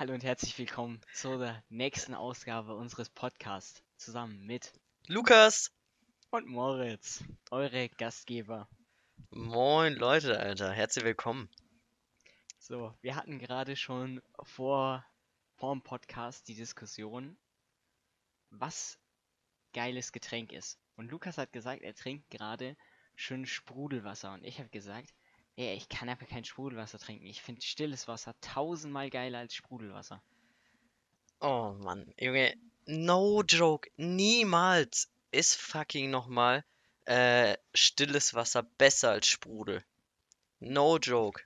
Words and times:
Hallo 0.00 0.14
und 0.14 0.24
herzlich 0.24 0.56
willkommen 0.56 0.98
zur 1.12 1.62
nächsten 1.68 2.14
Ausgabe 2.14 2.74
unseres 2.74 3.10
Podcasts 3.10 3.82
zusammen 3.98 4.46
mit 4.46 4.72
Lukas! 5.08 5.72
und 6.30 6.46
Moritz, 6.46 7.22
eure 7.50 7.90
Gastgeber. 7.90 8.66
Moin 9.28 9.92
Leute, 9.92 10.40
Alter, 10.40 10.72
herzlich 10.72 11.04
willkommen. 11.04 11.50
So, 12.58 12.94
wir 13.02 13.14
hatten 13.14 13.38
gerade 13.38 13.76
schon 13.76 14.22
vor 14.42 15.04
vorm 15.56 15.82
Podcast 15.82 16.48
die 16.48 16.54
Diskussion, 16.54 17.36
was 18.48 18.98
geiles 19.74 20.12
Getränk 20.12 20.54
ist. 20.54 20.78
Und 20.96 21.10
Lukas 21.10 21.36
hat 21.36 21.52
gesagt, 21.52 21.82
er 21.82 21.94
trinkt 21.94 22.30
gerade 22.30 22.74
schön 23.16 23.44
Sprudelwasser. 23.44 24.32
Und 24.32 24.44
ich 24.44 24.60
habe 24.60 24.70
gesagt, 24.70 25.12
ey, 25.60 25.76
ich 25.76 25.88
kann 25.88 26.08
aber 26.08 26.26
kein 26.26 26.44
Sprudelwasser 26.44 26.98
trinken. 26.98 27.26
Ich 27.26 27.42
finde 27.42 27.60
stilles 27.62 28.08
Wasser 28.08 28.34
tausendmal 28.40 29.10
geiler 29.10 29.38
als 29.38 29.54
Sprudelwasser. 29.54 30.22
Oh 31.40 31.74
Mann, 31.78 32.12
Junge, 32.18 32.54
no 32.86 33.42
joke, 33.42 33.90
niemals 33.96 35.10
ist 35.30 35.54
fucking 35.56 36.10
nochmal 36.10 36.64
äh, 37.04 37.56
stilles 37.74 38.34
Wasser 38.34 38.62
besser 38.62 39.10
als 39.10 39.26
Sprudel. 39.26 39.84
No 40.58 40.98
joke. 40.98 41.42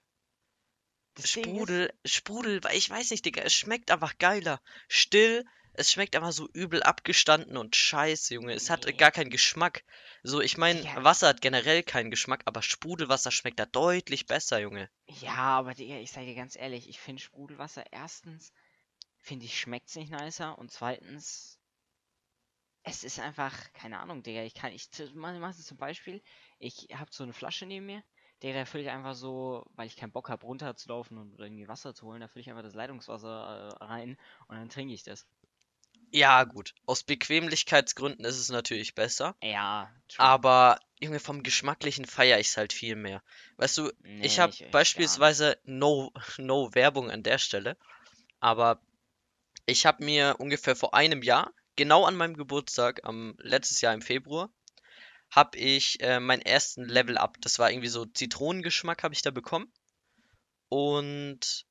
Das 1.15 1.31
Sprudel, 1.31 1.92
Sprudel, 2.05 2.62
weil 2.65 2.77
ich 2.77 2.91
weiß 2.91 3.11
nicht, 3.11 3.25
Digga, 3.25 3.42
es 3.42 3.55
schmeckt 3.55 3.92
einfach 3.92 4.19
geiler. 4.19 4.61
Still, 4.89 5.45
es 5.74 5.92
schmeckt 5.92 6.16
einfach 6.16 6.33
so 6.33 6.48
übel 6.52 6.83
abgestanden 6.83 7.56
und 7.56 7.77
scheiße, 7.77 8.34
Junge. 8.34 8.55
Es 8.55 8.70
hat 8.70 8.87
Nee. 8.87 8.92
gar 8.92 9.10
keinen 9.10 9.30
Geschmack. 9.30 9.84
So, 10.23 10.41
ich 10.41 10.56
meine, 10.56 10.83
Ja. 10.83 11.05
Wasser 11.05 11.28
hat 11.28 11.41
generell 11.41 11.83
keinen 11.83 12.10
Geschmack, 12.10 12.42
aber 12.47 12.62
Sprudelwasser 12.62 13.30
schmeckt 13.30 13.59
da 13.60 13.66
deutlich 13.66 14.27
besser, 14.27 14.60
Junge. 14.60 14.91
Ja, 15.06 15.37
aber 15.59 15.74
Digga, 15.74 15.97
ich 15.97 16.10
sage 16.12 16.27
dir 16.27 16.34
ganz 16.34 16.56
ehrlich, 16.56 16.88
ich 16.88 16.98
finde 17.00 17.23
Sprudelwasser 17.23 17.84
erstens, 17.92 18.52
finde 19.19 19.47
ich, 19.47 19.59
schmeckt's 19.59 19.97
nicht 19.97 20.10
nicer 20.10 20.59
und 20.59 20.70
zweitens, 20.70 21.59
es 22.83 23.03
ist 23.05 23.19
einfach, 23.19 23.72
keine 23.72 23.98
Ahnung, 23.98 24.22
Digga, 24.22 24.42
ich 24.42 24.55
kann, 24.55 24.72
ich 24.72 24.88
es 24.92 25.66
zum 25.66 25.77
Beispiel, 25.78 26.22
ich 26.59 26.88
habe 26.94 27.11
so 27.12 27.25
eine 27.25 27.33
Flasche 27.33 27.66
neben 27.66 27.86
mir, 27.86 28.03
da 28.41 28.64
fülle 28.66 28.84
ich 28.84 28.91
einfach 28.91 29.14
so, 29.14 29.64
weil 29.75 29.86
ich 29.86 29.97
keinen 29.97 30.12
Bock 30.12 30.28
habe, 30.28 30.44
runterzulaufen 30.44 31.16
und 31.16 31.38
irgendwie 31.38 31.66
Wasser 31.69 31.94
zu 31.94 32.06
holen, 32.06 32.20
da 32.20 32.28
fülle 32.28 32.42
ich 32.42 32.50
einfach 32.50 32.62
das 32.62 32.75
Leitungswasser 32.75 33.70
äh, 33.81 33.84
rein 33.84 34.19
und 34.48 34.56
dann 34.56 34.69
trinke 34.69 34.92
ich 34.92 35.03
das. 35.03 35.27
Ja, 36.15 36.45
gut. 36.45 36.75
Aus 36.87 37.03
Bequemlichkeitsgründen 37.03 38.25
ist 38.25 38.39
es 38.39 38.48
natürlich 38.48 38.95
besser. 38.95 39.34
Ja, 39.43 39.93
true. 40.07 40.25
Aber 40.25 40.79
Junge, 41.01 41.19
vom 41.19 41.43
Geschmacklichen 41.43 42.05
feiere 42.05 42.39
ich 42.39 42.51
es 42.51 42.56
halt 42.56 42.73
viel 42.73 42.95
mehr. 42.95 43.21
Weißt 43.56 43.79
du, 43.79 43.91
Nee, 43.98 44.25
ich 44.25 44.39
habe 44.39 44.55
beispielsweise 44.71 45.59
no, 45.65 46.12
no 46.39 46.73
Werbung 46.73 47.11
an 47.11 47.25
der 47.25 47.39
Stelle, 47.39 47.77
aber 48.39 48.81
ich 49.67 49.87
habe 49.87 50.05
mir 50.05 50.37
ungefähr 50.39 50.77
vor 50.77 50.95
einem 50.95 51.23
Jahr, 51.23 51.53
genau 51.75 52.05
an 52.05 52.15
meinem 52.15 52.37
Geburtstag, 52.37 53.01
am 53.03 53.34
letztes 53.39 53.81
Jahr 53.81 53.93
im 53.93 54.03
Februar, 54.03 54.51
habe 55.31 55.59
ich 55.59 56.01
äh, 56.01 56.21
meinen 56.21 56.43
ersten 56.43 56.84
Level 56.84 57.19
Up. 57.19 57.39
Das 57.41 57.59
war 57.59 57.73
irgendwie 57.73 57.89
so 57.89 58.05
Zitronengeschmack 58.06 59.03
habe 59.03 59.15
ich 59.15 59.23
da 59.23 59.33
bekommen. 59.33 59.73
Und 60.69 61.67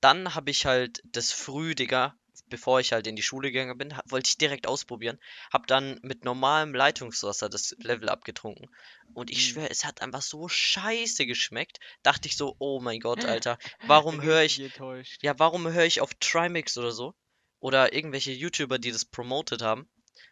dann 0.00 0.34
habe 0.34 0.50
ich 0.50 0.64
halt 0.64 1.02
das 1.04 1.30
früh, 1.30 1.74
Digga, 1.74 2.16
bevor 2.50 2.80
ich 2.80 2.92
halt 2.92 3.06
in 3.06 3.16
die 3.16 3.22
Schule 3.22 3.50
gegangen 3.52 3.78
bin, 3.78 3.94
wollte 4.06 4.28
ich 4.28 4.38
direkt 4.38 4.66
ausprobieren. 4.66 5.18
Hab 5.52 5.66
dann 5.66 5.98
mit 6.02 6.24
normalem 6.24 6.74
Leitungswasser 6.74 7.48
das 7.48 7.74
Level 7.80 8.08
Up 8.10 8.24
getrunken. 8.24 8.68
Und 9.12 9.30
ich 9.30 9.38
Mhm. 9.38 9.46
schwöre, 9.46 9.70
es 9.70 9.84
hat 9.84 10.02
einfach 10.02 10.22
so 10.22 10.48
scheiße 10.48 11.26
geschmeckt. 11.26 11.78
Dachte 12.02 12.28
ich 12.28 12.36
so, 12.36 12.56
oh 12.58 12.80
mein 12.80 13.00
Gott, 13.00 13.24
Alter, 13.26 13.58
warum 13.86 14.22
höre 14.22 14.42
ich, 14.42 14.60
Richtig 14.60 14.64
enttäuscht. 14.64 15.22
ja, 15.22 15.38
warum 15.38 15.66
höre 15.70 15.84
ich 15.86 16.00
auf 16.00 16.14
Trimix 16.20 16.76
oder 16.78 16.92
so? 16.92 17.14
Oder 17.60 17.92
irgendwelche 17.94 18.32
YouTuber, 18.32 18.78
die 18.78 18.92
das 18.92 19.04
promotet 19.06 19.62
haben. 19.62 19.88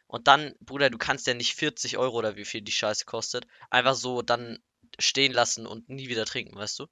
Und 0.07 0.27
dann, 0.29 0.55
Bruder, 0.61 0.91
du 0.91 0.99
kannst 0.99 1.27
ja 1.27 1.35
nicht 1.35 1.55
40 1.55 1.99
Euro 1.99 2.19
oder 2.19 2.37
wie 2.37 2.45
viel 2.45 2.63
die 2.63 2.73
Scheiße 2.73 3.05
kostet, 3.07 3.47
einfach 3.71 3.95
so 3.95 4.23
dann 4.23 4.59
stehen 4.99 5.33
lassen 5.33 5.67
und 5.67 5.89
nie 5.89 6.09
wieder 6.09 6.25
trinken, 6.27 6.57
weißt 6.57 6.79
du? 6.81 6.87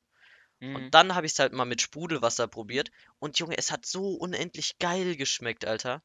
Mhm. 0.60 0.76
Und 0.76 0.90
dann 0.92 1.14
habe 1.14 1.26
ich 1.26 1.32
es 1.32 1.38
halt 1.38 1.52
mal 1.52 1.64
mit 1.64 1.82
Sprudelwasser 1.82 2.48
probiert. 2.48 2.90
Und 3.18 3.38
Junge, 3.38 3.58
es 3.58 3.70
hat 3.70 3.86
so 3.86 4.14
unendlich 4.14 4.78
geil 4.78 5.16
geschmeckt, 5.16 5.64
Alter. 5.64 6.02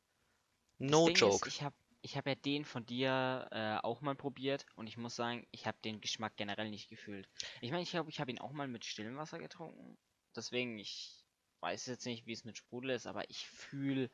No 0.78 1.07
Ding 1.07 1.16
joke. 1.16 1.47
Ist, 1.47 1.56
ich 1.56 1.62
habe 1.63 1.75
ich 2.01 2.17
hab 2.17 2.28
ja 2.28 2.35
den 2.35 2.66
von 2.66 2.85
dir 2.85 3.47
äh, 3.51 3.78
auch 3.85 4.01
mal 4.01 4.16
probiert 4.16 4.66
und 4.75 4.88
ich 4.88 4.97
muss 4.97 5.16
sagen, 5.16 5.45
ich 5.51 5.67
habe 5.67 5.78
den 5.84 6.01
Geschmack 6.01 6.35
generell 6.35 6.69
nicht 6.69 6.90
gefühlt. 6.90 7.29
Ich 7.61 7.72
meine, 7.72 7.84
ich 7.84 7.91
glaube, 7.91 8.09
ich 8.09 8.19
habe 8.19 8.31
ihn 8.31 8.40
auch 8.40 8.51
mal 8.51 8.67
mit 8.67 8.85
stillem 8.85 9.17
Wasser 9.17 9.38
getrunken. 9.38 9.97
Deswegen, 10.35 10.79
ich 10.79 11.23
weiß 11.59 11.85
jetzt 11.85 12.06
nicht, 12.06 12.25
wie 12.25 12.34
es 12.34 12.44
mit 12.44 12.57
Sprudel 12.57 12.91
ist, 12.91 13.06
aber 13.06 13.29
ich 13.29 13.47
fühle, 13.47 14.09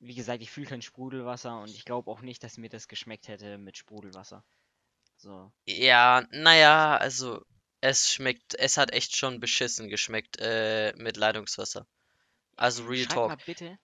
wie 0.00 0.14
gesagt, 0.16 0.42
ich 0.42 0.50
fühle 0.50 0.66
kein 0.66 0.82
Sprudelwasser 0.82 1.60
und 1.60 1.70
ich 1.70 1.84
glaube 1.84 2.10
auch 2.10 2.22
nicht, 2.22 2.42
dass 2.42 2.58
mir 2.58 2.68
das 2.68 2.88
geschmeckt 2.88 3.28
hätte 3.28 3.56
mit 3.58 3.76
Sprudelwasser. 3.78 4.44
So. 5.16 5.52
Ja, 5.66 6.26
naja, 6.32 6.96
also 6.96 7.44
es 7.84 8.12
schmeckt, 8.12 8.54
es 8.58 8.76
hat 8.76 8.92
echt 8.92 9.16
schon 9.16 9.38
beschissen 9.40 9.88
geschmeckt 9.88 10.38
äh, 10.40 10.92
mit 10.96 11.16
Leitungswasser. 11.16 11.86
Also 12.56 12.84
Real 12.86 13.06
Schreibt 13.06 13.08
Talk. 13.08 13.28
mal 13.28 13.36
bitte, 13.36 13.78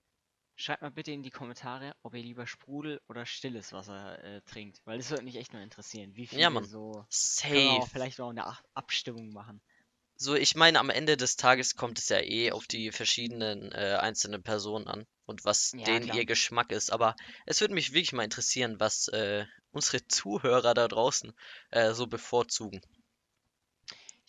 schreibt 0.56 0.82
mal 0.82 0.90
bitte 0.90 1.12
in 1.12 1.22
die 1.22 1.30
Kommentare, 1.30 1.94
ob 2.02 2.14
ihr 2.14 2.22
lieber 2.22 2.46
Sprudel 2.46 3.00
oder 3.08 3.26
stilles 3.26 3.72
Wasser 3.72 4.22
äh, 4.24 4.42
trinkt, 4.42 4.80
weil 4.86 4.98
das 4.98 5.10
würde 5.10 5.24
mich 5.24 5.36
echt 5.36 5.52
nur 5.52 5.62
interessieren, 5.62 6.16
wie 6.16 6.26
viele 6.26 6.42
Ja, 6.42 6.50
Mann. 6.50 6.66
so 6.66 7.06
wir 7.42 7.66
auch 7.66 7.86
Safe. 7.86 7.88
vielleicht 7.88 8.20
auch 8.20 8.30
eine 8.30 8.46
Ab 8.46 8.62
Abstimmung 8.74 9.32
machen. 9.32 9.62
So, 10.14 10.36
ich 10.36 10.54
meine, 10.54 10.78
am 10.78 10.88
Ende 10.88 11.16
des 11.16 11.34
Tages 11.36 11.74
kommt 11.74 11.98
es 11.98 12.08
ja 12.10 12.20
eh 12.20 12.52
auf 12.52 12.68
die 12.68 12.92
verschiedenen 12.92 13.72
äh, 13.72 13.98
einzelnen 14.00 14.40
Personen 14.42 14.86
an 14.86 15.04
und 15.26 15.44
was 15.44 15.72
Ja, 15.72 15.86
denen 15.86 16.06
klar. 16.06 16.16
ihr 16.16 16.26
Geschmack 16.26 16.70
ist. 16.70 16.92
Aber 16.92 17.16
es 17.46 17.60
würde 17.60 17.74
mich 17.74 17.90
wirklich 17.92 18.12
mal 18.12 18.22
interessieren, 18.22 18.78
was 18.78 19.08
äh, 19.08 19.46
unsere 19.72 20.06
Zuhörer 20.08 20.74
da 20.74 20.86
draußen 20.86 21.32
äh, 21.70 21.92
so 21.92 22.06
bevorzugen. 22.06 22.80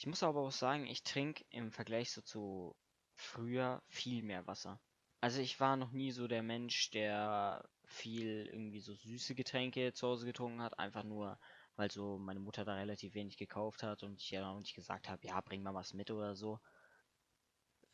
Ich 0.02 0.08
muss 0.08 0.24
aber 0.24 0.42
auch 0.42 0.52
sagen, 0.52 0.88
ich 0.88 1.04
trinke 1.04 1.46
im 1.52 1.72
Vergleich 1.72 2.10
so 2.12 2.24
zu 2.24 2.76
früher 3.14 3.84
viel 3.88 4.24
mehr 4.24 4.48
Wasser. 4.48 4.82
Also 5.20 5.42
ich 5.42 5.60
war 5.60 5.78
noch 5.78 5.92
nie 5.92 6.10
so 6.10 6.28
der 6.28 6.42
Mensch, 6.42 6.90
der 6.90 7.70
viel 7.86 8.48
irgendwie 8.48 8.80
so 8.80 8.96
süße 8.96 9.36
Getränke 9.36 9.94
zu 9.94 10.08
Hause 10.08 10.26
getrunken 10.26 10.64
hat, 10.64 10.80
einfach 10.80 11.04
nur, 11.04 11.38
weil 11.76 11.92
so 11.92 12.18
meine 12.18 12.40
Mutter 12.40 12.66
da 12.66 12.74
relativ 12.74 13.14
wenig 13.14 13.38
gekauft 13.38 13.84
hat 13.84 14.02
und 14.02 14.20
ich 14.20 14.32
ja 14.32 14.50
auch 14.50 14.58
nicht 14.60 14.74
gesagt 14.74 15.08
habe, 15.08 15.24
ja, 15.28 15.40
bring 15.40 15.62
mal 15.62 15.76
was 15.76 15.94
mit 15.94 16.10
oder 16.10 16.34
so. 16.36 16.60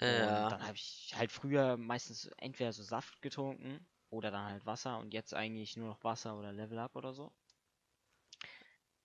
Und 0.05 0.07
Ja, 0.07 0.49
dann 0.49 0.63
habe 0.65 0.75
ich 0.77 1.13
halt 1.17 1.29
früher 1.33 1.75
meistens 1.75 2.27
entweder 2.37 2.71
so 2.71 2.83
Saft 2.83 3.21
getrunken 3.21 3.85
oder 4.09 4.31
dann 4.31 4.45
halt 4.45 4.65
Wasser 4.65 4.97
und 4.97 5.13
jetzt 5.13 5.33
eigentlich 5.33 5.75
nur 5.75 5.89
noch 5.89 6.05
Wasser 6.05 6.39
oder 6.39 6.53
Level 6.53 6.79
Up 6.79 6.95
oder 6.95 7.13
so. 7.13 7.33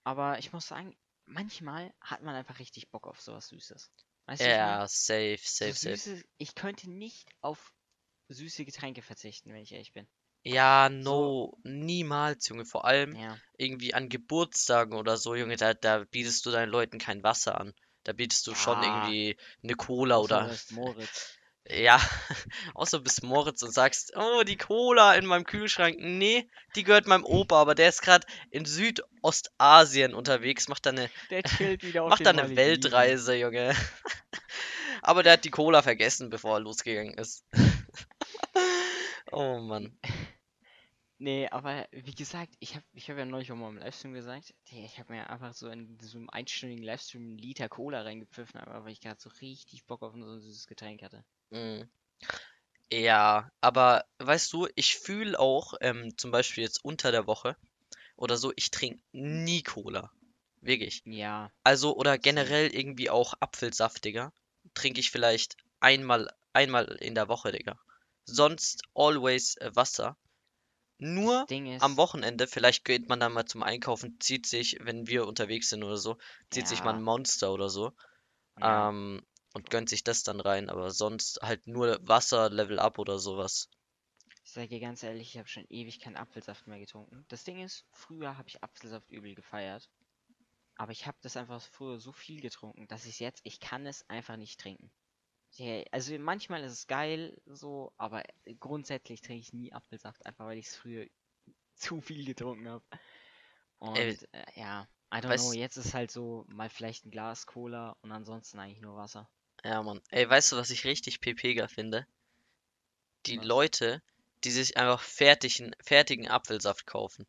Aber 0.04 0.38
ich 0.38 0.52
muss 0.52 0.68
sagen, 0.68 0.94
manchmal 1.26 1.92
hat 2.00 2.22
man 2.22 2.34
einfach 2.34 2.58
richtig 2.58 2.90
Bock 2.90 3.06
auf 3.06 3.20
sowas 3.20 3.48
Süßes. 3.48 3.90
Weißt 4.26 4.46
du, 4.46 4.48
wie 4.48 4.52
ich 4.52 4.60
meine? 4.60 4.80
ja, 4.80 4.86
safe, 4.88 5.38
So 5.62 5.72
safe, 5.72 5.74
safe. 5.74 6.02
ich 6.38 6.54
könnte 6.54 6.90
nicht 6.90 7.30
auf 7.40 7.72
süße 8.28 8.64
Getränke 8.64 9.02
verzichten, 9.02 9.52
wenn 9.52 9.62
ich 9.62 9.72
ehrlich 9.72 9.92
bin. 9.92 10.06
Ja, 10.44 10.88
So, 11.00 11.36
no, 11.48 11.58
niemals, 11.64 12.48
Junge. 12.48 12.64
Vor 12.64 12.84
allem 12.84 13.18
ja. 13.18 13.36
irgendwie 13.56 13.94
an 13.94 14.08
Geburtstagen 14.08 14.94
oder 14.96 15.16
so, 15.16 15.34
Junge, 15.34 15.56
da, 15.56 15.74
da 15.74 16.04
bietest 16.10 16.44
du 16.46 16.50
deinen 16.50 16.70
Leuten 16.70 16.98
kein 16.98 17.22
Wasser 17.22 17.60
an. 17.60 17.72
Da 18.04 18.12
bietest 18.12 18.46
du 18.48 18.54
schon 18.54 18.78
Ja, 18.78 18.82
irgendwie 18.82 19.36
eine 19.62 19.74
Cola 19.74 20.18
du 20.18 20.22
oder 20.24 20.48
Moritz. 20.70 21.38
Ja, 21.68 22.00
außer 22.74 22.98
du 22.98 23.04
bist 23.04 23.22
Moritz 23.22 23.62
und 23.62 23.72
sagst, 23.72 24.12
oh, 24.16 24.42
die 24.42 24.56
Cola 24.56 25.14
in 25.14 25.26
meinem 25.26 25.44
Kühlschrank. 25.44 25.96
Nee, 25.98 26.48
die 26.74 26.82
gehört 26.82 27.06
meinem 27.06 27.24
Opa, 27.24 27.60
aber 27.60 27.74
der 27.74 27.88
ist 27.88 28.02
gerade 28.02 28.26
in 28.50 28.64
Südostasien 28.64 30.12
unterwegs, 30.14 30.68
macht 30.68 30.86
da 30.86 30.90
eine, 30.90 31.08
macht 31.94 32.26
da 32.26 32.30
eine. 32.30 32.56
Weltreise, 32.56 33.34
Junge. 33.36 33.76
Aber 35.02 35.22
der 35.22 35.34
hat 35.34 35.44
die 35.44 35.50
Cola 35.50 35.82
vergessen, 35.82 36.30
bevor 36.30 36.56
er 36.56 36.60
losgegangen 36.60 37.14
ist. 37.14 37.44
Oh 39.30 39.58
Mann. 39.58 39.98
Nee, 41.22 41.46
aber 41.52 41.86
wie 41.92 42.16
gesagt, 42.16 42.52
ich 42.58 42.74
habe 42.74 42.84
ich 42.94 43.08
hab 43.08 43.16
ja 43.16 43.24
neulich 43.24 43.52
auch 43.52 43.56
mal 43.56 43.68
im 43.68 43.78
Livestream 43.78 44.12
gesagt, 44.12 44.52
ich 44.64 44.98
habe 44.98 45.12
mir 45.12 45.30
einfach 45.30 45.54
so 45.54 45.68
in 45.68 45.96
so 46.00 46.18
einem 46.18 46.28
einstündigen 46.28 46.82
Livestream 46.82 47.22
einen 47.22 47.38
Liter 47.38 47.68
Cola 47.68 48.02
reingepfiffen, 48.02 48.58
aber 48.58 48.84
weil 48.84 48.90
ich 48.90 49.00
gerade 49.00 49.20
so 49.20 49.30
richtig 49.40 49.86
Bock 49.86 50.02
auf 50.02 50.14
so 50.16 50.18
ein 50.18 50.40
süßes 50.40 50.66
Getränk 50.66 51.00
hatte. 51.04 51.24
Mm. 51.50 51.82
Ja, 52.90 53.52
aber 53.60 54.04
weißt 54.18 54.52
du, 54.52 54.66
ich 54.74 54.98
fühle 54.98 55.38
auch, 55.38 55.74
ähm, 55.80 56.18
zum 56.18 56.32
Beispiel 56.32 56.64
jetzt 56.64 56.84
unter 56.84 57.12
der 57.12 57.28
Woche 57.28 57.56
oder 58.16 58.36
so, 58.36 58.52
ich 58.56 58.72
trinke 58.72 59.00
nie 59.12 59.62
Cola. 59.62 60.10
Wirklich. 60.60 61.04
Ja, 61.04 61.52
Also, 61.62 61.94
oder 61.94 62.18
generell 62.18 62.74
irgendwie 62.74 63.10
auch 63.10 63.34
Apfelsaft, 63.38 64.04
Digga. 64.04 64.32
Trinke 64.74 64.98
ich 64.98 65.12
vielleicht 65.12 65.56
einmal, 65.78 66.34
einmal 66.52 66.86
in 67.00 67.14
der 67.14 67.28
Woche, 67.28 67.52
Digga. 67.52 67.78
Sonst 68.24 68.82
always 68.92 69.56
äh, 69.58 69.70
Wasser. 69.76 70.16
Nur 71.04 71.48
am 71.80 71.96
Wochenende, 71.96 72.46
vielleicht 72.46 72.84
geht 72.84 73.08
man 73.08 73.18
dann 73.18 73.32
mal 73.32 73.44
zum 73.44 73.64
Einkaufen, 73.64 74.20
zieht 74.20 74.46
sich, 74.46 74.78
wenn 74.82 75.08
wir 75.08 75.26
unterwegs 75.26 75.68
sind 75.68 75.82
oder 75.82 75.96
so, 75.96 76.16
zieht 76.48 76.68
sich 76.68 76.84
mal 76.84 76.90
ein 76.90 76.96
ja, 76.96 77.02
Monster 77.02 77.52
oder 77.52 77.68
so. 77.68 77.92
ja. 78.60 78.88
Ähm, 78.88 79.20
und 79.52 79.68
gönnt 79.68 79.88
sich 79.88 80.04
das 80.04 80.22
dann 80.22 80.38
rein, 80.38 80.70
aber 80.70 80.92
sonst 80.92 81.40
halt 81.42 81.66
nur 81.66 81.98
Wasser, 82.06 82.50
Level 82.50 82.78
Up 82.78 83.00
oder 83.00 83.18
sowas. 83.18 83.68
Ich 84.44 84.52
sage 84.52 84.68
dir 84.68 84.78
ganz 84.78 85.02
ehrlich, 85.02 85.30
ich 85.30 85.38
habe 85.38 85.48
schon 85.48 85.66
ewig 85.70 85.98
keinen 85.98 86.16
Apfelsaft 86.16 86.68
mehr 86.68 86.78
getrunken. 86.78 87.24
Das 87.28 87.42
Ding 87.42 87.60
ist, 87.60 87.84
früher 87.90 88.38
habe 88.38 88.48
ich 88.48 88.62
Apfelsaft 88.62 89.10
übel 89.10 89.34
gefeiert. 89.34 89.90
Aber 90.76 90.92
ich 90.92 91.08
habe 91.08 91.18
das 91.20 91.36
einfach 91.36 91.60
früher 91.60 91.98
so 91.98 92.12
viel 92.12 92.40
getrunken, 92.40 92.86
dass 92.86 93.06
ich 93.06 93.18
jetzt, 93.18 93.40
ich 93.44 93.58
kann 93.58 93.86
es 93.86 94.08
einfach 94.08 94.36
nicht 94.36 94.60
trinken. 94.60 94.92
Ja, 95.56 95.82
also 95.90 96.18
manchmal 96.18 96.64
ist 96.64 96.72
es 96.72 96.86
geil, 96.86 97.36
so, 97.46 97.92
aber 97.98 98.22
grundsätzlich 98.58 99.20
trinke 99.20 99.40
ich 99.40 99.52
nie 99.52 99.72
Apfelsaft, 99.72 100.24
einfach 100.24 100.46
weil 100.46 100.58
ich 100.58 100.68
es 100.68 100.76
früher 100.76 101.06
zu 101.74 102.00
viel 102.00 102.24
getrunken 102.24 102.68
habe. 102.68 102.84
Und 103.78 103.96
Ey, 103.96 104.18
äh, 104.32 104.44
ja, 104.56 104.88
I 105.12 105.18
don't 105.18 105.36
know, 105.36 105.52
jetzt 105.52 105.76
ist 105.76 105.94
halt 105.94 106.10
so 106.10 106.46
mal 106.48 106.70
vielleicht 106.70 107.04
ein 107.04 107.10
Glas 107.10 107.46
Cola 107.46 107.96
und 108.02 108.12
ansonsten 108.12 108.58
eigentlich 108.58 108.80
nur 108.80 108.96
Wasser. 108.96 109.28
Ja, 109.64 109.82
Mann. 109.82 110.00
Ey, 110.10 110.28
weißt 110.28 110.52
du, 110.52 110.56
was 110.56 110.70
ich 110.70 110.84
richtig 110.84 111.20
pepega 111.20 111.66
finde? 111.68 112.06
Die 113.26 113.36
Was? 113.36 113.46
Leute, 113.46 114.00
die 114.44 114.52
sich 114.52 114.76
einfach 114.76 115.00
fertigen, 115.00 115.74
fertigen 115.80 116.28
Apfelsaft 116.28 116.86
kaufen. 116.86 117.26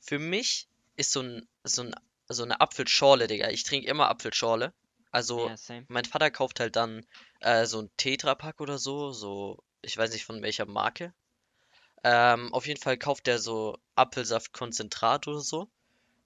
Für 0.00 0.18
mich 0.18 0.66
ist 0.96 1.12
so 1.12 1.20
ein, 1.22 1.48
so 1.64 1.82
ein, 1.82 1.94
so 2.28 2.42
eine 2.42 2.60
Apfelschorle, 2.60 3.28
Digga. 3.28 3.48
Ich 3.50 3.62
trinke 3.62 3.88
immer 3.88 4.08
Apfelschorle. 4.08 4.74
Also, 5.10 5.48
Ja, 5.48 5.56
same. 5.56 5.86
mein 5.88 6.04
Vater 6.04 6.30
kauft 6.30 6.60
halt 6.60 6.76
dann 6.76 7.06
äh, 7.40 7.66
so 7.66 7.80
ein 7.82 7.90
Tetrapack 7.96 8.60
oder 8.60 8.78
so, 8.78 9.12
so, 9.12 9.62
ich 9.82 9.96
weiß 9.96 10.12
nicht 10.12 10.24
von 10.24 10.42
welcher 10.42 10.66
Marke. 10.66 11.12
Ähm, 12.04 12.52
auf 12.54 12.66
jeden 12.66 12.80
Fall 12.80 12.96
kauft 12.98 13.26
der 13.26 13.38
so 13.38 13.78
Apfelsaftkonzentrat 13.94 15.28
oder 15.28 15.40
so. 15.40 15.70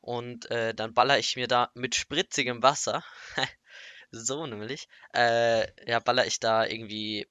Und 0.01 0.51
äh, 0.51 0.75
dann 0.75 0.95
baller 0.95 1.19
ich 1.19 1.37
mir 1.37 1.49
da 1.49 1.71
mit 1.75 1.95
spritzigem 1.95 2.63
Wasser, 2.63 3.05
so 4.13 4.47
nämlich, 4.47 4.89
äh, 5.15 5.67
ja, 5.91 6.01
baller 6.01 6.27
ich 6.27 6.41
da 6.41 6.67
irgendwie 6.67 7.27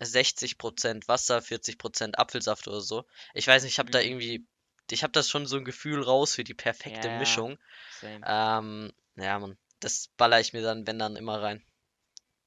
60% 0.00 1.08
Wasser, 1.08 1.42
40% 1.42 2.18
Apfelsaft 2.18 2.68
oder 2.68 2.80
so. 2.80 3.04
Ich 3.34 3.46
weiß 3.46 3.62
nicht, 3.64 3.74
ich 3.74 3.78
habe 3.78 3.90
da 3.90 4.00
Mhm. 4.00 4.06
irgendwie, 4.06 4.46
ich 4.90 5.02
habe 5.02 5.12
das 5.12 5.28
schon 5.30 5.46
so 5.46 5.56
ein 5.58 5.64
Gefühl 5.64 6.02
raus 6.02 6.34
für 6.34 6.44
die 6.44 6.54
perfekte 6.54 7.08
ja. 7.08 7.18
Mischung. 7.18 7.58
Same. 7.88 8.26
Ähm, 8.26 8.92
ja, 9.16 9.38
Mann, 9.38 9.58
das 9.80 10.08
baller 10.16 10.40
ich 10.40 10.52
mir 10.52 10.62
dann, 10.62 10.86
wenn 10.86 10.98
dann 10.98 11.16
immer 11.16 11.42
rein. 11.42 11.64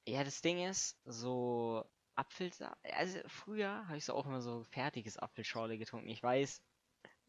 Ja, 0.06 0.24
das 0.24 0.40
Ding 0.42 0.64
ist, 0.66 0.96
so 1.04 1.84
Apfelsaft. 2.14 2.76
Also 2.94 3.18
früher 3.28 3.86
habe 3.86 3.96
ich 3.98 4.04
so 4.04 4.14
auch 4.14 4.26
immer 4.26 4.40
so 4.42 4.64
fertiges 4.64 5.16
Apfelschorle 5.18 5.78
getrunken. 5.78 6.08
Ich 6.08 6.22
weiß, 6.22 6.62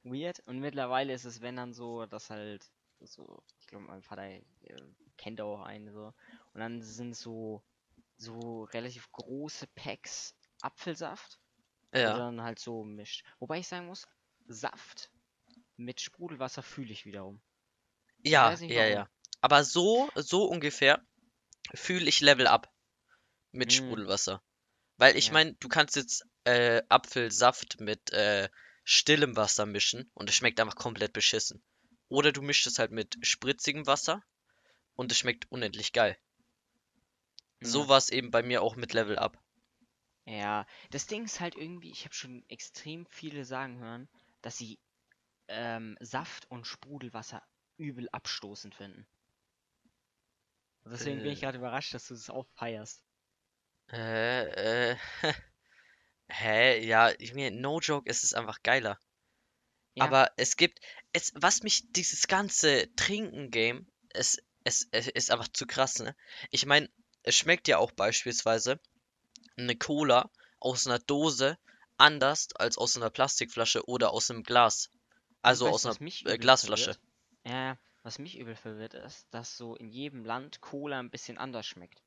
weird. 0.04 0.42
Und 0.48 0.60
mittlerweile 0.60 1.14
ist 1.14 1.26
es, 1.26 1.42
wenn 1.42 1.56
dann 1.58 1.74
so, 1.74 2.06
dass 2.06 2.30
halt 2.30 2.70
so, 3.02 3.44
ich 3.60 3.68
glaube, 3.68 3.86
mein 3.86 4.02
Vater 4.04 4.24
äh, 4.28 4.44
kennt 5.18 5.42
auch 5.42 5.62
einen 5.64 5.92
so. 5.94 6.14
Und 6.54 6.60
dann 6.62 6.82
sind 6.82 7.16
so, 7.16 7.64
so 8.18 8.64
relativ 8.66 9.12
große 9.12 9.68
Packs 9.76 10.36
Apfelsaft. 10.62 11.40
Ja, 11.94 12.18
dann 12.18 12.42
halt 12.42 12.60
so 12.60 12.84
mischt. 12.84 13.26
Wobei 13.40 13.60
ich 13.60 13.68
sagen 13.68 13.88
muss, 13.88 14.08
Saft 14.48 15.12
mit 15.78 16.02
Sprudelwasser 16.02 16.64
fühle 16.64 16.92
ich 16.94 17.06
wiederum. 17.06 17.42
ja, 18.24 18.52
weiß 18.52 18.62
nicht 18.62 18.74
ja, 18.74 18.86
ja. 18.88 19.10
Aber 19.42 19.64
so, 19.64 20.10
so 20.16 20.46
ungefähr 20.46 21.06
fühle 21.74 22.08
ich 22.10 22.22
Level 22.22 22.48
Up 22.48 22.72
mit 23.52 23.72
Mm. 23.72 23.74
Sprudelwasser. 23.74 24.44
Weil 24.98 25.18
ich 25.18 25.32
Ja. 25.32 25.32
meine, 25.32 25.56
du 25.56 25.70
kannst 25.70 25.96
jetzt 25.98 26.26
äh, 26.46 26.84
Apfelsaft 26.90 27.80
mit 27.82 28.12
äh, 28.14 28.50
stillem 28.84 29.36
Wasser 29.38 29.66
mischen 29.66 30.12
und 30.16 30.30
es 30.30 30.36
schmeckt 30.36 30.60
einfach 30.60 30.76
komplett 30.76 31.14
beschissen. 31.14 31.64
Oder 32.10 32.32
du 32.32 32.42
mischst 32.42 32.68
es 32.68 32.80
halt 32.80 32.92
mit 32.92 33.18
spritzigem 33.22 33.88
Wasser 33.88 34.24
und 34.96 35.12
es 35.12 35.20
schmeckt 35.20 35.52
unendlich 35.52 35.94
geil. 35.94 36.18
So 37.62 37.88
Ja. 37.88 37.88
war 37.88 37.98
es 37.98 38.10
eben 38.10 38.30
bei 38.30 38.44
mir 38.44 38.62
auch 38.62 38.76
mit 38.76 38.94
Level 38.94 39.18
Up. 39.18 39.42
Ja, 40.26 40.66
das 40.90 41.06
Ding 41.06 41.26
ist 41.26 41.40
halt 41.40 41.56
irgendwie, 41.56 41.92
ich 41.92 42.06
habe 42.06 42.16
schon 42.16 42.44
extrem 42.50 43.06
viele 43.06 43.46
sagen 43.46 43.78
hören, 43.80 44.10
dass 44.42 44.58
sie 44.58 44.80
ähm, 45.50 45.98
Saft 46.02 46.50
und 46.52 46.68
Sprudelwasser 46.68 47.44
übel 47.78 48.10
abstoßend 48.12 48.76
finden. 48.76 49.08
Deswegen 50.86 51.22
bin 51.22 51.32
ich 51.32 51.40
Äh. 51.40 51.42
gerade 51.42 51.58
überrascht, 51.58 51.94
dass 51.94 52.08
du 52.08 52.14
das 52.14 52.30
auch 52.30 52.46
feierst. 52.56 53.04
Äh, 53.92 54.92
äh, 54.92 54.98
hä? 56.30 56.86
Ja, 56.86 57.12
ich 57.20 57.34
mir, 57.34 57.52
no 57.52 57.80
joke, 57.80 58.10
es 58.10 58.24
ist 58.24 58.34
einfach 58.34 58.62
geiler. 58.64 59.00
Ja. 59.96 60.06
Aber 60.06 60.32
es 60.38 60.56
gibt, 60.56 60.80
es, 61.14 61.32
was 61.36 61.64
mich 61.64 61.92
dieses 61.92 62.28
ganze 62.28 62.94
Trinken-Game, 62.96 63.88
es, 64.10 64.38
es, 64.64 64.88
es 64.92 65.08
ist 65.08 65.32
einfach 65.32 65.50
zu 65.50 65.66
krass, 65.68 66.00
ne? 66.00 66.16
Ich 66.50 66.66
meine, 66.66 66.90
es 67.24 67.36
schmeckt 67.36 67.68
ja 67.68 67.78
auch 67.78 67.92
beispielsweise 67.92 68.80
eine 69.58 69.76
Cola 69.76 70.30
aus 70.60 70.88
einer 70.88 71.00
Dose 71.00 71.58
anders 71.98 72.48
als 72.56 72.78
aus 72.78 72.96
einer 72.96 73.10
Plastikflasche 73.10 73.88
oder 73.88 74.12
aus 74.12 74.32
einem 74.32 74.44
Glas. 74.44 74.90
Also 75.42 75.66
weißt 75.66 75.86
aus 75.86 75.86
einer 75.86 76.12
äh, 76.26 76.38
Glasflasche. 76.38 76.94
verwirrt? 76.96 77.02
Ja, 77.46 77.78
was 78.04 78.20
mich 78.20 78.38
übel 78.38 78.56
verwirrt 78.56 78.94
ist, 78.94 79.34
dass 79.34 79.58
so 79.58 79.76
in 79.76 79.90
jedem 79.90 80.24
Land 80.26 80.62
Cola 80.62 81.00
ein 81.00 81.10
bisschen 81.12 81.38
anders 81.40 81.66
schmeckt. 81.68 82.04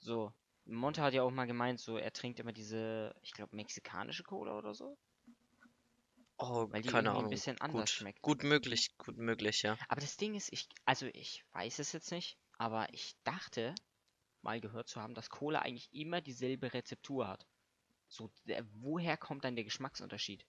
So, 0.00 0.34
Monte 0.66 1.02
hat 1.02 1.14
ja 1.14 1.22
auch 1.22 1.30
mal 1.30 1.46
gemeint, 1.46 1.80
so 1.80 1.96
er 1.96 2.12
trinkt 2.12 2.40
immer 2.40 2.52
diese, 2.52 3.14
ich 3.22 3.32
glaube, 3.32 3.56
mexikanische 3.56 4.22
Cola 4.22 4.58
oder 4.58 4.74
so. 4.74 4.98
Oh, 6.38 6.68
Weil 6.70 6.82
die 6.82 6.90
keine 6.90 6.96
irgendwie 6.96 7.20
ein 7.20 7.28
Ahnung. 7.28 7.30
bisschen 7.30 7.60
anders 7.60 7.88
Gut, 7.88 7.92
schmeckt. 7.92 8.20
gut 8.20 8.42
möglich, 8.42 8.94
gut 8.98 9.16
möglich, 9.16 9.62
ja. 9.62 9.78
Aber 9.86 10.00
das 10.00 10.16
Ding 10.16 10.34
ist, 10.34 10.52
ich, 10.52 10.68
also 10.86 11.06
ich 11.12 11.44
weiß 11.52 11.78
es 11.78 11.92
jetzt 11.92 12.10
nicht, 12.10 12.36
aber 12.58 12.92
ich 12.92 13.14
dachte 13.22 13.74
mal 14.42 14.60
gehört 14.60 14.88
zu 14.88 15.00
haben, 15.00 15.14
dass 15.14 15.30
Cola 15.30 15.60
eigentlich 15.60 15.92
immer 15.92 16.20
dieselbe 16.20 16.72
Rezeptur 16.74 17.28
hat. 17.28 17.46
So, 18.08 18.32
der, 18.44 18.66
woher 18.74 19.16
kommt 19.18 19.44
dann 19.44 19.56
der 19.56 19.64
Geschmacksunterschied? 19.64 20.46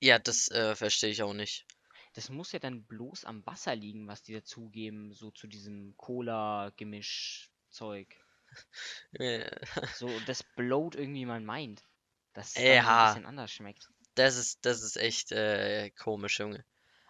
Ja, 0.00 0.18
das 0.18 0.48
äh, 0.48 0.74
verstehe 0.74 1.10
ich 1.10 1.22
auch 1.22 1.34
nicht. 1.34 1.66
Das 2.16 2.30
muss 2.30 2.50
ja 2.52 2.58
dann 2.58 2.84
bloß 2.84 3.26
am 3.26 3.44
Wasser 3.46 3.76
liegen, 3.76 4.08
was 4.08 4.22
die 4.22 4.32
dazugeben, 4.32 5.12
so 5.12 5.30
zu 5.30 5.46
diesem 5.46 5.94
Cola-Gemisch-Zeug. 5.98 8.16
So, 9.98 10.20
das 10.20 10.42
blowt 10.42 10.94
irgendwie 10.96 11.26
mein 11.26 11.44
Mind. 11.44 11.84
Dass 12.32 12.56
es 12.56 12.64
Ja. 12.64 12.82
ein 12.82 13.06
bisschen 13.06 13.26
anders 13.26 13.52
schmeckt. 13.52 13.90
Das 14.14 14.36
ist, 14.36 14.64
das 14.64 14.82
ist 14.82 14.96
echt 14.96 15.32
äh, 15.32 15.90
komisch, 15.90 16.40
Junge. 16.40 16.64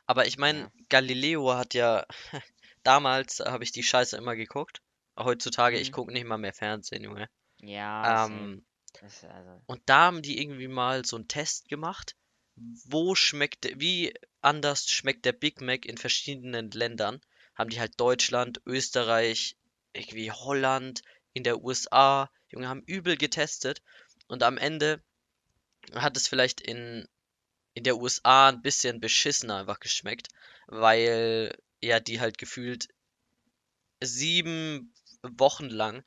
Aber 0.06 0.26
ich 0.26 0.38
meine, 0.38 0.62
Ja. 0.62 0.72
Galileo 0.88 1.54
hat 1.54 1.74
ja, 1.74 2.04
damals 2.82 3.40
habe 3.40 3.64
ich 3.64 3.72
die 3.72 3.82
Scheiße 3.82 4.16
immer 4.16 4.36
geguckt. 4.36 4.80
Heutzutage, 5.18 5.78
ich 5.78 5.88
Mhm. 5.88 5.92
gucke 5.92 6.12
nicht 6.12 6.26
mal 6.26 6.38
mehr 6.38 6.52
Fernsehen, 6.52 7.04
Junge. 7.04 7.28
Ja. 7.60 8.26
Ähm, 8.26 8.64
also, 9.02 9.62
und 9.66 9.82
da 9.86 10.06
haben 10.06 10.22
die 10.22 10.40
irgendwie 10.40 10.68
mal 10.68 11.04
so 11.04 11.16
einen 11.16 11.28
Test 11.28 11.68
gemacht, 11.68 12.16
wo 12.56 13.14
schmeckt, 13.14 13.68
wie 13.80 14.14
anders 14.40 14.88
schmeckt 14.88 15.24
der 15.24 15.32
Big 15.32 15.60
Mac 15.60 15.84
in 15.84 15.98
verschiedenen 15.98 16.70
Ländern. 16.70 17.20
Haben 17.54 17.70
die 17.70 17.80
halt 17.80 18.00
Deutschland, 18.00 18.60
Österreich, 18.66 19.56
irgendwie 19.92 20.30
Holland, 20.30 21.02
in 21.32 21.42
der 21.42 21.62
USA, 21.62 22.30
Junge, 22.48 22.68
haben 22.68 22.82
übel 22.86 23.16
getestet. 23.16 23.82
Und 24.26 24.42
am 24.42 24.58
Ende 24.58 25.02
hat 25.94 26.16
es 26.16 26.28
vielleicht 26.28 26.60
in, 26.60 27.06
in 27.74 27.84
der 27.84 27.98
USA 27.98 28.48
ein 28.48 28.62
bisschen 28.62 29.00
beschissener 29.00 29.58
einfach 29.58 29.80
geschmeckt, 29.80 30.28
weil 30.66 31.56
ja 31.80 32.00
die 32.00 32.20
halt 32.20 32.38
gefühlt 32.38 32.88
sieben 34.00 34.92
Wochen 35.22 35.68
lang 35.68 36.04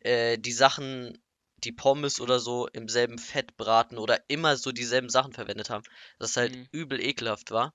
äh, 0.00 0.38
die 0.38 0.52
Sachen, 0.52 1.22
die 1.64 1.72
Pommes 1.72 2.20
oder 2.20 2.40
so 2.40 2.66
im 2.68 2.88
selben 2.88 3.18
Fett 3.18 3.56
braten 3.56 3.98
oder 3.98 4.28
immer 4.28 4.56
so 4.56 4.72
dieselben 4.72 5.08
Sachen 5.10 5.32
verwendet 5.32 5.70
haben, 5.70 5.84
dass 6.18 6.30
es 6.30 6.36
halt 6.36 6.56
Mhm. 6.56 6.70
übel 6.72 7.00
ekelhaft 7.00 7.50
war. 7.50 7.74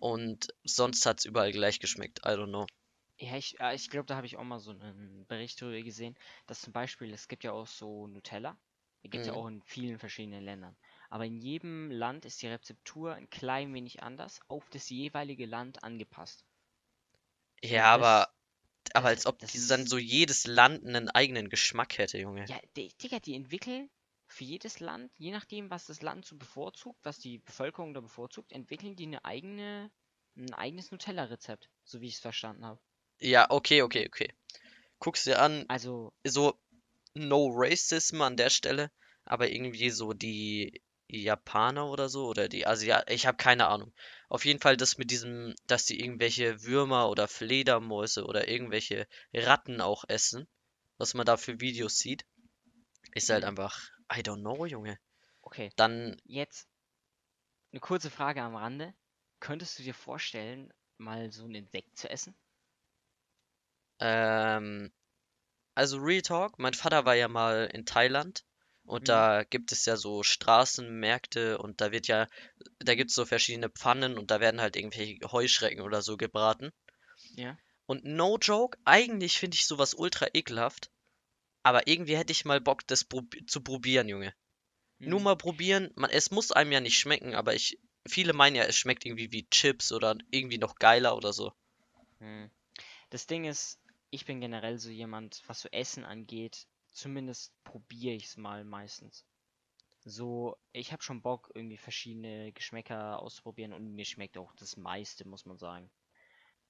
Und 0.00 0.48
sonst 0.64 1.06
hat 1.06 1.20
es 1.20 1.26
überall 1.26 1.52
gleich 1.52 1.80
geschmeckt. 1.80 2.20
I 2.26 2.30
don't 2.30 2.48
know. 2.48 2.66
Ja, 3.20 3.36
ich, 3.36 3.60
äh, 3.60 3.74
ich 3.76 3.88
glaube, 3.88 4.06
da 4.06 4.16
habe 4.16 4.26
ich 4.26 4.36
auch 4.36 4.42
mal 4.44 4.58
so 4.58 4.70
einen 4.72 5.24
Bericht 5.28 5.60
darüber 5.62 5.80
gesehen, 5.82 6.16
dass 6.48 6.60
zum 6.62 6.72
Beispiel, 6.72 7.12
es 7.12 7.28
gibt 7.28 7.44
ja 7.44 7.52
auch 7.52 7.66
so 7.68 8.06
Nutella. 8.08 8.58
Die 9.04 9.10
gibt 9.10 9.22
es 9.24 9.26
ja 9.28 9.34
Mhm. 9.34 9.34
auch 9.34 9.46
in 9.46 9.62
vielen 9.62 9.98
verschiedenen 10.00 10.42
Ländern. 10.44 10.76
Aber 11.08 11.24
in 11.24 11.36
jedem 11.38 11.90
Land 11.92 12.24
ist 12.24 12.42
die 12.42 12.48
Rezeptur 12.48 13.14
ein 13.14 13.30
klein 13.30 13.72
wenig 13.74 14.02
anders, 14.02 14.40
auf 14.48 14.68
das 14.70 14.88
jeweilige 14.90 15.46
Land 15.46 15.82
angepasst. 15.84 16.44
Ja, 17.62 17.94
aber, 17.94 18.12
das, 18.12 18.30
aber 18.94 19.08
als 19.08 19.26
ob 19.26 19.38
das 19.38 19.52
die 19.52 19.66
dann 19.66 19.86
so 19.86 19.98
jedes 19.98 20.46
Land 20.46 20.86
einen 20.86 21.08
eigenen 21.08 21.48
Geschmack 21.48 21.98
hätte, 21.98 22.18
Junge. 22.18 22.46
ja, 22.48 22.60
die, 22.76 22.88
Digga, 22.98 23.20
die 23.20 23.34
entwickeln 23.34 23.90
für 24.26 24.44
jedes 24.44 24.80
Land, 24.80 25.12
je 25.18 25.30
nachdem, 25.32 25.70
was 25.70 25.86
das 25.86 26.02
Land 26.02 26.24
so 26.24 26.36
bevorzugt, 26.36 26.98
was 27.04 27.18
die 27.18 27.38
Bevölkerung 27.38 27.94
da 27.94 28.00
bevorzugt, 28.00 28.52
entwickeln 28.52 28.96
die 28.96 29.06
eine 29.06 29.24
eigene, 29.24 29.90
ein 30.36 30.54
eigenes 30.54 30.90
Nutella-Rezept, 30.90 31.70
so 31.84 32.00
wie 32.00 32.06
ich 32.08 32.14
es 32.14 32.20
verstanden 32.20 32.64
habe. 32.64 32.80
Ja, 33.20 33.46
okay, 33.50 33.82
okay, 33.82 34.06
okay. 34.06 34.32
Guck's 34.98 35.24
dir 35.24 35.40
an, 35.40 35.66
Also, 35.68 36.12
so 36.24 36.58
no 37.14 37.48
racism 37.52 38.22
an 38.22 38.36
der 38.36 38.50
Stelle, 38.50 38.90
aber 39.24 39.50
irgendwie 39.50 39.90
so 39.90 40.12
die 40.12 40.80
Japaner 41.18 41.86
oder 41.88 42.08
so 42.08 42.26
oder 42.26 42.48
die 42.48 42.66
Asiaten, 42.66 43.12
ich 43.12 43.26
habe 43.26 43.36
keine 43.36 43.66
Ahnung. 43.68 43.92
Auf 44.28 44.44
jeden 44.44 44.60
Fall 44.60 44.76
das 44.76 44.98
mit 44.98 45.10
diesem, 45.10 45.54
dass 45.66 45.84
die 45.86 46.00
irgendwelche 46.00 46.62
Würmer 46.64 47.08
oder 47.10 47.28
Fledermäuse 47.28 48.24
oder 48.24 48.48
irgendwelche 48.48 49.06
Ratten 49.34 49.80
auch 49.80 50.04
essen, 50.08 50.48
was 50.98 51.14
man 51.14 51.26
da 51.26 51.36
für 51.36 51.60
Videos 51.60 51.98
sieht, 51.98 52.26
ist 53.14 53.30
halt 53.30 53.44
Mhm. 53.44 53.46
einfach, 53.46 53.90
I 54.12 54.20
don't 54.22 54.40
know, 54.42 54.66
Junge. 54.66 54.98
Okay, 55.42 55.72
Dann, 55.76 56.20
jetzt 56.24 56.68
eine 57.72 57.80
kurze 57.80 58.10
Frage 58.12 58.42
am 58.42 58.54
Rande. 58.54 58.94
Könntest 59.40 59.76
du 59.76 59.82
dir 59.82 59.92
vorstellen, 59.94 60.72
mal 60.98 61.32
so 61.32 61.46
ein 61.46 61.54
Insekt 61.56 61.98
zu 61.98 62.08
essen? 62.08 62.36
ähm, 64.00 64.92
also 65.76 65.98
Real 65.98 66.22
Talk, 66.22 66.58
mein 66.58 66.74
Vater 66.74 67.04
war 67.06 67.14
ja 67.16 67.28
mal 67.28 67.70
in 67.72 67.86
Thailand 67.86 68.44
und 68.84 69.08
Mhm. 69.08 69.08
da 69.08 69.44
gibt 69.44 69.72
es 69.72 69.86
ja 69.86 69.96
so 69.96 70.22
Straßenmärkte 70.22 71.58
und 71.58 71.80
da 71.80 71.92
wird 71.92 72.08
ja, 72.08 72.26
da 72.78 72.94
gibt 72.94 73.10
es 73.10 73.16
so 73.16 73.24
verschiedene 73.24 73.70
Pfannen 73.70 74.18
und 74.18 74.30
da 74.30 74.40
werden 74.40 74.60
halt 74.60 74.76
irgendwelche 74.76 75.18
Heuschrecken 75.32 75.82
oder 75.82 76.02
so 76.02 76.16
gebraten. 76.16 76.70
Ja. 77.36 77.58
Und 77.86 78.04
no 78.04 78.38
joke, 78.38 78.78
eigentlich 78.84 79.38
finde 79.38 79.56
ich 79.56 79.66
sowas 79.66 79.94
ultra 79.94 80.28
ekelhaft, 80.32 80.90
aber 81.62 81.86
irgendwie 81.88 82.16
hätte 82.16 82.32
ich 82.32 82.44
mal 82.44 82.60
Bock, 82.60 82.86
das 82.86 83.04
prob 83.04 83.34
zu 83.46 83.62
probieren, 83.62 84.08
Junge. 84.08 84.34
Nur 85.04 85.20
Mhm. 85.20 85.24
mal 85.24 85.36
probieren, 85.36 85.90
man, 85.96 86.10
es 86.10 86.30
muss 86.30 86.52
einem 86.52 86.72
ja 86.72 86.80
nicht 86.80 86.98
schmecken, 86.98 87.34
aber 87.34 87.54
ich, 87.54 87.78
viele 88.08 88.32
meinen 88.32 88.56
ja, 88.56 88.64
es 88.64 88.76
schmeckt 88.76 89.06
irgendwie 89.06 89.32
wie 89.32 89.48
Chips 89.50 89.92
oder 89.92 90.16
irgendwie 90.30 90.58
noch 90.58 90.76
geiler 90.76 91.16
oder 91.16 91.32
so. 91.32 91.52
Hm. 92.18 92.50
Das 93.10 93.26
Ding 93.26 93.44
ist, 93.44 93.80
ich 94.10 94.24
bin 94.26 94.40
generell 94.40 94.78
so 94.78 94.90
jemand, 94.90 95.42
was 95.46 95.60
so 95.60 95.68
Essen 95.72 96.04
angeht, 96.04 96.68
zumindest 96.90 97.52
probiere 97.64 98.14
ich 98.14 98.26
es 98.26 98.36
mal 98.36 98.64
meistens. 98.64 99.24
So, 100.04 100.56
ich 100.72 100.92
habe 100.92 101.02
schon 101.02 101.22
Bock, 101.22 101.50
irgendwie 101.54 101.76
verschiedene 101.76 102.52
Geschmäcker 102.52 103.20
auszuprobieren 103.20 103.72
und 103.72 103.94
mir 103.94 104.04
schmeckt 104.04 104.38
auch 104.38 104.54
das 104.54 104.76
meiste, 104.76 105.28
muss 105.28 105.44
man 105.44 105.58
sagen. 105.58 105.90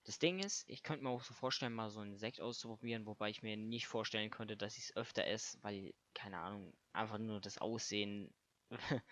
Das 0.04 0.18
Ding 0.18 0.40
ist, 0.40 0.68
ich 0.68 0.82
könnte 0.82 1.04
mir 1.04 1.10
auch 1.10 1.22
so 1.22 1.34
vorstellen, 1.34 1.74
mal 1.74 1.90
so 1.90 2.00
einen 2.00 2.16
Sekt 2.16 2.40
auszuprobieren, 2.40 3.06
wobei 3.06 3.30
ich 3.30 3.42
mir 3.42 3.56
nicht 3.56 3.86
vorstellen 3.86 4.30
könnte, 4.30 4.56
dass 4.56 4.78
ich 4.78 4.84
es 4.84 4.96
öfter 4.96 5.26
esse, 5.26 5.62
weil, 5.62 5.94
keine 6.14 6.38
Ahnung, 6.38 6.72
einfach 6.92 7.18
nur 7.18 7.40
das 7.40 7.58
Aussehen 7.58 8.34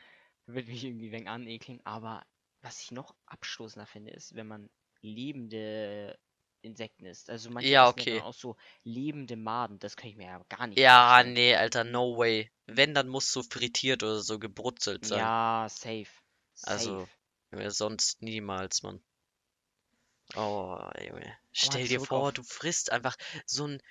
wird 0.47 0.67
mich 0.67 0.85
irgendwie 0.85 1.13
wenig 1.13 1.29
anekeln. 1.29 1.81
Aber 1.85 2.27
was 2.63 2.83
ich 2.83 2.91
noch 2.91 3.15
abstoßender 3.27 3.87
finde, 3.87 4.13
ist, 4.13 4.35
wenn 4.35 4.47
man 4.47 4.71
lebende 5.01 6.19
Insekten 6.63 7.07
isst. 7.07 7.31
Also 7.31 7.51
manche 7.51 7.75
Ja, 7.75 7.81
essen 7.81 8.01
ja 8.01 8.09
okay. 8.09 8.23
auch 8.23 8.35
so 8.35 8.57
lebende 8.85 9.37
Maden. 9.37 9.79
Das 9.79 9.97
kann 9.97 10.11
ich 10.11 10.17
mir 10.17 10.27
ja 10.27 10.43
gar 10.49 10.67
nicht 10.67 10.83
Ja, 10.83 10.85
vorstellen. 10.85 11.35
nee, 11.35 11.55
Alter, 11.55 11.85
no 11.85 12.17
way. 12.17 12.51
Wenn, 12.65 12.95
dann 12.95 13.09
muss 13.09 13.31
so 13.31 13.43
frittiert 13.43 14.03
oder 14.03 14.21
so 14.21 14.39
gebrutzelt 14.39 15.05
sein. 15.05 15.31
Ja, 15.31 15.67
safe. 15.69 16.07
Also, 16.63 17.09
Safe. 17.09 17.09
Junge, 17.51 17.71
sonst 17.73 18.23
niemals, 18.23 18.85
Mann. 18.85 19.03
Oh, 20.37 20.79
Junge. 21.07 21.37
Aber 21.61 21.73
Stell 21.73 21.87
dir 21.89 22.01
vor, 22.01 22.31
auf. 22.31 22.33
du 22.33 22.43
frisst 22.43 22.93
einfach 22.93 23.17
so 23.47 23.67
ein, 23.67 23.83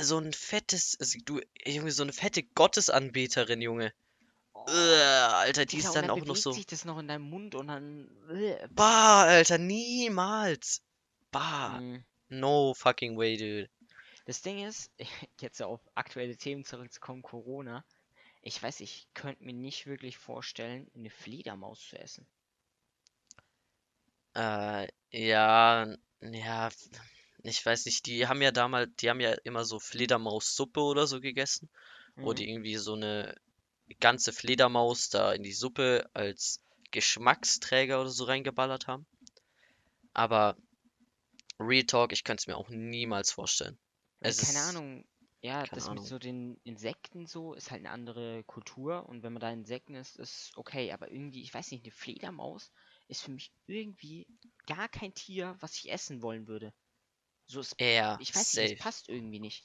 so 0.00 0.18
ein 0.18 0.32
fettes, 0.32 0.96
also 1.00 1.18
du, 1.24 1.40
Junge, 1.66 1.92
so 1.92 2.02
eine 2.04 2.12
fette 2.12 2.42
Gottesanbeterin, 2.44 3.62
Junge. 3.62 3.92
Oh, 4.54 4.64
Alter, 4.68 5.66
die 5.66 5.78
Digga, 5.78 5.88
ist 5.88 5.96
dann 5.96 6.10
dann 6.10 6.10
auch 6.10 6.24
noch 6.26 6.36
so. 6.36 6.52
sich 6.54 6.66
das 6.66 6.84
noch 6.84 6.98
in 6.98 7.08
deinem 7.08 7.28
Mund 7.30 7.54
und 7.54 7.68
dann. 7.68 8.08
Bah, 8.74 9.24
Alter, 9.26 9.58
niemals. 9.58 10.82
Bah. 11.32 11.82
mm. 11.82 12.04
No 12.30 12.74
fucking 12.74 13.16
way, 13.16 13.36
dude. 13.36 13.68
Das 14.24 14.40
Ding 14.40 14.64
ist, 14.64 14.90
jetzt 15.42 15.60
auf 15.62 15.80
aktuelle 15.94 16.34
Themen 16.36 16.64
zurückzukommen, 16.64 17.20
Corona. 17.22 17.84
Ich 18.42 18.62
weiß, 18.62 18.80
ich 18.80 19.08
könnte 19.14 19.44
mir 19.44 19.52
nicht 19.54 19.86
wirklich 19.86 20.18
vorstellen, 20.18 20.90
eine 20.94 21.10
Fledermaus 21.10 21.80
zu 21.88 21.98
essen. 21.98 22.26
Äh, 24.34 24.88
ja, 25.12 25.86
ja, 26.20 26.68
ich 27.44 27.64
weiß 27.66 27.86
nicht, 27.86 28.06
die 28.06 28.26
haben 28.26 28.42
ja 28.42 28.50
damals, 28.52 28.90
die 29.00 29.08
haben 29.10 29.20
ja 29.20 29.32
immer 29.44 29.64
so 29.64 29.78
Fledermaussuppe 29.80 30.80
oder 30.80 31.06
so 31.06 31.20
gegessen, 31.20 31.68
wo 32.20 32.32
Mhm. 32.32 32.34
die 32.34 32.48
irgendwie 32.50 32.76
so 32.76 32.94
eine 32.94 33.36
ganze 34.00 34.32
Fledermaus 34.32 35.10
da 35.10 35.32
in 35.32 35.42
die 35.44 35.52
Suppe 35.52 36.08
als 36.14 36.60
Geschmacksträger 36.92 38.00
oder 38.00 38.10
so 38.10 38.24
reingeballert 38.24 38.86
haben. 38.88 39.06
Aber 40.14 40.56
Real 41.60 41.84
Talk, 41.84 42.12
ich 42.12 42.24
könnte 42.24 42.40
es 42.42 42.46
mir 42.48 42.56
auch 42.56 42.68
niemals 42.70 43.30
vorstellen. 43.30 43.78
Es 44.20 44.38
keine 44.38 44.60
ist, 44.60 44.60
Ahnung, 44.60 45.04
ja, 45.42 45.66
das 45.68 45.90
mit 45.90 45.90
Ahnung. 45.92 46.04
so 46.04 46.18
den 46.18 46.56
Insekten 46.64 47.26
so 47.26 47.54
ist 47.54 47.70
halt 47.70 47.80
eine 47.80 47.90
andere 47.90 48.42
Kultur 48.44 49.08
und 49.08 49.22
wenn 49.22 49.32
man 49.32 49.40
da 49.40 49.50
Insekten 49.50 49.94
isst, 49.94 50.16
ist 50.18 50.52
okay, 50.56 50.92
aber 50.92 51.10
irgendwie, 51.10 51.42
ich 51.42 51.54
weiß 51.54 51.70
nicht, 51.70 51.84
eine 51.84 51.92
Fledermaus 51.92 52.72
ist 53.08 53.22
für 53.22 53.30
mich 53.30 53.52
irgendwie 53.66 54.26
gar 54.66 54.88
kein 54.88 55.14
Tier, 55.14 55.56
was 55.60 55.76
ich 55.76 55.90
essen 55.92 56.22
wollen 56.22 56.48
würde. 56.48 56.72
So, 57.46 57.60
es, 57.60 57.76
Ja, 57.80 58.20
ich 58.20 58.34
weiß 58.34 58.54
nicht, 58.54 58.64
es 58.64 58.74
safe. 58.74 58.76
passt 58.76 59.08
irgendwie 59.08 59.40
nicht. 59.40 59.64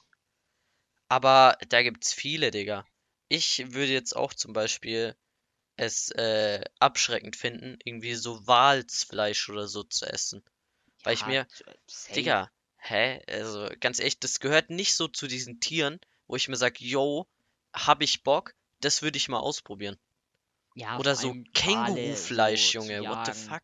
Aber 1.08 1.58
da 1.68 1.82
gibt's 1.82 2.12
viele, 2.12 2.52
Digga. 2.52 2.86
Ich 3.28 3.72
würde 3.72 3.92
jetzt 3.92 4.14
auch 4.14 4.32
zum 4.32 4.52
Beispiel 4.52 5.16
es 5.76 6.10
äh, 6.12 6.64
abschreckend 6.80 7.36
finden, 7.36 7.78
irgendwie 7.84 8.14
so 8.14 8.46
Walsfleisch 8.46 9.48
oder 9.50 9.68
so 9.68 9.84
zu 9.84 10.06
essen. 10.06 10.44
Weil 11.06 11.14
ich 11.14 11.20
Ja, 11.20 11.28
mir, 11.28 11.46
safe. 11.86 12.16
Digga, 12.16 12.50
hä? 12.78 13.22
Also 13.28 13.68
ganz 13.78 14.00
ehrlich, 14.00 14.18
das 14.18 14.40
gehört 14.40 14.70
nicht 14.70 14.94
so 14.96 15.06
zu 15.06 15.28
diesen 15.28 15.60
Tieren, 15.60 16.00
wo 16.26 16.34
ich 16.34 16.48
mir 16.48 16.56
sag, 16.56 16.80
yo, 16.80 17.28
hab 17.72 18.02
ich 18.02 18.24
Bock, 18.24 18.54
das 18.80 19.02
würde 19.02 19.16
ich 19.16 19.28
mal 19.28 19.38
ausprobieren. 19.38 19.96
Ja, 20.74 20.98
Oder 20.98 21.14
so 21.14 21.32
Kängurufleisch, 21.54 22.72
so 22.72 22.78
Junge, 22.80 23.08
what 23.08 23.24
the 23.24 23.32
fuck? 23.32 23.62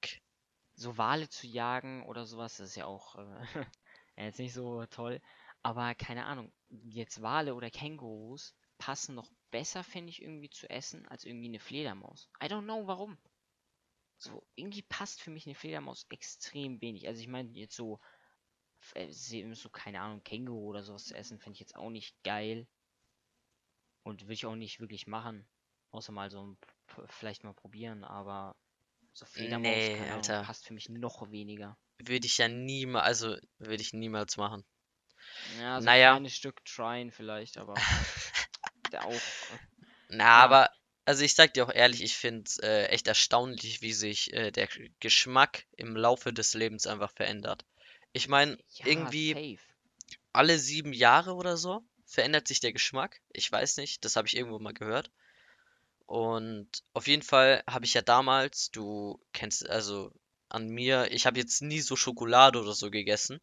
So 0.76 0.96
Wale 0.96 1.28
zu 1.28 1.49
jagen 1.49 2.04
oder 2.06 2.26
sowas, 2.26 2.58
das 2.58 2.68
ist 2.70 2.76
ja 2.76 2.87
auch 2.87 3.16
äh, 3.16 3.25
jetzt 4.16 4.38
nicht 4.38 4.54
so 4.54 4.87
toll. 4.87 5.20
Aber 5.64 5.96
keine 5.96 6.25
Ahnung, 6.26 6.52
jetzt 6.84 7.22
Wale 7.22 7.56
oder 7.56 7.70
Kängurus 7.70 8.54
passen 8.78 9.16
noch 9.16 9.28
besser, 9.50 9.82
finde 9.82 10.11
ich, 10.11 10.22
irgendwie 10.22 10.50
zu 10.50 10.70
essen, 10.70 11.08
als 11.08 11.25
irgendwie 11.25 11.49
eine 11.49 11.58
Fledermaus. 11.58 12.28
I 12.40 12.46
don't 12.46 12.62
know 12.62 12.87
warum. 12.87 13.18
So, 14.23 14.47
irgendwie 14.55 14.83
passt 14.83 15.21
für 15.21 15.31
mich 15.31 15.47
eine 15.47 15.55
Fledermaus 15.55 16.07
extrem 16.11 16.81
wenig. 16.81 17.09
Also 17.09 17.21
ich 17.21 17.29
meine, 17.29 17.50
jetzt 17.50 17.76
so, 17.76 18.00
äh, 18.95 19.11
so, 19.12 19.71
keine 19.71 20.00
Ahnung, 20.00 20.23
Känguru 20.25 20.67
oder 20.71 20.83
sowas 20.85 21.07
zu 21.07 21.14
essen, 21.17 21.38
finde 21.41 21.55
ich 21.55 21.61
jetzt 21.61 21.76
auch 21.76 21.91
nicht 21.91 22.23
geil. 22.25 22.67
Und 24.05 24.26
will 24.29 24.35
ich 24.35 24.47
auch 24.47 24.55
nicht 24.55 24.79
wirklich 24.79 25.09
machen. 25.09 25.45
Außer 25.91 26.12
mal 26.12 26.31
so 26.31 26.47
ein, 26.47 26.59
vielleicht 27.09 27.43
mal 27.45 27.52
probieren, 27.52 28.05
aber 28.05 28.55
so 29.14 29.26
Fledermaus, 29.26 29.91
Nee, 29.91 30.09
Alter, 30.09 30.41
passt 30.41 30.67
für 30.67 30.75
mich 30.75 30.88
noch 30.88 31.31
weniger. 31.33 31.76
würde 31.99 32.26
ich 32.26 32.37
ja 32.37 32.49
niemals, 32.49 33.07
also 33.07 33.37
würde 33.59 33.83
ich 33.83 33.95
niemals 33.95 34.37
machen. 34.37 34.62
Ja, 35.45 35.81
so 35.81 35.91
ein 35.91 35.95
Naja, 35.95 36.11
kleines 36.11 36.35
Stück 36.35 36.64
tryen 36.64 37.11
vielleicht, 37.12 37.57
aber 37.59 37.87
der 38.93 39.05
auch. 39.05 39.23
na, 40.09 40.45
Ja, 40.45 40.45
aber, 40.45 40.69
also 41.04 41.23
ich 41.25 41.35
sag 41.35 41.54
dir 41.54 41.64
auch 41.66 41.73
ehrlich, 41.73 42.02
ich 42.02 42.16
finde 42.16 42.44
es 42.47 42.59
äh, 42.59 42.87
echt 42.87 43.06
erstaunlich, 43.09 43.82
wie 43.82 43.92
sich 43.92 44.32
äh, 44.32 44.50
der 44.50 44.68
Geschmack 45.00 45.66
im 45.76 45.97
Laufe 45.97 46.32
des 46.32 46.54
Lebens 46.54 46.87
einfach 46.87 47.12
verändert. 47.12 47.64
Ich 48.12 48.28
meine, 48.28 48.59
ja, 48.75 48.87
irgendwie 48.87 49.32
safe. 49.32 49.59
alle 50.32 50.59
sieben 50.59 50.92
Jahre 50.92 51.35
oder 51.35 51.56
so 51.56 51.82
verändert 52.06 52.49
sich 52.49 52.61
der 52.61 52.73
Geschmack. 52.73 53.21
Ich 53.32 53.50
weiß 53.50 53.78
nicht, 53.78 54.04
das 54.04 54.16
habe 54.16 54.28
ich 54.28 54.37
irgendwo 54.37 54.59
mal 54.59 54.75
gehört. 54.75 55.11
Und 56.06 56.68
auf 56.92 57.09
jeden 57.09 57.23
Fall 57.23 57.62
habe 57.66 57.85
ich 57.87 57.94
ja 57.94 58.02
damals, 58.02 58.71
du 58.71 59.21
kennst 59.32 59.68
also 59.68 60.12
an 60.49 60.68
mir, 60.68 61.11
ich 61.11 61.26
habe 61.26 61.38
jetzt 61.40 61.62
nie 61.62 61.80
so 61.80 61.97
Schokolade 61.97 62.61
oder 62.61 62.75
so 62.75 62.90
gegessen, 62.90 63.40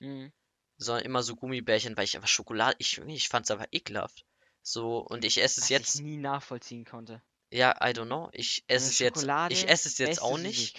Mhm. 0.00 0.32
sondern 0.78 1.04
immer 1.04 1.22
so 1.22 1.36
Gummibärchen, 1.36 1.96
weil 1.98 2.04
ich 2.04 2.16
einfach 2.16 2.28
Schokolade, 2.28 2.76
ich, 2.78 2.96
ich 2.98 3.28
fand 3.28 3.44
es 3.44 3.50
einfach 3.50 3.68
ekelhaft. 3.72 4.24
So, 4.68 4.98
und 4.98 5.24
ich 5.24 5.40
esse 5.40 5.60
es 5.60 5.66
Was 5.66 5.70
ich 5.70 5.70
jetzt, 5.70 6.00
nie 6.02 6.16
nachvollziehen 6.16 6.84
konnte. 6.84 7.22
ja, 7.52 7.76
I 7.80 7.92
don't 7.92 8.06
know, 8.06 8.30
ich 8.32 8.64
esse 8.66 8.88
es 8.88 8.98
jetzt, 8.98 9.22
ich 9.48 9.68
esse 9.68 9.88
es 9.88 9.98
jetzt 9.98 10.20
auch 10.20 10.38
nicht, 10.38 10.76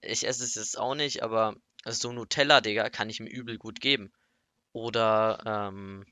ich 0.00 0.24
esse 0.24 0.44
es 0.44 0.54
jetzt 0.54 0.78
auch 0.78 0.94
nicht, 0.94 1.24
aber 1.24 1.56
so 1.84 2.12
Nutella, 2.12 2.60
Digga, 2.60 2.88
kann 2.88 3.10
ich 3.10 3.18
mir 3.18 3.28
übel 3.28 3.58
gut 3.58 3.80
geben. 3.80 4.12
Oder, 4.72 5.42
ähm, 5.44 6.06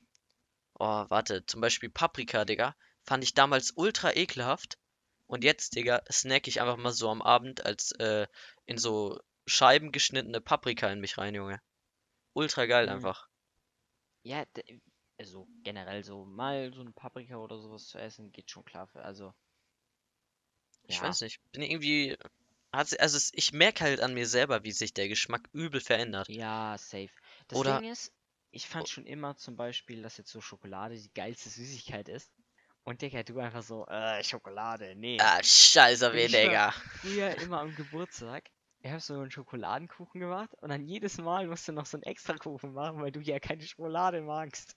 oh, 0.77 1.05
warte, 1.07 1.45
zum 1.45 1.61
Beispiel 1.61 1.89
Paprika, 1.89 2.43
Digga, 2.43 2.75
fand 3.05 3.23
ich 3.23 3.33
damals 3.33 3.71
ultra 3.77 4.13
ekelhaft. 4.13 4.77
Und 5.25 5.45
jetzt, 5.45 5.77
Digga, 5.77 6.01
snack 6.11 6.49
ich 6.49 6.59
einfach 6.59 6.75
mal 6.75 6.91
so 6.91 7.09
am 7.09 7.21
Abend 7.21 7.65
als 7.65 7.93
äh, 7.93 8.27
in 8.65 8.77
so 8.77 9.21
Scheiben 9.47 9.93
geschnittene 9.93 10.41
Paprika 10.41 10.89
in 10.89 10.99
mich 10.99 11.17
rein, 11.17 11.33
Junge. 11.33 11.61
Ultra 12.33 12.65
geil 12.65 12.87
Mhm. 12.87 12.91
einfach. 12.91 13.29
Ja, 14.23 14.43
also 15.19 15.47
generell 15.63 16.03
so 16.03 16.25
mal 16.25 16.73
so 16.73 16.81
ein 16.81 16.93
Paprika 16.93 17.37
oder 17.37 17.59
sowas 17.59 17.87
zu 17.87 17.99
essen, 17.99 18.31
geht 18.31 18.49
schon 18.49 18.65
klar 18.65 18.87
für. 18.87 19.03
Also, 19.03 19.33
Ich 20.87 20.95
ja. 20.95 21.03
weiß 21.03 21.21
nicht, 21.21 21.39
bin 21.51 21.61
irgendwie, 21.61 22.17
also 22.71 23.17
ich 23.33 23.53
merke 23.53 23.83
halt 23.83 24.01
an 24.01 24.13
mir 24.13 24.27
selber, 24.27 24.63
wie 24.63 24.71
sich 24.71 24.93
der 24.93 25.07
Geschmack 25.07 25.47
übel 25.53 25.81
verändert. 25.81 26.27
Ja, 26.27 26.75
safe. 26.77 27.09
Das 27.47 27.59
Oder, 27.59 27.79
Ding 27.79 27.91
ist, 27.91 28.11
ich 28.51 28.67
fand 28.67 28.87
schon 28.89 29.05
immer 29.05 29.35
zum 29.35 29.55
Beispiel, 29.55 30.01
dass 30.01 30.17
jetzt 30.17 30.31
so 30.31 30.41
Schokolade 30.41 30.95
die 30.95 31.13
geilste 31.13 31.49
Süßigkeit 31.49 32.09
ist. 32.09 32.31
Und 32.83 33.01
Digga, 33.01 33.23
du 33.23 33.39
einfach 33.39 33.61
so, 33.61 33.85
äh, 33.87 34.23
Schokolade, 34.23 34.95
nee. 34.95 35.19
Ah, 35.21 35.39
scheiße, 35.43 36.13
weh, 36.13 36.25
Ich. 36.25 36.31
Digga. 36.31 36.73
Früher 37.01 37.35
immer 37.35 37.59
am 37.59 37.75
Geburtstag, 37.75 38.49
ich 38.81 38.91
hab 38.91 39.01
so 39.01 39.13
einen 39.15 39.31
Schokoladenkuchen 39.31 40.19
gemacht 40.21 40.49
und 40.61 40.69
dann 40.69 40.85
jedes 40.85 41.17
Mal 41.17 41.47
musst 41.47 41.67
du 41.67 41.71
noch 41.73 41.85
so 41.85 41.97
einen 41.97 42.03
extra 42.03 42.35
Kuchen 42.37 42.73
machen, 42.73 43.01
weil 43.01 43.11
du 43.11 43.19
ja 43.19 43.39
keine 43.39 43.63
Schokolade 43.63 44.21
magst. 44.21 44.75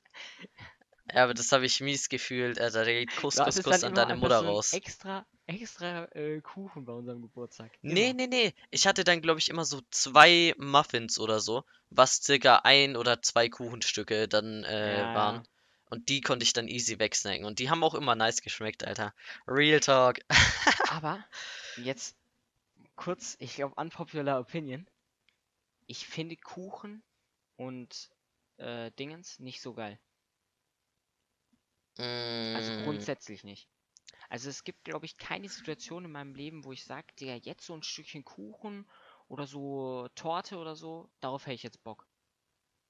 Ja, 1.12 1.25
aber 1.25 1.35
das 1.35 1.50
habe 1.52 1.66
ich 1.66 1.80
mies 1.80 2.09
gefühlt. 2.09 2.61
Alter, 2.61 2.85
da 2.85 2.90
geht 2.92 3.14
Kuss, 3.16 3.37
Kuss, 3.37 3.62
Kuss 3.62 3.85
an 3.85 3.94
deine 3.94 4.16
Mutter 4.16 4.38
so 4.40 4.47
raus. 4.47 4.73
extra, 4.73 5.26
extra 5.47 6.04
äh, 6.14 6.40
Kuchen 6.40 6.85
bei 6.85 6.92
unserem 6.92 7.23
Geburtstag. 7.23 7.71
Nee, 7.82 8.11
Immer. 8.11 8.14
nee, 8.14 8.26
nee. 8.28 8.54
Ich 8.71 8.87
hatte 8.87 9.04
dann, 9.04 9.21
glaube 9.21 9.40
ich, 9.40 9.49
immer 9.50 9.64
so 9.64 9.80
zwei 9.90 10.54
Muffins 10.59 11.18
oder 11.18 11.40
so, 11.40 11.64
was 11.90 12.23
circa 12.23 12.56
ein 12.64 12.97
oder 12.97 13.21
zwei 13.21 13.49
Kuchenstücke 13.49 14.28
dann 14.28 14.64
äh, 14.64 14.99
Ja, 14.99 15.14
waren. 15.14 15.37
ja. 15.37 15.42
Und 15.90 16.09
die 16.09 16.23
konnte 16.23 16.44
ich 16.44 16.54
dann 16.54 16.68
easy 16.68 16.99
wegsnacken. 16.99 17.44
Und 17.44 17.59
die 17.59 17.68
haben 17.68 17.85
auch 17.85 17.94
immer 17.94 18.14
nice 18.14 18.40
geschmeckt, 18.40 18.85
Alter. 18.87 19.12
Real 19.47 19.80
Talk. 19.80 20.21
Aber 20.90 21.23
jetzt 21.76 22.16
kurz, 22.96 23.37
ich 23.40 23.54
glaube, 23.56 23.75
unpopular 23.76 24.40
opinion. 24.40 24.88
Ich 25.87 26.08
finde 26.08 26.37
Kuchen 26.37 27.04
und 27.56 28.11
äh, 28.56 28.90
Dingens 28.92 29.38
nicht 29.38 29.61
so 29.62 29.75
geil. 29.75 30.00
Also 32.50 32.72
Mm, 32.72 32.72
grundsätzlich 32.72 33.44
nicht. 33.44 33.68
Also 34.30 34.50
es 34.50 34.64
gibt, 34.64 34.84
glaube 34.84 35.06
ich, 35.06 35.18
keine 35.18 35.49
Situation 35.49 36.04
in 36.06 36.12
meinem 36.12 36.34
Leben, 36.34 36.64
wo 36.64 36.72
ich 36.72 36.84
sage, 36.84 37.08
Digga, 37.20 37.34
jetzt 37.37 37.66
so 37.66 37.75
ein 37.75 37.82
Stückchen 37.84 38.25
Kuchen 38.25 38.88
oder 39.28 39.46
so 39.46 40.08
Torte 40.16 40.58
oder 40.58 40.76
so, 40.76 41.11
darauf 41.20 41.46
hätte 41.46 41.54
ich 41.56 41.62
jetzt 41.64 41.82
Bock. 41.84 42.06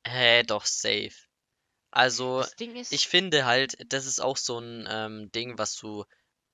hä, 0.07 0.43
doch, 0.45 0.65
safe. 0.67 1.13
Also, 1.93 2.45
Das 2.45 2.57
Ding 2.57 2.77
ist, 2.77 2.91
ich 2.91 3.09
finde 3.09 3.47
halt, 3.47 3.77
das 3.93 4.07
ist 4.07 4.21
auch 4.21 4.37
so 4.39 4.59
ein 4.61 4.87
ähm, 4.91 5.33
Ding, 5.33 5.59
was 5.59 5.77
du 5.77 6.05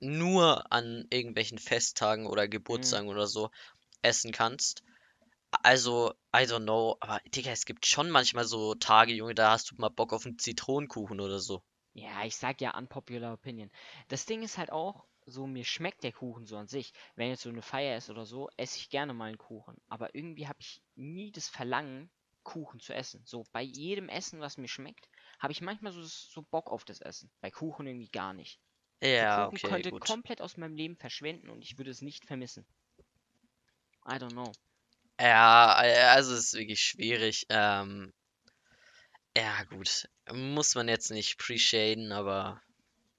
nur 0.00 0.72
an 0.72 1.06
irgendwelchen 1.10 1.58
Festtagen 1.58 2.26
oder 2.26 2.48
mm, 2.48 2.50
Geburtstagen 2.50 3.08
oder 3.08 3.26
so 3.26 3.50
essen 4.02 4.32
kannst. 4.32 4.82
Also, 5.62 6.12
I 6.34 6.40
don't 6.46 6.64
know, 6.64 6.96
aber 7.00 7.20
Digga, 7.28 7.50
es 7.52 7.64
gibt 7.66 7.86
schon 7.86 8.10
manchmal 8.10 8.44
so 8.46 8.74
Tage, 8.74 9.14
Junge, 9.14 9.34
da 9.34 9.52
hast 9.52 9.70
du 9.70 9.76
mal 9.78 9.90
Bock 9.90 10.12
auf 10.12 10.26
einen 10.26 10.38
Zitronenkuchen 10.38 11.20
oder 11.20 11.40
so. 11.40 11.62
ja, 11.92 12.24
ich 12.24 12.36
sag 12.36 12.60
ja 12.62 12.76
unpopular 12.76 13.34
opinion. 13.34 13.70
Das 14.08 14.24
Ding 14.26 14.42
ist 14.42 14.56
halt 14.58 14.72
auch, 14.72 15.06
so 15.26 15.46
mir 15.46 15.64
schmeckt 15.64 16.02
der 16.04 16.12
Kuchen 16.12 16.46
so 16.46 16.56
an 16.56 16.66
sich. 16.68 16.92
Wenn 17.16 17.28
jetzt 17.28 17.42
so 17.42 17.50
eine 17.50 17.60
Feier 17.62 17.98
ist 17.98 18.08
oder 18.10 18.24
so, 18.24 18.48
esse 18.56 18.78
ich 18.78 18.88
gerne 18.90 19.12
mal 19.12 19.26
einen 19.26 19.38
Kuchen. 19.38 19.76
Aber 19.88 20.14
irgendwie 20.14 20.48
habe 20.48 20.58
ich 20.60 20.82
nie 20.94 21.30
das 21.32 21.48
Verlangen, 21.48 22.10
Kuchen 22.44 22.80
zu 22.80 22.94
essen. 22.94 23.22
So 23.26 23.44
bei 23.52 23.62
jedem 23.62 24.08
Essen, 24.08 24.40
was 24.40 24.56
mir 24.56 24.68
schmeckt, 24.68 25.08
habe 25.38 25.52
ich 25.52 25.60
manchmal 25.60 25.92
so, 25.92 26.02
so 26.02 26.42
Bock 26.42 26.70
auf 26.70 26.84
das 26.84 27.00
Essen. 27.02 27.30
Bei 27.40 27.50
Kuchen 27.50 27.86
irgendwie 27.86 28.08
gar 28.08 28.32
nicht. 28.32 28.60
Ja, 29.00 29.46
Kuchen 29.46 29.54
okay, 29.54 29.68
könnte 29.68 29.90
gut. 29.90 30.02
komplett 30.02 30.40
aus 30.40 30.56
meinem 30.56 30.74
Leben 30.76 30.96
verschwinden 30.96 31.50
und 31.50 31.62
ich 31.62 31.78
würde 31.78 31.90
es 31.90 32.02
nicht 32.02 32.24
vermissen. 32.26 32.66
I 34.06 34.18
don't 34.18 34.32
know. 34.32 34.52
Ja, 35.20 35.82
äh, 35.84 36.02
also 36.14 36.34
es 36.34 36.46
ist 36.46 36.54
wirklich 36.54 36.80
schwierig. 36.80 37.46
Ähm, 37.50 38.12
ja, 39.36 39.62
gut. 39.64 40.08
Muss 40.32 40.74
man 40.74 40.88
jetzt 40.88 41.10
nicht 41.10 41.34
appreciaten, 41.40 42.12
aber 42.12 42.60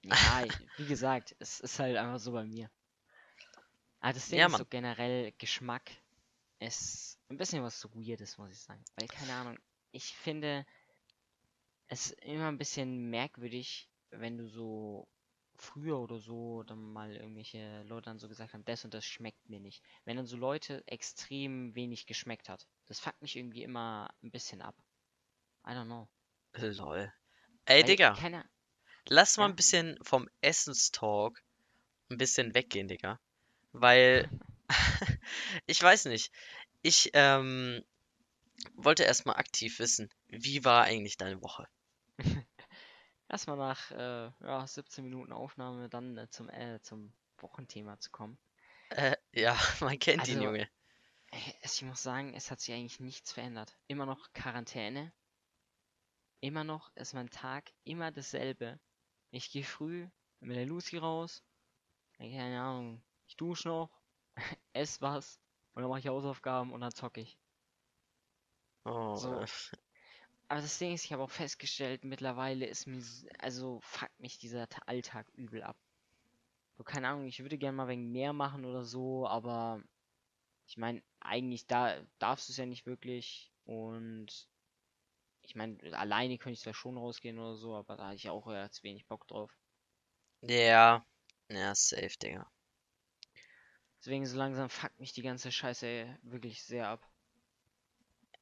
Ja, 0.02 0.46
wie 0.76 0.86
gesagt, 0.86 1.34
es 1.38 1.60
ist 1.60 1.78
halt 1.78 1.96
einfach 1.96 2.18
so 2.18 2.32
bei 2.32 2.44
mir. 2.44 2.70
Aber 4.00 4.12
das 4.12 4.28
Ding 4.28 4.38
ja, 4.38 4.46
ist 4.46 4.56
so 4.56 4.64
generell 4.66 5.32
Geschmack 5.38 5.90
ist 6.58 7.18
ein 7.28 7.36
bisschen 7.38 7.62
was 7.62 7.80
so 7.80 7.88
Weirdes, 7.94 8.36
muss 8.38 8.50
ich 8.52 8.60
sagen. 8.60 8.84
Weil, 8.96 9.08
keine 9.08 9.34
Ahnung, 9.34 9.58
ich 9.92 10.14
finde 10.16 10.66
es 11.88 12.12
immer 12.12 12.48
ein 12.48 12.58
bisschen 12.58 13.10
merkwürdig, 13.10 13.88
wenn 14.10 14.38
du 14.38 14.46
so 14.48 15.08
früher 15.62 15.98
oder 15.98 16.18
so 16.18 16.62
dann 16.64 16.92
mal 16.92 17.14
irgendwelche 17.14 17.82
Leute 17.84 18.06
dann 18.06 18.18
so 18.18 18.28
gesagt 18.28 18.54
haben, 18.54 18.64
das 18.64 18.84
und 18.84 18.94
das 18.94 19.04
schmeckt 19.04 19.48
mir 19.48 19.60
nicht. 19.60 19.82
Wenn 20.04 20.16
dann 20.16 20.26
so 20.26 20.36
Leute 20.36 20.82
extrem 20.86 21.74
wenig 21.74 22.06
geschmeckt 22.06 22.48
hat. 22.48 22.66
Das 22.86 23.00
fuckt 23.00 23.20
mich 23.22 23.36
irgendwie 23.36 23.62
immer 23.62 24.08
ein 24.22 24.30
bisschen 24.30 24.62
ab. 24.62 24.76
I 25.66 25.70
don't 25.70 25.84
know. 25.86 26.08
Lol. 26.54 27.12
Ey, 27.66 27.82
Weil 27.82 27.88
Digga, 27.88 28.14
keiner. 28.14 28.44
lass 29.08 29.36
mal 29.36 29.44
Ja? 29.44 29.50
ein 29.50 29.56
bisschen 29.56 29.98
vom 30.02 30.28
Essenstalk 30.40 31.42
ein 32.10 32.18
bisschen 32.18 32.54
weggehen, 32.54 32.88
Digga. 32.88 33.20
Weil, 33.72 34.28
ich 35.66 35.82
weiß 35.82 36.06
nicht. 36.06 36.32
Ich 36.82 37.10
ähm, 37.14 37.84
wollte 38.74 39.04
erstmal 39.04 39.36
aktiv 39.36 39.78
wissen, 39.78 40.08
wie 40.28 40.64
war 40.64 40.84
eigentlich 40.84 41.16
deine 41.16 41.40
Woche? 41.42 41.66
Erstmal 43.30 43.56
nach 43.56 43.90
äh, 43.92 44.30
ja, 44.40 44.66
17 44.66 45.04
Minuten 45.04 45.32
Aufnahme 45.32 45.88
dann 45.88 46.18
äh, 46.18 46.28
zum, 46.30 46.50
äh, 46.50 46.80
zum 46.82 47.14
Wochenthema 47.38 47.98
zu 47.98 48.10
kommen. 48.10 48.38
Äh, 48.90 49.16
ja, 49.32 49.56
man 49.80 49.98
kennt 49.98 50.28
ihn, 50.28 50.40
Also, 50.40 50.42
Junge. 50.42 50.70
äh, 51.32 51.52
ich 51.62 51.82
muss 51.82 52.02
sagen, 52.02 52.34
es 52.34 52.50
hat 52.50 52.60
sich 52.60 52.74
eigentlich 52.74 53.00
nichts 53.00 53.32
verändert. 53.32 53.76
Immer 53.88 54.06
noch 54.06 54.32
Quarantäne. 54.32 55.12
Immer 56.40 56.64
noch 56.64 56.94
ist 56.96 57.14
mein 57.14 57.30
Tag 57.30 57.72
immer 57.84 58.10
dasselbe. 58.12 58.78
Ich 59.30 59.50
gehe 59.50 59.64
früh 59.64 60.08
mit 60.40 60.56
der 60.56 60.66
Lucy 60.66 60.98
raus. 60.98 61.42
äh, 62.18 62.30
Keine 62.36 62.60
Ahnung. 62.62 63.02
Ich 63.26 63.36
dusche 63.36 63.68
noch, 63.68 63.90
ess 64.74 65.00
was 65.02 65.40
und 65.74 65.82
dann 65.82 65.90
mache 65.90 66.00
ich 66.00 66.08
Hausaufgaben 66.08 66.72
und 66.72 66.80
dann 66.82 66.92
zocke 66.94 67.20
ich. 67.22 67.38
Oh, 68.84 69.16
So. 69.16 69.44
Aber 70.50 70.60
das 70.60 70.76
Ding 70.78 70.92
ist, 70.92 71.06
ich 71.06 71.14
habe 71.14 71.22
auch 71.22 71.30
festgestellt, 71.30 72.04
mittlerweile 72.04 72.66
ist 72.66 72.86
mir, 72.86 73.02
also 73.38 73.80
fuckt 73.82 74.20
mich 74.20 74.38
dieser 74.38 74.68
Ta- 74.68 74.82
Alltag 74.86 75.26
übel 75.34 75.62
ab. 75.62 75.78
So, 76.76 76.84
keine 76.84 77.08
Ahnung, 77.08 77.26
ich 77.26 77.40
würde 77.40 77.58
gerne 77.58 77.76
mal 77.76 77.88
wegen 77.88 78.10
mehr 78.10 78.32
machen 78.32 78.64
oder 78.64 78.84
so, 78.84 79.26
aber 79.28 79.82
ich 80.66 80.76
meine, 80.78 81.02
eigentlich 81.20 81.66
da 81.66 82.00
darfst 82.20 82.48
du 82.48 82.52
es 82.52 82.58
ja 82.58 82.66
nicht 82.66 82.86
wirklich 82.86 83.52
und 83.66 84.48
ich 85.42 85.54
meine, 85.54 85.78
alleine 85.98 86.38
könnte 86.38 86.54
ich 86.54 86.60
zwar 86.62 86.74
schon 86.74 86.96
rausgehen 86.98 87.38
oder 87.38 87.56
so, 87.56 87.76
aber 87.76 87.96
da 87.96 88.06
hatte 88.06 88.16
ich 88.16 88.30
auch 88.30 88.50
jetzt 88.50 88.82
wenig 88.84 89.06
Bock 89.06 89.28
drauf. 89.28 89.54
ja, 90.42 91.02
ja, 91.48 91.74
safe, 91.74 92.16
Digga. 92.18 92.44
Deswegen 94.00 94.26
so 94.26 94.36
langsam 94.36 94.68
fuckt 94.68 94.98
mich 95.00 95.12
die 95.14 95.22
ganze 95.22 95.50
Scheiße 95.50 96.18
wirklich 96.22 96.62
sehr 96.64 96.88
ab. 96.88 97.08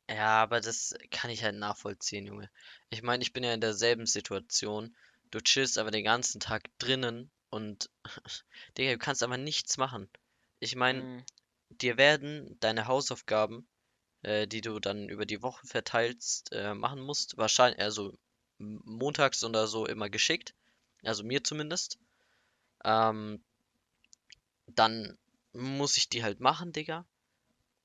Ja, 0.08 0.42
aber 0.42 0.60
das 0.60 0.94
kann 1.10 1.30
ich 1.30 1.42
halt 1.44 1.56
nachvollziehen, 1.56 2.26
Junge. 2.26 2.50
Ich 2.90 3.02
meine, 3.02 3.22
ich 3.22 3.32
bin 3.32 3.44
ja 3.44 3.52
in 3.54 3.60
derselben 3.60 4.06
Situation. 4.06 4.96
Du 5.30 5.40
chillst 5.40 5.76
aber 5.78 5.90
den 5.90 6.04
ganzen 6.04 6.40
Tag 6.40 6.64
drinnen 6.78 7.30
und, 7.50 7.90
Digga, 8.78 8.92
du 8.92 8.98
kannst 8.98 9.22
aber 9.22 9.36
nichts 9.36 9.76
machen. 9.76 10.08
Ich 10.60 10.74
meine, 10.76 11.08
Mm, 11.08 11.24
dir 11.70 11.96
werden 11.98 12.58
deine 12.60 12.86
Hausaufgaben, 12.86 13.68
äh, 14.22 14.46
die 14.48 14.60
du 14.62 14.80
dann 14.80 15.08
über 15.10 15.26
die 15.26 15.42
Woche 15.42 15.66
verteilst, 15.66 16.52
äh, 16.52 16.74
machen 16.74 17.00
musst, 17.02 17.36
wahrscheinlich, 17.38 17.80
also 17.82 18.12
m- 18.60 18.82
montags 18.84 19.44
oder 19.44 19.66
so 19.68 19.86
immer 19.86 20.10
geschickt. 20.10 20.54
Also 21.04 21.24
mir 21.24 21.44
zumindest. 21.44 21.98
Ähm, 22.84 23.42
dann 24.74 25.18
muss 25.52 25.96
ich 25.96 26.08
die 26.08 26.22
halt 26.22 26.40
machen, 26.40 26.72
Digga. 26.72 27.04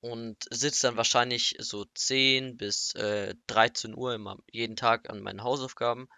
Und 0.04 0.44
sitze 0.52 0.88
dann 0.88 0.98
wahrscheinlich 0.98 1.56
so 1.60 1.86
10 1.86 2.58
bis 2.58 2.94
äh, 2.96 3.36
13 3.48 3.96
Uhr 3.96 4.14
immer 4.14 4.38
jeden 4.52 4.76
Tag 4.76 5.10
an 5.10 5.22
meinen 5.22 5.44
Hausaufgaben. 5.44 6.10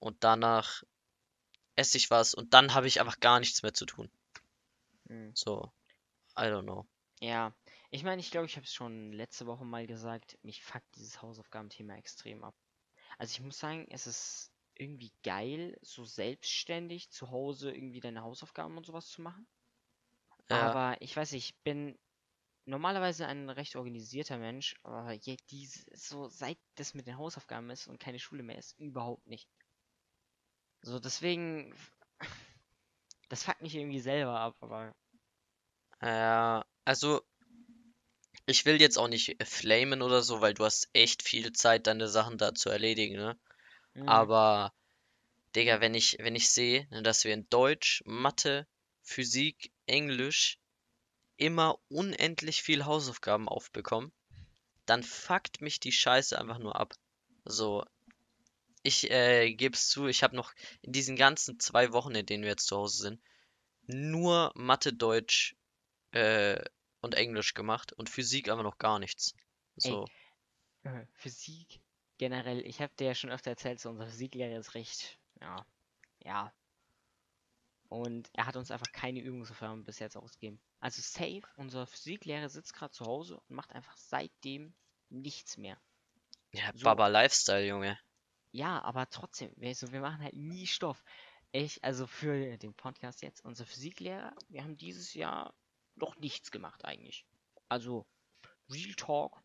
Und 0.00 0.24
danach 0.24 0.82
esse 1.76 1.96
ich 1.96 2.10
was 2.10 2.34
und 2.34 2.54
dann 2.54 2.74
habe 2.74 2.88
ich 2.88 3.00
einfach 3.00 3.20
gar 3.20 3.38
nichts 3.38 3.62
mehr 3.62 3.72
zu 3.72 3.86
tun. 3.86 4.10
mm. 5.08 5.34
So, 5.34 5.72
I 6.36 6.42
don't 6.50 6.64
know. 6.64 6.86
Ja, 7.20 7.54
ich 7.90 8.02
meine, 8.02 8.20
ich 8.20 8.30
glaube, 8.30 8.46
ich 8.46 8.56
habe 8.56 8.66
es 8.66 8.74
schon 8.74 9.12
letzte 9.12 9.46
Woche 9.46 9.64
mal 9.64 9.86
gesagt, 9.86 10.38
mich 10.42 10.62
fuckt 10.62 10.96
dieses 10.96 11.22
Hausaufgabenthema 11.22 11.94
extrem 11.96 12.44
ab. 12.44 12.54
Also 13.18 13.32
ich 13.32 13.40
muss 13.40 13.58
sagen, 13.58 13.86
es 13.90 14.06
ist 14.06 14.52
irgendwie 14.74 15.12
geil, 15.22 15.78
so 15.82 16.04
selbstständig 16.04 17.10
zu 17.10 17.30
Hause 17.30 17.72
irgendwie 17.72 18.00
deine 18.00 18.22
Hausaufgaben 18.22 18.76
und 18.76 18.86
sowas 18.86 19.08
zu 19.08 19.22
machen. 19.22 19.46
Ja, 20.50 20.72
Aber 20.72 21.00
ich 21.00 21.16
weiß 21.16 21.32
nicht, 21.32 21.50
ich 21.50 21.56
bin 21.62 21.98
normalerweise 22.66 23.26
ein 23.26 23.50
recht 23.50 23.76
organisierter 23.76 24.38
Mensch, 24.38 24.76
aber 24.82 25.12
je, 25.12 25.36
dies, 25.50 25.86
so 25.94 26.28
seit 26.28 26.58
das 26.76 26.94
mit 26.94 27.06
den 27.06 27.18
Hausaufgaben 27.18 27.70
ist 27.70 27.86
und 27.88 28.00
keine 28.00 28.18
Schule 28.18 28.42
mehr 28.42 28.58
ist, 28.58 28.78
überhaupt 28.78 29.26
nicht. 29.26 29.48
So, 30.82 30.98
deswegen, 31.00 31.74
das 33.28 33.44
fuckt 33.44 33.62
mich 33.62 33.74
irgendwie 33.74 34.00
selber 34.00 34.38
ab, 34.38 34.56
aber 34.60 34.94
ja, 36.02 36.64
also 36.84 37.22
ich 38.46 38.64
will 38.64 38.80
jetzt 38.80 38.98
auch 38.98 39.08
nicht 39.08 39.36
flamen 39.44 40.00
oder 40.02 40.22
so, 40.22 40.40
weil 40.40 40.54
du 40.54 40.64
hast 40.64 40.88
echt 40.94 41.22
viel 41.22 41.52
Zeit, 41.52 41.86
deine 41.86 42.08
Sachen 42.08 42.38
da 42.38 42.54
zu 42.54 42.70
erledigen, 42.70 43.16
ne? 43.16 43.38
mm, 43.96 44.04
Aber, 44.06 44.72
Digga, 45.56 45.80
wenn 45.80 45.94
ich, 45.94 46.18
wenn 46.20 46.36
ich 46.36 46.50
sehe, 46.50 46.86
ne, 46.90 47.02
dass 47.02 47.24
wir 47.24 47.34
in 47.34 47.48
Deutsch, 47.50 48.02
Mathe, 48.06 48.66
Physik, 49.02 49.72
Englisch 49.86 50.58
immer 51.36 51.78
unendlich 51.88 52.62
viel 52.62 52.84
Hausaufgaben 52.84 53.48
aufbekommen, 53.48 54.12
dann 54.86 55.02
fuckt 55.02 55.60
mich 55.60 55.80
die 55.80 55.92
Scheiße 55.92 56.38
einfach 56.38 56.58
nur 56.58 56.78
ab. 56.78 56.94
So, 57.44 57.84
ich 58.82 59.10
äh, 59.10 59.52
gebe 59.54 59.74
es 59.74 59.88
zu, 59.88 60.06
ich 60.06 60.22
habe 60.22 60.36
noch 60.36 60.52
in 60.82 60.92
diesen 60.92 61.16
ganzen 61.16 61.58
zwei 61.58 61.92
Wochen, 61.92 62.14
in 62.14 62.26
denen 62.26 62.42
wir 62.42 62.50
jetzt 62.50 62.66
zu 62.66 62.76
Hause 62.76 63.02
sind, 63.02 63.22
nur 63.86 64.52
Mathe, 64.54 64.92
Deutsch 64.92 65.56
äh, 66.12 66.62
und 67.00 67.14
Englisch 67.14 67.54
gemacht 67.54 67.92
und 67.92 68.08
Physik 68.08 68.48
aber 68.48 68.62
noch 68.62 68.78
gar 68.78 68.98
nichts. 68.98 69.34
So. 69.76 70.06
Äh, 70.84 71.06
Physik 71.12 71.80
generell, 72.18 72.60
ich 72.66 72.80
habe 72.80 72.94
dir 72.98 73.08
ja 73.08 73.14
schon 73.14 73.30
öfter 73.30 73.50
erzählt, 73.50 73.80
so 73.80 73.90
unser 73.90 74.06
Physiklehrer 74.06 74.58
ist 74.58 74.74
recht, 74.74 75.18
ja, 75.40 75.66
ja. 76.20 76.52
Und 77.88 78.28
er 78.32 78.46
hat 78.46 78.56
uns 78.56 78.70
einfach 78.70 78.90
keine 78.92 79.20
Übungsaufgaben 79.20 79.84
bis 79.84 79.98
jetzt 79.98 80.16
ausgegeben. 80.16 80.60
Also 80.80 81.00
safe, 81.02 81.42
unser 81.56 81.86
Physiklehrer 81.86 82.48
sitzt 82.48 82.74
gerade 82.74 82.92
zu 82.92 83.04
Hause 83.04 83.36
und 83.38 83.50
macht 83.50 83.72
einfach 83.72 83.96
seitdem 83.96 84.74
nichts 85.10 85.56
mehr. 85.56 85.78
Ja, 86.52 86.70
So. 86.74 86.84
Baba 86.84 87.08
Lifestyle, 87.08 87.66
Junge. 87.66 87.98
Ja, 88.52 88.80
aber 88.82 89.08
trotzdem, 89.10 89.52
wir, 89.56 89.74
so, 89.74 89.92
wir 89.92 90.00
machen 90.00 90.22
halt 90.22 90.34
nie 90.34 90.66
Stoff. 90.66 91.04
Ich, 91.52 91.82
also 91.84 92.06
für 92.06 92.56
den 92.56 92.74
Podcast 92.74 93.22
jetzt, 93.22 93.44
unser 93.44 93.66
Physiklehrer, 93.66 94.34
wir 94.48 94.62
haben 94.62 94.76
dieses 94.76 95.14
Jahr 95.14 95.54
noch 95.96 96.16
nichts 96.16 96.50
gemacht 96.50 96.84
eigentlich. 96.84 97.26
Also, 97.68 98.06
Real 98.70 98.94
Talk, 98.94 99.42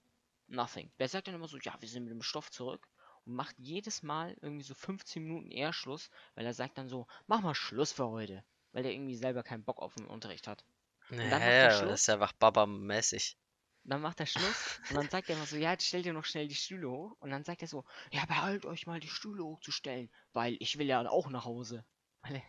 nothing. 0.48 0.92
Der 1.00 1.08
sagt 1.08 1.28
dann 1.28 1.36
immer 1.36 1.48
so, 1.48 1.58
ja, 1.58 1.76
wir 1.80 1.90
sind 1.90 2.04
mit 2.04 2.12
dem 2.12 2.22
Stoff 2.22 2.52
zurück 2.52 2.88
und 3.26 3.34
macht 3.36 3.56
jedes 3.60 4.04
Mal 4.04 4.36
irgendwie 4.42 4.64
so 4.64 4.74
15 4.74 5.24
Minuten 5.24 5.52
eher 5.52 5.74
Schluss, 5.74 6.10
weil 6.36 6.46
er 6.46 6.54
sagt 6.54 6.78
dann 6.78 6.90
so, 6.90 7.08
mach 7.28 7.42
mal 7.42 7.56
Schluss 7.56 7.92
für 7.92 8.08
heute. 8.08 8.44
Weil 8.72 8.86
er 8.86 8.92
irgendwie 8.92 9.16
selber 9.16 9.42
keinen 9.44 9.64
Bock 9.64 9.80
auf 9.82 9.96
den 9.96 10.06
Unterricht 10.06 10.48
hat. 10.48 10.64
dann 11.10 11.30
macht 11.30 11.42
er 11.42 11.64
Ja, 11.64 11.72
Schluss. 11.72 11.90
das 11.90 12.02
ist 12.02 12.10
einfach 12.10 12.34
Baba-mäßig. 12.34 13.38
Dann 13.84 14.02
macht 14.02 14.20
er 14.20 14.26
Schluss 14.28 14.80
und 14.90 14.96
dann 14.98 15.10
sagt 15.10 15.30
er 15.30 15.36
immer 15.36 15.46
so, 15.48 15.56
ja, 15.56 15.72
jetzt 15.72 15.86
stellt 15.88 16.06
ihr 16.06 16.14
noch 16.14 16.26
schnell 16.26 16.48
die 16.48 16.56
Stühle 16.56 16.90
hoch. 16.90 17.16
Und 17.20 17.32
dann 17.32 17.44
sagt 17.44 17.62
er 17.64 17.68
so, 17.68 17.86
ja, 18.12 18.26
behalt 18.26 18.66
euch 18.66 18.86
mal 18.86 19.00
die 19.00 19.08
Stühle 19.08 19.44
hochzustellen, 19.44 20.10
weil 20.34 20.56
ich 20.60 20.78
will 20.78 20.88
ja 20.88 21.08
auch 21.10 21.30
nach 21.30 21.46
Hause. 21.46 21.84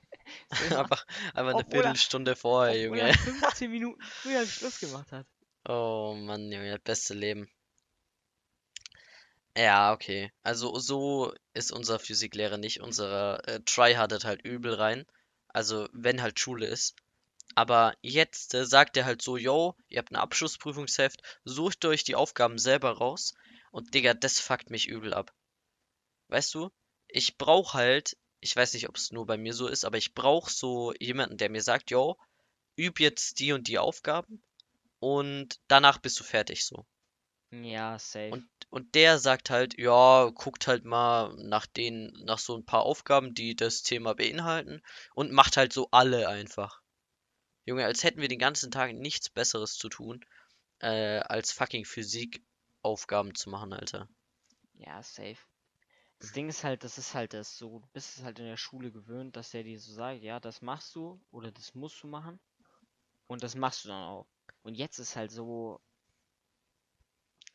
Einfach, 0.50 1.06
einfach 1.34 1.54
eine 1.54 1.62
er- 1.62 1.70
Viertelstunde 1.70 2.36
vorher, 2.36 2.78
Junge. 2.80 3.00
er 3.00 3.14
15 3.14 3.70
Minuten 3.70 4.02
früher 4.02 4.44
Schluss 4.46 4.78
gemacht 4.80 5.12
hat. 5.12 5.26
Oh 5.66 6.14
Mann, 6.16 6.50
Junge, 6.52 6.72
das 6.72 6.82
beste 6.82 7.14
Leben. 7.14 7.48
Ja, 9.56 9.92
okay. 9.92 10.32
Also 10.42 10.78
so 10.78 11.34
ist 11.54 11.72
unser 11.72 11.98
Physiklehrer 11.98 12.56
nicht. 12.56 12.80
Unserer 12.80 13.46
äh, 13.48 13.60
tryhardet 13.64 14.24
halt 14.24 14.42
übel 14.42 14.74
rein. 14.74 15.06
Also 15.48 15.88
wenn 15.92 16.22
halt 16.22 16.38
Schule 16.38 16.66
ist. 16.66 16.94
Aber 17.54 17.94
jetzt 18.00 18.54
äh, 18.54 18.64
sagt 18.64 18.96
er 18.96 19.04
halt 19.04 19.22
so, 19.22 19.36
yo, 19.36 19.76
ihr 19.88 19.98
habt 19.98 20.12
ein 20.12 20.16
Abschlussprüfungsheft, 20.16 21.20
sucht 21.44 21.84
euch 21.84 22.04
die 22.04 22.14
Aufgaben 22.14 22.58
selber 22.58 22.92
raus. 22.92 23.34
Und 23.72 23.94
Digga, 23.94 24.14
das 24.14 24.38
fuckt 24.40 24.70
mich 24.70 24.88
übel 24.88 25.14
ab. 25.14 25.32
Weißt 26.28 26.54
du? 26.54 26.70
Ich 27.08 27.38
brauch 27.38 27.74
halt, 27.74 28.16
ich 28.40 28.54
weiß 28.54 28.74
nicht, 28.74 28.88
ob 28.88 28.96
es 28.96 29.10
nur 29.10 29.26
bei 29.26 29.36
mir 29.36 29.52
so 29.52 29.66
ist, 29.66 29.84
aber 29.84 29.98
ich 29.98 30.14
brauch 30.14 30.48
so 30.48 30.94
jemanden, 31.00 31.38
der 31.38 31.50
mir 31.50 31.62
sagt, 31.62 31.90
yo, 31.90 32.16
üb 32.78 33.00
jetzt 33.00 33.40
die 33.40 33.52
und 33.52 33.66
die 33.66 33.78
Aufgaben 33.78 34.42
und 35.00 35.58
danach 35.66 35.98
bist 35.98 36.20
du 36.20 36.24
fertig 36.24 36.64
so. 36.64 36.86
Ja, 37.50 37.98
safe. 37.98 38.30
Und, 38.30 38.48
und 38.70 38.94
der 38.94 39.18
sagt 39.18 39.50
halt, 39.50 39.78
ja, 39.78 40.30
guckt 40.34 40.66
halt 40.66 40.84
mal 40.84 41.34
nach 41.36 41.66
den, 41.66 42.12
nach 42.24 42.38
so 42.38 42.56
ein 42.56 42.64
paar 42.64 42.82
Aufgaben, 42.82 43.34
die 43.34 43.56
das 43.56 43.82
Thema 43.82 44.14
beinhalten 44.14 44.82
und 45.14 45.32
macht 45.32 45.56
halt 45.56 45.72
so 45.72 45.88
alle 45.90 46.28
einfach. 46.28 46.80
Junge, 47.66 47.84
als 47.84 48.04
hätten 48.04 48.20
wir 48.20 48.28
den 48.28 48.38
ganzen 48.38 48.70
Tag 48.70 48.94
nichts 48.94 49.28
Besseres 49.28 49.74
zu 49.74 49.88
tun, 49.88 50.24
äh, 50.78 51.18
als 51.18 51.52
fucking 51.52 51.84
Physikaufgaben 51.84 53.34
zu 53.34 53.50
machen, 53.50 53.72
Alter. 53.72 54.08
Ja, 54.74 55.02
safe. 55.02 55.36
Das 56.20 56.32
Ding 56.32 56.48
ist 56.48 56.64
halt, 56.64 56.84
das 56.84 56.98
ist 56.98 57.14
halt 57.14 57.32
das 57.32 57.56
so, 57.56 57.80
du 57.80 57.88
bist 57.92 58.18
es 58.18 58.24
halt 58.24 58.38
in 58.38 58.44
der 58.44 58.56
Schule 58.56 58.92
gewöhnt, 58.92 59.36
dass 59.36 59.50
der 59.50 59.62
dir 59.64 59.80
so 59.80 59.92
sagt, 59.92 60.22
ja, 60.22 60.38
das 60.38 60.62
machst 60.62 60.94
du 60.94 61.20
oder 61.30 61.50
das 61.50 61.74
musst 61.74 62.02
du 62.02 62.08
machen. 62.08 62.38
Und 63.26 63.42
das 63.42 63.54
machst 63.54 63.84
du 63.84 63.88
dann 63.88 64.02
auch. 64.02 64.26
Und 64.62 64.74
jetzt 64.74 64.98
ist 64.98 65.16
halt 65.16 65.30
so, 65.30 65.80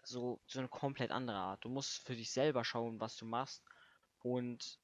so, 0.08 0.40
so 0.48 0.60
eine 0.60 0.68
komplett 0.68 1.12
andere 1.12 1.38
Art. 1.38 1.64
Du 1.66 1.70
musst 1.70 2.06
für 2.06 2.16
dich 2.16 2.32
selber 2.32 2.64
schauen, 2.64 3.00
was 3.00 3.16
du 3.18 3.26
machst. 3.26 3.64
Und 4.22 4.80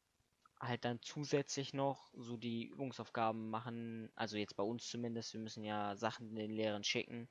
halt 0.59 0.85
dann 0.85 1.01
zusätzlich 1.01 1.73
noch 1.73 2.11
so 2.13 2.37
die 2.37 2.67
Übungsaufgaben 2.67 3.49
machen. 3.49 4.11
Also 4.15 4.37
jetzt 4.37 4.55
bei 4.55 4.63
uns 4.63 4.87
zumindest, 4.87 5.33
wir 5.33 5.41
müssen 5.41 5.63
ja 5.63 5.95
Sachen 5.95 6.35
den 6.35 6.51
Lehrern 6.51 6.83
schicken, 6.83 7.27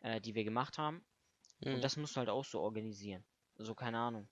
äh, 0.00 0.20
die 0.20 0.34
wir 0.34 0.44
gemacht 0.44 0.78
haben. 0.78 1.04
Und 1.64 1.72
Hm. 1.74 1.80
das 1.82 1.96
musst 1.96 2.16
du 2.16 2.18
halt 2.18 2.28
auch 2.28 2.44
so 2.44 2.60
organisieren. 2.60 3.24
So, 3.56 3.74
keine 3.74 3.98
Ahnung. 3.98 4.28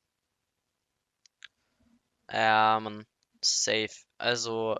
Ja, 2.31 2.79
man, 2.81 3.07
safe. 3.43 3.91
Also, 4.19 4.79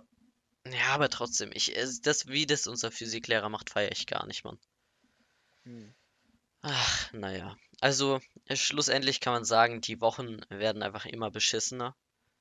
ja, 0.65 0.93
aber 0.93 1.09
trotzdem, 1.09 1.51
ich, 1.53 1.73
das, 2.01 2.27
wie 2.27 2.45
das 2.45 2.67
unser 2.67 2.91
Physiklehrer 2.91 3.49
macht, 3.49 3.69
feiere 3.69 3.91
ich 3.91 4.05
gar 4.07 4.25
nicht, 4.25 4.43
Mann. 4.43 4.59
Hm. 5.63 5.93
Ach, 6.61 7.13
naja. 7.13 7.57
Also, 7.81 8.19
äh, 8.45 8.55
schlussendlich 8.55 9.19
kann 9.21 9.33
man 9.33 9.45
sagen, 9.45 9.81
die 9.81 10.01
Wochen 10.01 10.41
werden 10.49 10.83
einfach 10.83 11.05
immer 11.05 11.31
beschissener. 11.31 11.95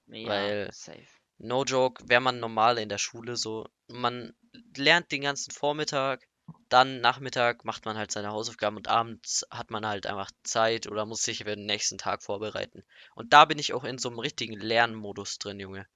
Ja, 0.06 0.28
Weil- 0.28 0.70
safe. 0.72 1.06
No 1.40 1.62
joke, 1.64 2.02
wäre 2.08 2.20
man 2.20 2.40
normal 2.40 2.78
in 2.78 2.88
der 2.88 2.98
Schule 2.98 3.36
so, 3.36 3.68
man 3.86 4.34
lernt 4.76 5.12
den 5.12 5.20
ganzen 5.22 5.52
Vormittag, 5.52 6.26
dann 6.68 7.00
Nachmittag 7.00 7.64
macht 7.64 7.84
man 7.84 7.96
halt 7.96 8.10
seine 8.10 8.30
Hausaufgaben 8.30 8.76
und 8.76 8.88
abends 8.88 9.46
hat 9.50 9.70
man 9.70 9.86
halt 9.86 10.06
einfach 10.06 10.32
Zeit 10.42 10.88
oder 10.88 11.06
muss 11.06 11.22
sich 11.22 11.38
für 11.38 11.44
den 11.44 11.66
nächsten 11.66 11.96
Tag 11.96 12.24
vorbereiten. 12.24 12.82
Und 13.14 13.32
da 13.32 13.44
bin 13.44 13.58
ich 13.60 13.72
auch 13.72 13.84
in 13.84 13.98
so 13.98 14.08
einem 14.08 14.18
richtigen 14.18 14.58
Lernmodus 14.58 15.38
drin, 15.38 15.60
Junge. 15.60 15.86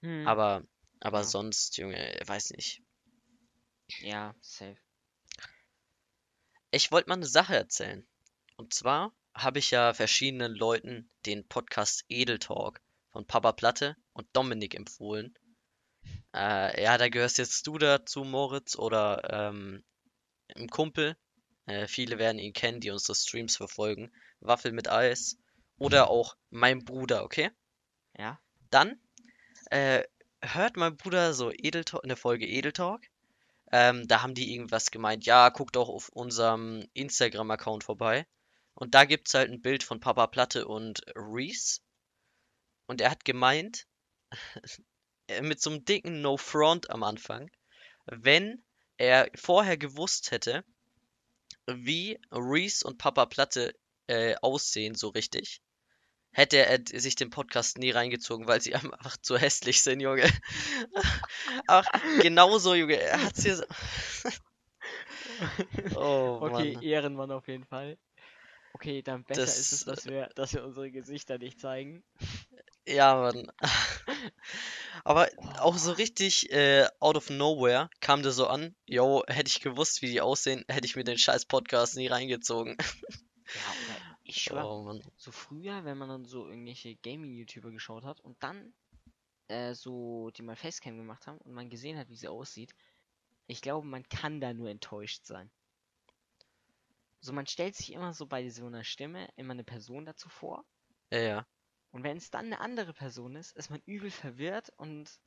Hm. 0.00 0.26
Aber, 0.26 0.62
aber 1.00 1.18
Ja. 1.18 1.24
sonst, 1.24 1.76
Junge, 1.76 2.18
weiß 2.24 2.50
nicht. 2.52 2.82
Ja, 4.00 4.34
safe. 4.40 4.78
Ich 6.70 6.90
wollte 6.90 7.08
mal 7.08 7.14
eine 7.14 7.26
Sache 7.26 7.54
erzählen. 7.54 8.06
Und 8.56 8.74
zwar 8.74 9.12
habe 9.34 9.58
ich 9.58 9.70
ja 9.70 9.94
verschiedenen 9.94 10.54
Leuten 10.54 11.10
den 11.26 11.46
Podcast 11.46 12.04
Edel 12.08 12.38
Talk 12.38 12.80
von 13.10 13.26
Papa 13.26 13.52
Platte 13.52 13.96
und 14.12 14.26
Dominik 14.32 14.74
empfohlen. 14.74 15.34
Äh, 16.34 16.82
ja, 16.82 16.98
da 16.98 17.08
gehörst 17.08 17.38
jetzt 17.38 17.66
du 17.66 17.78
dazu, 17.78 18.24
Moritz, 18.24 18.76
oder 18.76 19.22
ähm, 19.30 19.84
ein 20.54 20.68
Kumpel. 20.68 21.16
Äh, 21.66 21.86
viele 21.86 22.18
werden 22.18 22.38
ihn 22.38 22.52
kennen, 22.52 22.80
die 22.80 22.90
unsere 22.90 23.14
Streams 23.14 23.56
verfolgen. 23.56 24.12
Waffel 24.40 24.72
mit 24.72 24.88
Eis. 24.88 25.38
Oder 25.78 26.08
auch 26.08 26.36
mein 26.50 26.84
Bruder, 26.84 27.24
okay? 27.24 27.50
Ja? 28.16 28.40
Dann 28.70 29.00
äh, 29.70 30.02
hört 30.40 30.76
mein 30.76 30.96
Bruder 30.96 31.34
so 31.34 31.50
Edel 31.52 31.84
eine 32.02 32.16
Folge 32.16 32.46
Edel 32.46 32.72
Talk. 32.72 33.02
Ähm, 33.72 34.06
da 34.06 34.22
haben 34.22 34.34
die 34.34 34.52
irgendwas 34.54 34.90
gemeint. 34.90 35.26
Ja, 35.26 35.48
guckt 35.48 35.76
doch 35.76 35.88
auf 35.88 36.08
unserem 36.10 36.86
Instagram-Account 36.94 37.84
vorbei. 37.84 38.26
Und 38.74 38.94
da 38.94 39.04
gibt's 39.04 39.34
halt 39.34 39.50
ein 39.50 39.62
Bild 39.62 39.82
von 39.82 40.00
Papa 40.00 40.26
Platte 40.26 40.66
und 40.68 41.02
Reese. 41.14 41.80
Und 42.86 43.00
er 43.00 43.10
hat 43.10 43.24
gemeint, 43.24 43.86
äh, 45.28 45.42
mit 45.42 45.60
so 45.60 45.70
einem 45.70 45.84
dicken 45.84 46.20
No 46.20 46.36
Front 46.36 46.90
am 46.90 47.02
Anfang, 47.02 47.50
wenn 48.06 48.62
er 48.98 49.30
vorher 49.34 49.76
gewusst 49.76 50.30
hätte, 50.30 50.64
wie 51.66 52.20
Reese 52.30 52.86
und 52.86 52.98
Papa 52.98 53.26
Platte 53.26 53.74
äh, 54.06 54.36
aussehen, 54.36 54.94
so 54.94 55.08
richtig, 55.08 55.60
hätte 56.36 56.58
er 56.58 56.78
sich 57.00 57.14
den 57.16 57.30
Podcast 57.30 57.78
nie 57.78 57.90
reingezogen, 57.90 58.46
weil 58.46 58.60
sie 58.60 58.74
einfach 58.74 59.16
zu 59.16 59.38
hässlich 59.38 59.82
sind, 59.82 60.00
Junge. 60.00 60.30
Ach, 61.66 61.86
genauso, 62.20 62.74
Junge. 62.74 63.00
Er 63.00 63.22
hat's 63.24 63.42
hier 63.42 63.56
so. 63.56 63.64
Oh, 65.96 66.38
Okay, 66.42 66.74
Mann. 66.74 66.82
Ehrenmann 66.82 67.30
auf 67.30 67.46
jeden 67.48 67.64
Fall. 67.66 67.98
Okay, 68.72 69.02
dann 69.02 69.24
besser 69.24 69.42
ist 69.42 69.56
Das, 69.56 69.72
es, 69.72 69.84
dass 69.84 70.06
wir, 70.06 70.30
dass 70.34 70.54
wir 70.54 70.64
unsere 70.64 70.90
Gesichter 70.90 71.36
nicht 71.36 71.60
zeigen. 71.60 72.02
Ja, 72.86 73.16
Mann. 73.16 73.50
Aber 75.04 75.28
auch 75.58 75.76
so 75.76 75.92
richtig 75.92 76.50
äh, 76.52 76.86
out 77.00 77.16
of 77.16 77.28
nowhere 77.28 77.90
kam 78.00 78.22
der 78.22 78.32
so 78.32 78.46
an. 78.46 78.74
Yo, 78.86 79.24
hätte 79.28 79.48
ich 79.48 79.60
gewusst, 79.60 80.00
wie 80.00 80.10
die 80.10 80.22
aussehen, 80.22 80.64
hätte 80.68 80.86
ich 80.86 80.96
mir 80.96 81.04
den 81.04 81.18
scheiß 81.18 81.44
Podcast 81.46 81.96
nie 81.96 82.06
reingezogen. 82.06 82.76
Ja, 82.78 83.60
oder 83.84 84.05
ich 84.28 84.42
schwör, 84.42 84.64
Oh, 84.64 85.00
so 85.16 85.32
früher, 85.32 85.84
wenn 85.84 85.98
man 85.98 86.08
dann 86.08 86.24
so 86.24 86.46
irgendwelche 86.48 86.96
Gaming-YouTuber 86.96 87.70
geschaut 87.70 88.04
hat 88.04 88.20
und 88.20 88.42
dann 88.42 88.74
äh, 89.48 89.74
so, 89.74 90.30
die 90.30 90.42
mal 90.42 90.56
Facecam 90.56 90.96
gemacht 90.96 91.26
haben 91.26 91.38
und 91.38 91.52
man 91.52 91.70
gesehen 91.70 91.98
hat, 91.98 92.08
wie 92.08 92.16
sie 92.16 92.28
aussieht, 92.28 92.74
ich 93.46 93.62
glaube, 93.62 93.86
man 93.86 94.08
kann 94.08 94.40
da 94.40 94.54
nur 94.54 94.70
enttäuscht 94.70 95.24
sein. 95.26 95.50
So, 97.20 97.34
man 97.34 97.46
stellt 97.46 97.76
sich 97.76 97.92
immer 97.92 98.14
so 98.14 98.26
bei 98.26 98.48
so 98.48 98.64
einer 98.66 98.82
Stimme 98.82 99.28
immer 99.36 99.52
eine 99.52 99.64
Person 99.64 100.06
dazu 100.06 100.30
vor 100.30 100.64
Ja, 101.10 101.18
ja. 101.18 101.46
und 101.90 102.04
wenn 102.04 102.16
es 102.16 102.30
dann 102.30 102.46
eine 102.46 102.60
andere 102.60 102.92
Person 102.92 103.34
ist, 103.34 103.56
ist 103.56 103.70
man 103.70 103.82
übel 103.86 104.10
verwirrt 104.12 104.70
und 104.76 105.18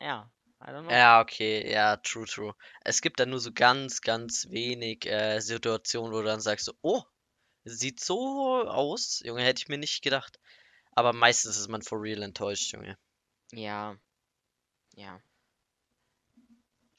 ja, 0.00 0.30
I 0.60 0.66
don't 0.66 0.84
know. 0.84 1.00
Ja, 1.00 1.20
okay, 1.20 1.70
ja, 1.70 1.96
true, 1.98 2.26
true. 2.26 2.54
Es 2.82 3.00
gibt 3.02 3.20
da 3.20 3.26
nur 3.26 3.38
so 3.40 3.52
ganz, 3.52 4.00
ganz 4.00 4.48
wenig 4.50 5.06
äh, 5.06 5.40
Situationen, 5.40 6.12
wo 6.12 6.18
du 6.18 6.24
dann 6.26 6.40
sagst 6.40 6.64
so, 6.66 6.72
oh, 6.82 7.02
sieht 7.68 8.00
so 8.00 8.62
aus. 8.68 9.20
Junge, 9.24 9.42
hätte 9.44 9.62
ich 9.62 9.68
mir 9.68 9.78
nicht 9.78 10.02
gedacht. 10.02 10.38
aber 10.92 11.12
meistens 11.12 11.56
ist 11.58 11.68
man 11.68 11.82
for 11.82 12.02
real 12.02 12.22
enttäuscht, 12.22 12.72
Junge. 12.72 12.98
Ja. 13.52 13.96
Ja. 14.96 15.20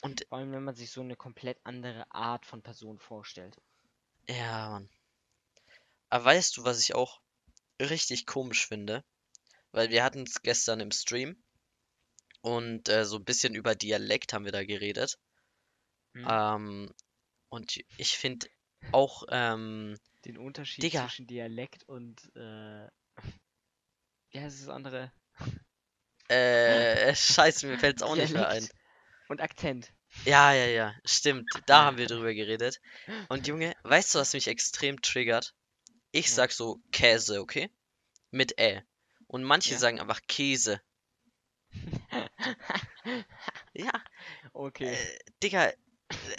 Und 0.02 0.26
Vor 0.30 0.38
allem, 0.40 0.52
wenn 0.52 0.64
man 0.64 0.76
sich 0.76 0.92
so 0.92 1.02
eine 1.02 1.16
komplett 1.16 1.60
andere 1.66 2.06
Art 2.12 2.46
von 2.46 2.62
Person 2.62 3.00
vorstellt. 3.00 3.56
ja, 4.28 4.70
Mann. 4.70 4.90
Aber 6.10 6.26
weißt 6.26 6.58
du, 6.58 6.64
was 6.64 6.80
ich 6.80 6.94
auch 6.96 7.20
richtig 7.82 8.26
komisch 8.28 8.68
finde? 8.68 9.04
Weil 9.72 9.90
wir 9.90 10.04
hatten 10.04 10.24
es 10.24 10.42
gestern 10.42 10.80
im 10.80 10.92
Stream 10.92 11.42
und 12.42 12.90
äh, 12.90 13.06
so 13.06 13.18
ein 13.18 13.26
bisschen 13.26 13.56
über 13.56 13.76
Dialekt 13.76 14.34
haben 14.34 14.46
wir 14.46 14.52
da 14.52 14.64
geredet. 14.64 15.20
Hm? 16.14 16.26
Ähm, 16.28 16.94
und 17.50 17.78
ich 17.98 18.18
finde 18.18 18.48
auch, 18.92 19.24
ähm, 19.30 19.98
Den 20.26 20.38
Unterschied 20.38 20.84
Digga. 20.84 21.08
zwischen 21.08 21.28
Dialekt 21.28 21.84
und 21.88 22.20
äh, 22.36 22.88
wie 24.32 24.40
heißt 24.40 24.62
das 24.62 24.70
andere? 24.70 25.12
äh, 26.30 27.16
scheiße, 27.16 27.68
mir 27.68 27.78
fällt's 27.78 28.02
auch 28.04 28.16
nicht 28.16 28.34
mehr 28.34 28.48
ein. 28.48 28.60
Dialekt 28.60 28.76
und 29.28 29.42
Akzent. 29.42 29.94
Ja, 30.26 30.54
ja, 30.54 30.66
ja, 30.66 30.96
stimmt. 31.06 31.62
Da 31.66 31.84
haben 31.86 31.98
wir 31.98 32.08
drüber 32.08 32.34
geredet. 32.34 32.80
Und 33.30 33.48
Junge, 33.48 33.76
weißt 33.84 34.16
du, 34.16 34.20
was 34.20 34.34
mich 34.34 34.48
extrem 34.48 35.02
triggert? 35.02 35.54
Ich 36.12 36.30
Ja. 36.30 36.36
sag 36.36 36.52
so 36.52 36.80
Käse, 36.92 37.42
okay? 37.42 37.70
Mit 38.32 38.60
Ä. 38.60 38.82
Und 39.28 39.44
manche 39.44 39.72
Ja. 39.72 39.80
sagen 39.80 40.00
einfach 40.00 40.22
Käse. 40.28 40.82
Ja, 43.74 43.92
Okay. 44.54 44.86
äh, 44.86 45.20
Digga, 45.44 45.72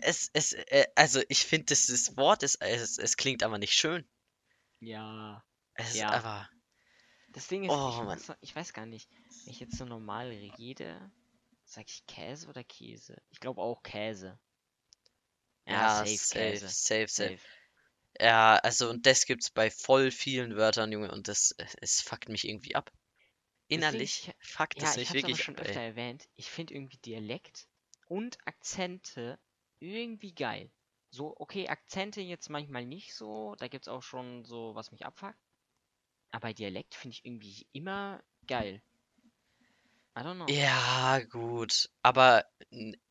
es, 0.03 0.31
es, 0.33 0.53
äh, 0.53 0.87
also 0.94 1.22
ich 1.29 1.44
finde, 1.44 1.66
das 1.66 2.16
Wort 2.16 2.42
ist, 2.42 2.61
es, 2.61 2.98
es 2.98 3.16
klingt 3.16 3.42
aber 3.42 3.59
nicht 3.59 3.74
schön. 3.74 4.09
Ja. 4.81 5.42
Es 5.74 5.94
Ja. 5.94 6.07
ist 6.07 6.12
einfach, 6.14 6.50
Das 7.33 7.48
Ding 7.48 7.64
ist, 7.64 7.72
Oh, 7.72 7.88
ich, 7.88 7.96
Mann. 7.96 8.18
weiß, 8.18 8.33
ich 8.40 8.57
weiß 8.57 8.72
gar 8.72 8.87
nicht, 8.87 9.09
wenn 9.44 9.53
ich 9.53 9.61
jetzt 9.61 9.76
so 9.76 9.85
normal 9.85 10.29
rede, 10.29 11.12
sag 11.64 11.87
ich 11.88 12.07
Käse 12.07 12.48
oder 12.48 12.64
Käse? 12.64 13.16
Ich 13.31 13.40
glaube 13.40 13.61
auch 13.62 13.83
Käse. 13.83 14.38
ja, 15.66 15.88
safe, 15.88 16.16
safe, 16.16 16.38
Käse. 16.50 16.68
safe, 16.68 17.09
safe. 17.09 17.31
Safe. 17.37 17.40
Ja, 18.20 18.57
also 18.57 18.90
und 18.90 19.07
das 19.07 19.24
gibt's 19.26 19.50
bei 19.50 19.70
voll 19.70 20.11
vielen 20.11 20.57
Wörtern, 20.57 20.92
Junge, 20.92 21.11
und 21.12 21.29
das, 21.29 21.53
äh, 21.53 21.66
es 21.81 22.00
fuckt 22.03 22.29
mich 22.29 22.46
irgendwie 22.48 22.74
ab. 22.74 22.92
Innerlich 23.68 24.29
ich- 24.29 24.35
fuckt 24.48 24.83
Ja, 24.83 24.90
es 24.90 24.92
ich 24.92 24.96
mich 24.98 25.09
hab's 25.11 25.24
aber 25.24 25.29
wirklich 25.29 25.44
schon 25.44 25.57
ab, 25.57 25.66
ey. 25.66 25.66
öfter 25.68 25.81
erwähnt. 25.81 26.29
Ich 26.37 26.50
finde 26.50 26.74
irgendwie 26.74 26.98
Dialekt 26.98 27.68
und 28.07 28.38
Akzente 28.46 29.38
irgendwie 29.80 30.34
geil. 30.34 30.70
So, 31.10 31.34
okay, 31.38 31.68
Akzente 31.68 32.20
jetzt 32.20 32.50
manchmal 32.50 32.86
nicht 32.86 33.14
so. 33.14 33.54
Da 33.56 33.68
gibt's 33.68 33.88
auch 33.88 34.02
schon 34.02 34.44
so, 34.44 34.74
was 34.74 34.92
mich 34.92 35.04
abfuckt. 35.06 35.38
Aber 36.32 36.52
Dialekt 36.54 36.94
finde 36.94 37.14
ich 37.16 37.24
irgendwie 37.24 37.66
immer 37.72 38.22
geil. 38.46 38.82
I 40.16 40.22
don't 40.22 40.36
know. 40.36 40.46
Ja, 40.48 41.20
gut. 41.30 41.88
Aber, 42.02 42.44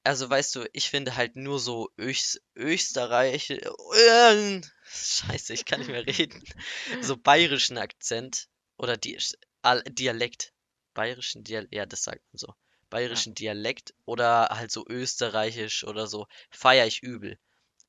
also 0.04 0.30
weißt 0.30 0.56
du, 0.56 0.70
ich 0.74 0.90
finde 0.90 1.16
halt 1.16 1.36
nur 1.36 1.60
so 1.60 1.90
Öst 1.98 2.42
Österreich. 2.56 3.50
Äh, 3.52 4.62
Scheiße, 4.86 5.54
ich 5.54 5.66
kann 5.66 5.80
nicht 5.80 5.90
mehr 5.90 6.06
reden. 6.06 6.44
So 7.02 7.18
bayerischen 7.18 7.78
Akzent 7.78 8.48
oder 8.78 8.98
Di 8.98 9.18
Al- 9.62 9.84
Dialekt. 9.84 10.54
Bayerischen 10.94 11.44
Dialekt, 11.44 11.74
ja, 11.74 11.86
das 11.86 12.04
sagt 12.04 12.22
man 12.32 12.38
so. 12.38 12.54
Bayerischen 12.90 13.36
Dialekt 13.36 13.94
oder 14.06 14.50
halt 14.52 14.72
so 14.72 14.86
österreichisch 14.88 15.84
oder 15.84 16.08
so, 16.08 16.28
feiere 16.52 16.88
ich 16.88 17.04
übel. 17.04 17.38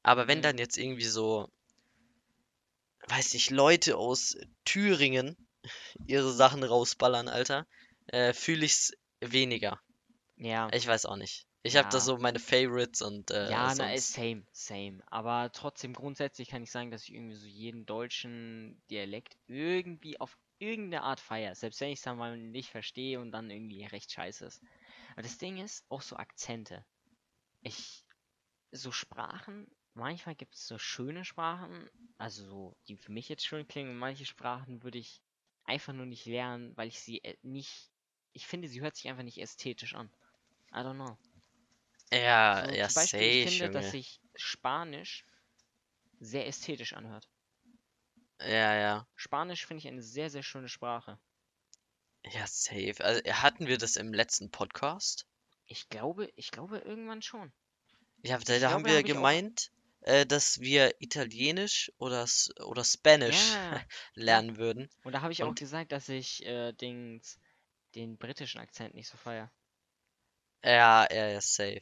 Aber 0.02 0.28
wenn 0.28 0.42
dann 0.42 0.58
jetzt 0.58 0.78
irgendwie 0.78 1.04
so, 1.06 1.48
weiß 3.08 3.34
nicht, 3.34 3.50
Leute 3.50 3.96
aus 3.96 4.36
Thüringen 4.64 5.36
ihre 6.06 6.32
Sachen 6.32 6.62
rausballern, 6.64 7.28
Alter, 7.28 7.66
äh, 8.08 8.32
fühle 8.32 8.64
ich's 8.64 8.92
weniger. 9.20 9.80
Ja. 10.36 10.68
Ich 10.72 10.86
weiß 10.86 11.06
auch 11.06 11.16
nicht. 11.16 11.46
Ich 11.62 11.76
habe 11.76 11.88
da 11.88 11.98
Ja. 11.98 12.00
so 12.00 12.16
meine 12.18 12.38
Favorites 12.38 13.02
und 13.02 13.30
äh, 13.30 13.50
Ja, 13.50 13.74
na, 13.74 13.92
ist 13.94 14.12
sonst. 14.12 14.14
same, 14.14 14.42
same. 14.52 15.02
Aber 15.06 15.50
trotzdem 15.52 15.92
grundsätzlich 15.92 16.48
kann 16.48 16.62
ich 16.62 16.70
sagen, 16.70 16.90
dass 16.90 17.04
ich 17.04 17.14
irgendwie 17.14 17.34
so 17.36 17.46
jeden 17.46 17.86
deutschen 17.86 18.80
Dialekt 18.90 19.36
irgendwie 19.46 20.18
auf 20.20 20.38
irgendeine 20.58 21.02
Art 21.02 21.20
feiere. 21.20 21.54
Selbst 21.54 21.80
wenn 21.80 21.90
ich 21.90 21.98
es 21.98 22.04
dann 22.04 22.18
mal 22.18 22.36
nicht 22.36 22.70
verstehe 22.70 23.20
und 23.20 23.32
dann 23.32 23.50
irgendwie 23.50 23.84
recht 23.84 24.12
scheiße 24.12 24.46
ist. 24.46 24.62
Aber 25.12 25.22
das 25.22 25.38
Ding 25.38 25.58
ist, 25.58 25.84
auch 25.90 26.02
so 26.02 26.16
Akzente. 26.16 26.84
Ich, 27.62 28.06
so 28.72 28.92
Sprachen, 28.92 29.68
manchmal 29.94 30.36
gibt 30.36 30.56
es 30.56 30.66
so 30.66 30.78
schöne 30.78 31.24
Sprachen, 31.24 31.90
also 32.18 32.46
so, 32.46 32.76
die 32.88 32.96
für 32.98 33.12
mich 33.12 33.28
jetzt 33.28 33.46
schön 33.46 33.68
klingen 33.68 33.90
und 33.90 33.98
manche 33.98 34.26
Sprachen 34.26 34.82
würde 34.84 34.98
ich 34.98 35.22
einfach 35.64 35.92
nur 35.94 36.06
nicht 36.06 36.26
lernen, 36.26 36.76
weil 36.76 36.88
ich 36.88 37.00
sie 37.00 37.22
äh, 37.24 37.36
nicht, 37.42 37.92
ich 38.32 38.46
finde, 38.46 38.68
sie 38.68 38.80
hört 38.82 38.96
sich 38.96 39.08
einfach 39.08 39.24
nicht 39.24 39.38
ästhetisch 39.40 39.94
an. 39.94 40.12
I 40.72 40.78
don't 40.78 40.94
know. 40.96 41.18
Ja, 42.12 42.64
So, 42.64 42.74
ja, 42.74 42.88
zum 42.88 42.94
Beispiel, 42.94 43.26
ich 43.26 43.40
safe, 43.40 43.40
finde, 43.40 43.70
dass 43.70 43.90
sich 43.90 44.20
Spanisch 44.36 45.26
sehr 46.20 46.46
ästhetisch 46.46 46.94
anhört. 46.94 47.30
Ja, 48.40 48.74
ja. 48.74 49.06
Spanisch 49.14 49.66
finde 49.66 49.78
ich 49.78 49.86
eine 49.86 50.02
sehr, 50.02 50.30
sehr 50.30 50.42
schöne 50.42 50.68
Sprache. 50.68 51.20
Ja, 52.24 52.46
safe. 52.46 52.94
Also, 53.04 53.22
hatten 53.24 53.66
wir 53.66 53.78
das 53.78 53.96
im 53.96 54.12
letzten 54.12 54.50
Podcast? 54.50 55.26
Ich 55.66 55.88
glaube, 55.88 56.30
ich 56.36 56.50
glaube 56.50 56.78
irgendwann 56.78 57.22
schon. 57.22 57.52
Ja, 58.22 58.38
da, 58.38 58.58
da 58.58 58.70
haben 58.70 58.84
wir 58.84 58.96
hab 58.96 59.04
auch- 59.04 59.06
gemeint, 59.06 59.70
äh, 60.02 60.26
dass 60.26 60.60
wir 60.60 61.00
Italienisch 61.00 61.90
oder, 61.98 62.26
oder 62.64 62.84
Spanish 62.84 63.36
Ja, 63.54 63.82
lernen 64.14 64.56
würden. 64.58 64.90
und 65.04 65.12
da 65.12 65.22
habe 65.22 65.32
ich 65.32 65.42
auch 65.42 65.48
Und- 65.48 65.58
gesagt, 65.58 65.92
dass 65.92 66.08
ich 66.08 66.44
äh, 66.44 66.72
Dings, 66.72 67.38
den 67.94 68.16
britischen 68.18 68.60
Akzent 68.60 68.94
nicht 68.94 69.08
so 69.08 69.16
feier. 69.16 69.50
Ja, 70.62 71.06
ja, 71.10 71.28
ja, 71.28 71.40
safe. 71.40 71.80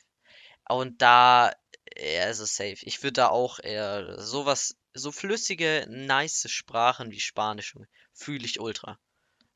Und 0.69 1.03
da, 1.03 1.53
ja, 1.97 2.23
also 2.25 2.45
safe. 2.45 2.77
Ich 2.83 3.03
würde 3.03 3.15
da 3.15 3.29
auch 3.29 3.59
eher 3.59 4.21
sowas, 4.21 4.77
so 4.95 5.11
flüssige, 5.11 5.87
nice 5.89 6.47
Sprachen 6.51 7.11
wie 7.11 7.21
Spanisch 7.21 7.75
fühle 8.13 8.45
ich 8.45 8.61
ultra. 8.61 8.99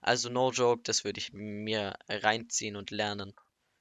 Also 0.02 0.28
no 0.28 0.50
joke, 0.50 0.82
das 0.82 1.04
würde 1.04 1.18
ich 1.18 1.32
mir 1.32 1.94
reinziehen 2.08 2.76
und 2.76 2.90
lernen. 2.90 3.32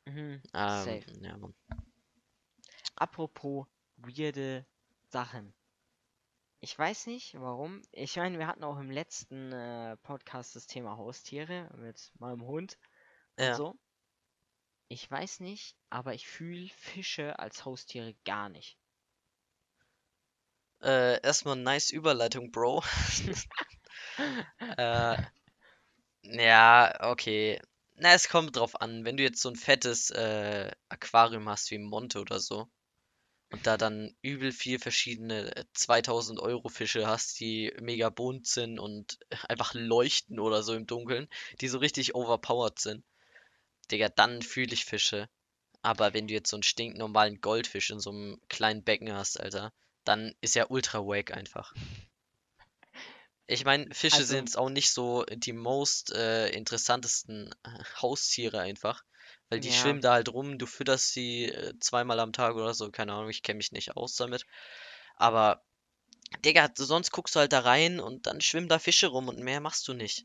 Mhm, 0.07 0.41
Ähm, 0.53 0.65
safe. 0.67 1.05
ja, 1.21 1.37
Mann. 1.37 1.53
Apropos 2.95 3.67
weirde 3.97 4.65
Sachen. 5.09 5.53
Ich 6.61 6.77
weiß 6.79 7.05
nicht, 7.07 7.39
warum. 7.39 7.81
Ich 7.91 8.15
meine, 8.15 8.39
wir 8.39 8.47
hatten 8.47 8.63
auch 8.63 8.79
im 8.79 8.89
letzten 8.89 9.51
äh, 9.51 9.97
Podcast 9.97 10.55
das 10.55 10.65
Thema 10.65 10.97
Haustiere 10.97 11.69
mit 11.77 12.11
meinem 12.19 12.43
Hund 12.45 12.79
und 13.37 13.45
Ja. 13.45 13.55
so. 13.55 13.77
Ich 14.89 15.09
weiß 15.09 15.39
nicht, 15.39 15.75
aber 15.89 16.13
ich 16.13 16.27
fühle 16.27 16.69
Fische 16.69 17.39
als 17.39 17.65
Haustiere 17.65 18.13
gar 18.25 18.47
nicht. 18.49 18.77
Äh, 20.83 21.19
erstmal 21.23 21.55
nice 21.55 21.89
Überleitung, 21.91 22.51
Bro. 22.51 22.83
Äh, 24.77 25.17
ja, 26.23 26.93
okay. 27.11 27.59
Na, 27.95 28.13
es 28.13 28.29
kommt 28.29 28.55
drauf 28.55 28.81
an. 28.81 29.05
Wenn 29.05 29.17
du 29.17 29.23
jetzt 29.23 29.41
so 29.41 29.49
ein 29.49 29.55
fettes 29.55 30.09
äh, 30.11 30.71
Aquarium 30.89 31.47
hast 31.49 31.71
wie 31.71 31.77
Monte 31.77 32.19
oder 32.19 32.39
so 32.39 32.67
und 33.51 33.67
da 33.67 33.77
dann 33.77 34.15
übel 34.21 34.51
viel 34.51 34.79
verschiedene 34.79 35.55
äh, 35.55 35.65
2000 35.73 36.39
Euro 36.39 36.69
Fische 36.69 37.07
hast, 37.07 37.39
die 37.39 37.73
mega 37.81 38.09
bunt 38.09 38.47
sind 38.47 38.79
und 38.79 39.19
einfach 39.49 39.73
leuchten 39.73 40.39
oder 40.39 40.63
so 40.63 40.73
im 40.73 40.87
Dunkeln, 40.87 41.27
die 41.61 41.67
so 41.67 41.79
richtig 41.79 42.15
overpowered 42.15 42.79
sind, 42.79 43.03
Digga, 43.91 44.09
dann 44.09 44.41
fühle 44.41 44.73
ich 44.73 44.85
Fische. 44.85 45.29
Aber 45.83 46.13
wenn 46.13 46.27
du 46.27 46.33
jetzt 46.33 46.49
so 46.49 46.57
einen 46.57 46.63
stinknormalen 46.63 47.41
Goldfisch 47.41 47.89
in 47.91 47.99
so 47.99 48.11
einem 48.11 48.41
kleinen 48.49 48.83
Becken 48.83 49.13
hast, 49.13 49.39
Alter, 49.39 49.73
dann 50.03 50.33
ist 50.41 50.55
ja 50.55 50.67
ultra 50.69 50.99
wack 50.99 51.31
einfach. 51.31 51.73
Ich 53.51 53.65
meine, 53.65 53.93
Fische 53.93 54.17
Also- 54.17 54.27
sind 54.27 54.47
jetzt 54.47 54.57
auch 54.57 54.69
nicht 54.69 54.91
so 54.91 55.25
die 55.25 55.51
most 55.51 56.11
äh, 56.13 56.47
interessantesten 56.51 57.53
äh, 57.63 57.83
Haustiere 58.01 58.61
einfach, 58.61 59.03
weil 59.49 59.59
die 59.59 59.67
Ja. 59.67 59.73
schwimmen 59.73 59.99
da 59.99 60.13
halt 60.13 60.29
rum, 60.29 60.57
du 60.57 60.65
fütterst 60.65 61.11
sie 61.11 61.45
äh, 61.45 61.77
zweimal 61.81 62.21
am 62.21 62.31
Tag 62.31 62.55
oder 62.55 62.73
so, 62.73 62.89
keine 62.91 63.11
Ahnung, 63.11 63.29
ich 63.29 63.43
kenne 63.43 63.57
mich 63.57 63.73
nicht 63.73 63.97
aus 63.97 64.15
damit. 64.15 64.45
Aber, 65.17 65.65
Digga, 66.45 66.69
sonst 66.75 67.11
guckst 67.11 67.35
du 67.35 67.39
halt 67.41 67.51
da 67.51 67.59
rein 67.59 67.99
und 67.99 68.25
dann 68.25 68.39
schwimmen 68.39 68.69
da 68.69 68.79
Fische 68.79 69.07
rum 69.07 69.27
und 69.27 69.39
mehr 69.39 69.59
machst 69.59 69.85
du 69.89 69.93
nicht. 69.93 70.23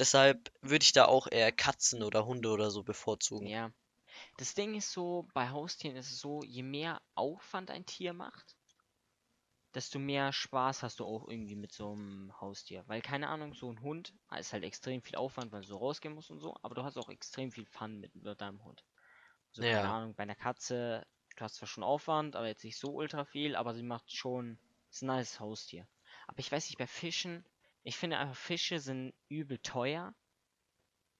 Deshalb 0.00 0.52
würde 0.60 0.82
ich 0.82 0.92
da 0.92 1.04
auch 1.04 1.28
eher 1.30 1.52
Katzen 1.52 2.02
oder 2.02 2.26
Hunde 2.26 2.50
oder 2.50 2.72
so 2.72 2.82
bevorzugen. 2.82 3.46
Ja. 3.46 3.70
Das 4.36 4.54
Ding 4.54 4.74
ist 4.74 4.90
so, 4.90 5.28
bei 5.32 5.50
Haustieren 5.50 5.96
ist 5.96 6.10
es 6.10 6.18
so, 6.18 6.42
je 6.42 6.64
mehr 6.64 7.00
Aufwand 7.14 7.70
ein 7.70 7.86
Tier 7.86 8.12
macht, 8.14 8.56
desto 9.78 9.98
mehr 10.00 10.32
Spaß 10.32 10.82
hast 10.82 11.00
du 11.00 11.06
auch 11.06 11.28
irgendwie 11.28 11.56
mit 11.56 11.72
so 11.72 11.92
einem 11.92 12.32
Haustier. 12.40 12.84
Weil, 12.88 13.02
keine 13.02 13.28
Ahnung, 13.28 13.54
so 13.54 13.70
ein 13.72 13.80
Hund 13.82 14.14
ist 14.38 14.52
halt 14.52 14.64
extrem 14.64 15.02
viel 15.02 15.16
Aufwand, 15.16 15.52
weil 15.52 15.62
du 15.62 15.68
so 15.68 15.78
rausgehen 15.78 16.14
musst 16.14 16.30
und 16.30 16.40
so, 16.40 16.56
aber 16.62 16.74
du 16.74 16.84
hast 16.84 16.98
auch 16.98 17.08
extrem 17.10 17.52
viel 17.52 17.66
Fun 17.66 17.98
mit, 18.00 18.14
mit 18.16 18.40
deinem 18.40 18.64
Hund. 18.64 18.84
So, 19.52 19.64
keine 19.64 19.88
Ja. 19.88 19.90
Ahnung, 19.90 20.14
bei 20.16 20.24
einer 20.24 20.36
Katze, 20.36 21.06
du 21.36 21.44
hast 21.44 21.56
zwar 21.56 21.68
schon 21.68 21.84
Aufwand, 21.84 22.36
aber 22.36 22.48
jetzt 22.48 22.64
nicht 22.64 22.78
so 22.78 22.94
ultra 22.94 23.24
viel, 23.24 23.56
aber 23.56 23.74
sie 23.74 23.82
macht 23.84 24.12
schon, 24.12 24.60
ist 24.90 25.02
ein 25.02 25.06
nice 25.08 25.40
Haustier. 25.40 25.88
Aber 26.28 26.40
ich 26.40 26.52
weiß 26.52 26.68
nicht, 26.68 26.78
bei 26.78 26.86
Fischen, 26.88 27.44
ich 27.84 27.96
finde 27.96 28.18
einfach, 28.18 28.36
Fische 28.36 28.80
sind 28.80 29.14
übel 29.28 29.58
teuer 29.58 30.14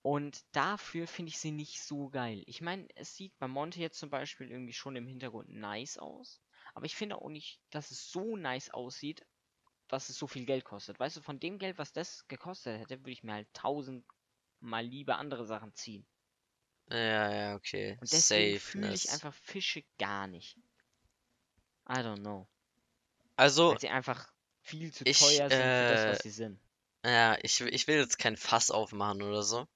Und 0.03 0.44
dafür 0.57 1.07
finde 1.07 1.31
ich 1.31 1.38
sie 1.38 1.53
nicht 1.53 1.83
so 1.83 2.09
geil. 2.11 2.42
Ich 2.47 2.61
meine, 2.61 2.88
es 2.97 3.14
sieht 3.14 3.38
bei 3.38 3.47
Monte 3.49 3.79
jetzt 3.81 3.99
zum 4.01 4.11
Beispiel 4.11 4.51
irgendwie 4.51 4.73
schon 4.73 4.97
im 4.97 5.07
Hintergrund 5.07 5.51
nice 5.51 5.99
aus. 5.99 6.42
Aber 6.74 6.87
ich 6.87 6.96
finde 6.96 7.16
auch 7.16 7.28
nicht, 7.28 7.61
dass 7.70 7.90
es 7.90 8.11
so 8.11 8.37
nice 8.37 8.70
aussieht, 8.70 9.26
dass 9.88 10.09
es 10.11 10.18
so 10.18 10.26
viel 10.28 10.46
Geld 10.46 10.64
kostet. 10.64 11.00
Weißt 11.00 11.16
du, 11.18 11.22
von 11.22 11.40
dem 11.40 11.59
Geld, 11.59 11.78
was 11.78 11.92
das 11.92 12.26
gekostet 12.28 12.81
hätte, 12.81 13.00
würde 13.00 13.12
ich 13.12 13.24
mir 13.24 13.35
halt 13.35 13.48
tausendmal 13.54 14.85
lieber 14.85 15.18
andere 15.18 15.46
Sachen 15.46 15.74
ziehen. 15.74 16.07
Ja, 16.90 17.31
ja, 17.33 17.54
okay. 17.57 17.98
Und 18.00 18.11
deswegen 18.12 18.54
fühle 18.54 18.96
ich 18.96 19.09
einfach 19.11 19.33
Fische 19.33 19.85
gar 19.98 20.26
nicht. 20.26 20.59
I 21.88 22.02
don't 22.02 22.22
know. 22.22 22.46
Also, 23.37 23.74
Weil 23.74 23.78
sie 23.78 23.88
einfach 23.88 24.33
viel 24.62 24.92
zu 24.92 25.04
ich, 25.04 25.20
teuer 25.20 25.48
sind 25.50 25.76
für 25.76 25.87
das, 25.87 26.09
äh, 26.09 26.09
was 26.09 26.22
sie 26.22 26.31
sind. 26.31 26.61
ja, 27.04 27.38
ich, 27.42 27.61
will- 27.61 27.74
ich 27.74 27.87
will 27.88 27.98
jetzt 27.98 28.18
kein 28.18 28.37
Fass 28.37 28.70
aufmachen 28.70 29.22
oder 29.22 29.42
so. 29.44 29.68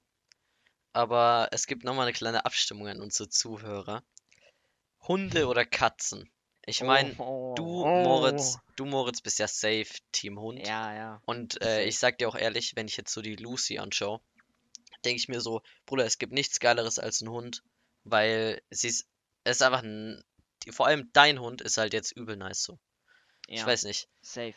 Aber 0.95 1.49
es 1.53 1.67
gibt 1.67 1.85
nochmal 1.85 2.07
eine 2.07 2.15
kleine 2.15 2.47
Abstimmung 2.47 2.89
an 2.89 3.03
unsere 3.03 3.29
Zuhörer. 3.29 4.03
Hunde 5.07 5.49
oder 5.49 5.67
Katzen? 5.67 6.32
Ich 6.67 6.83
meine, 6.83 7.15
Oh, 7.19 7.55
du, 7.55 7.87
oh, 7.87 7.95
Moritz, 7.95 8.59
du, 8.77 8.85
Moritz, 8.85 9.21
bist 9.21 9.39
ja 9.39 9.49
safe 9.49 9.87
Team 10.13 10.39
Hund. 10.41 10.67
Ja, 10.67 10.95
ja. 10.95 11.23
Und 11.25 11.61
äh, 11.63 11.85
ich 11.85 11.99
sag 11.99 12.19
dir 12.19 12.29
auch 12.29 12.35
ehrlich, 12.35 12.75
wenn 12.77 12.89
ich 12.89 12.97
jetzt 12.97 13.13
so 13.13 13.23
die 13.23 13.37
Lucy 13.37 13.79
anschaue, 13.79 14.21
denke 15.05 15.19
ich 15.19 15.29
mir 15.29 15.41
so, 15.41 15.63
Bruder, 15.87 16.05
es 16.07 16.19
gibt 16.19 16.33
nichts 16.33 16.61
Geileres 16.61 16.99
als 16.99 17.21
ein 17.21 17.29
Hund, 17.31 17.63
weil 18.05 18.63
sie 18.71 18.89
ist, 18.89 19.07
es 19.45 19.57
ist 19.59 19.63
einfach 19.63 19.83
ein, 19.83 20.23
vor 20.71 20.87
allem 20.87 21.11
dein 21.13 21.41
Hund 21.41 21.61
ist 21.63 21.77
halt 21.79 21.93
jetzt 21.93 22.13
übel 22.13 22.37
nice 22.37 22.63
so. 22.65 22.79
Ich 23.49 23.61
Ja, 23.61 23.67
weiß 23.67 23.85
nicht. 23.85 24.09
safe. 24.23 24.55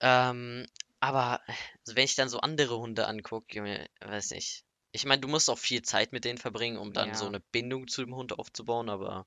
Ähm, 0.00 0.66
aber 1.00 1.40
also 1.48 1.96
wenn 1.96 2.04
ich 2.04 2.14
dann 2.14 2.28
so 2.28 2.38
andere 2.40 2.78
Hunde 2.78 3.06
angucke, 3.08 3.88
weiß 4.00 4.30
nicht. 4.30 4.64
Ich 4.92 5.04
meine, 5.04 5.20
du 5.20 5.28
musst 5.28 5.50
auch 5.50 5.58
viel 5.58 5.82
Zeit 5.82 6.12
mit 6.12 6.24
denen 6.24 6.38
verbringen, 6.38 6.78
um 6.78 6.92
dann 6.92 7.14
so 7.14 7.24
Ja. 7.24 7.28
eine 7.28 7.40
Bindung 7.40 7.88
zu 7.88 8.04
dem 8.04 8.14
Hund 8.14 8.38
aufzubauen, 8.38 8.88
aber 8.88 9.26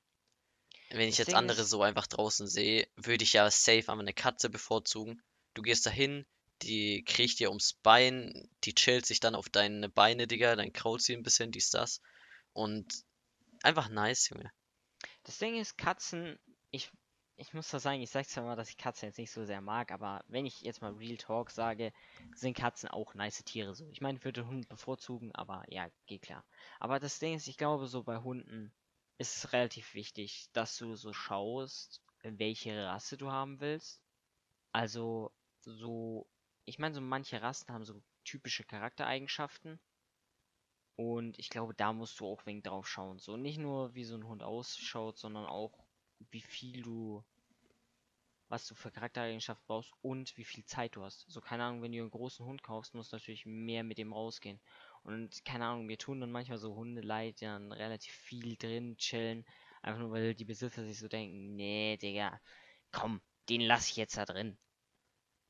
wenn 0.90 1.08
ich 1.08 1.18
jetzt 1.18 1.28
Ding 1.28 1.36
andere 1.36 1.62
ist- 1.62 1.70
so 1.70 1.82
einfach 1.82 2.06
draußen 2.06 2.46
sehe, 2.46 2.88
würde 2.96 3.24
ich 3.24 3.32
ja 3.34 3.50
safe 3.50 3.78
einfach 3.78 3.98
eine 3.98 4.14
Katze 4.14 4.50
bevorzugen. 4.50 5.22
Du 5.54 5.62
gehst 5.62 5.86
dahin, 5.86 6.26
die 6.62 7.04
kriecht 7.04 7.38
dir 7.38 7.50
ums 7.50 7.74
Bein, 7.74 8.48
die 8.64 8.74
chillt 8.74 9.06
sich 9.06 9.20
dann 9.20 9.34
auf 9.34 9.48
deine 9.48 9.88
Beine, 9.88 10.26
Digga, 10.26 10.56
dann 10.56 10.72
krault 10.72 11.02
sie 11.02 11.14
ein 11.14 11.22
bisschen, 11.22 11.52
dies, 11.52 11.70
das. 11.70 12.00
Und 12.52 13.04
einfach 13.62 13.88
nice, 13.88 14.30
Junge. 14.30 14.50
Das 15.24 15.38
Ding 15.38 15.56
ist, 15.56 15.78
Katzen, 15.78 16.38
ich, 16.70 16.90
ich 17.36 17.52
muss 17.54 17.68
da 17.70 17.78
sagen, 17.78 18.00
ich 18.00 18.10
sag 18.10 18.26
zwar 18.28 18.44
mal, 18.44 18.56
dass 18.56 18.70
ich 18.70 18.76
Katzen 18.76 19.08
jetzt 19.08 19.18
nicht 19.18 19.30
so 19.30 19.44
sehr 19.44 19.60
mag, 19.60 19.92
aber 19.92 20.24
wenn 20.28 20.46
ich 20.46 20.62
jetzt 20.62 20.82
mal 20.82 20.92
Real 20.92 21.16
Talk 21.16 21.50
sage, 21.50 21.92
sind 22.34 22.56
Katzen 22.56 22.88
auch 22.88 23.14
nice 23.14 23.44
Tiere 23.44 23.74
so. 23.74 23.88
Ich 23.90 24.00
meine, 24.00 24.18
ich 24.18 24.24
würde 24.24 24.46
Hund 24.46 24.68
bevorzugen, 24.68 25.32
aber 25.34 25.64
ja, 25.68 25.88
geht 26.06 26.22
klar. 26.22 26.44
Aber 26.80 26.98
das 26.98 27.18
Ding 27.20 27.34
ist, 27.36 27.46
ich 27.46 27.56
glaube, 27.56 27.86
so 27.86 28.02
bei 28.02 28.18
Hunden 28.18 28.72
ist 29.18 29.36
es 29.36 29.52
relativ 29.52 29.94
wichtig, 29.94 30.48
dass 30.52 30.76
du 30.78 30.94
so 30.94 31.12
schaust, 31.12 32.02
welche 32.22 32.86
Rasse 32.86 33.16
du 33.16 33.30
haben 33.30 33.60
willst. 33.60 34.00
Also, 34.72 35.32
so, 35.60 36.26
ich 36.64 36.78
meine, 36.78 36.94
so 36.94 37.00
manche 37.00 37.42
Rassen 37.42 37.72
haben 37.72 37.84
so 37.84 38.00
typische 38.24 38.64
Charaktereigenschaften. 38.64 39.80
Und 40.96 41.38
ich 41.38 41.48
glaube, 41.48 41.74
da 41.74 41.92
musst 41.92 42.18
du 42.20 42.26
auch 42.26 42.44
wegen 42.46 42.62
drauf 42.62 42.88
schauen. 42.88 43.18
So 43.18 43.36
nicht 43.36 43.58
nur, 43.58 43.94
wie 43.94 44.04
so 44.04 44.16
ein 44.16 44.26
Hund 44.26 44.42
ausschaut, 44.42 45.18
sondern 45.18 45.46
auch, 45.46 45.86
wie 46.30 46.40
viel 46.40 46.82
du, 46.82 47.24
was 48.48 48.66
du 48.66 48.74
für 48.74 48.90
Charaktereigenschaften 48.90 49.64
brauchst 49.66 49.92
und 50.02 50.36
wie 50.36 50.44
viel 50.44 50.64
Zeit 50.64 50.96
du 50.96 51.04
hast. 51.04 51.24
So, 51.28 51.40
keine 51.40 51.64
Ahnung, 51.64 51.82
wenn 51.82 51.92
du 51.92 52.00
einen 52.00 52.10
großen 52.10 52.44
Hund 52.44 52.62
kaufst, 52.62 52.94
musst 52.94 53.12
du 53.12 53.16
natürlich 53.16 53.46
mehr 53.46 53.84
mit 53.84 53.98
dem 53.98 54.12
rausgehen. 54.12 54.60
Und 55.04 55.44
keine 55.44 55.66
Ahnung, 55.66 55.86
mir 55.86 55.98
tun 55.98 56.20
dann 56.20 56.32
manchmal 56.32 56.58
so 56.58 56.74
Hunde 56.74 57.00
leid, 57.00 57.40
die 57.40 57.44
dann 57.44 57.72
relativ 57.72 58.12
viel 58.12 58.56
drin 58.56 58.96
chillen. 58.98 59.44
Einfach 59.82 60.00
nur, 60.00 60.10
weil 60.10 60.34
die 60.34 60.44
Besitzer 60.44 60.84
sich 60.84 60.98
so 60.98 61.08
denken, 61.08 61.56
nee, 61.56 61.96
Digga, 61.96 62.40
komm, 62.92 63.20
den 63.48 63.60
lass 63.60 63.88
ich 63.88 63.96
jetzt 63.96 64.16
da 64.16 64.24
drin. 64.24 64.58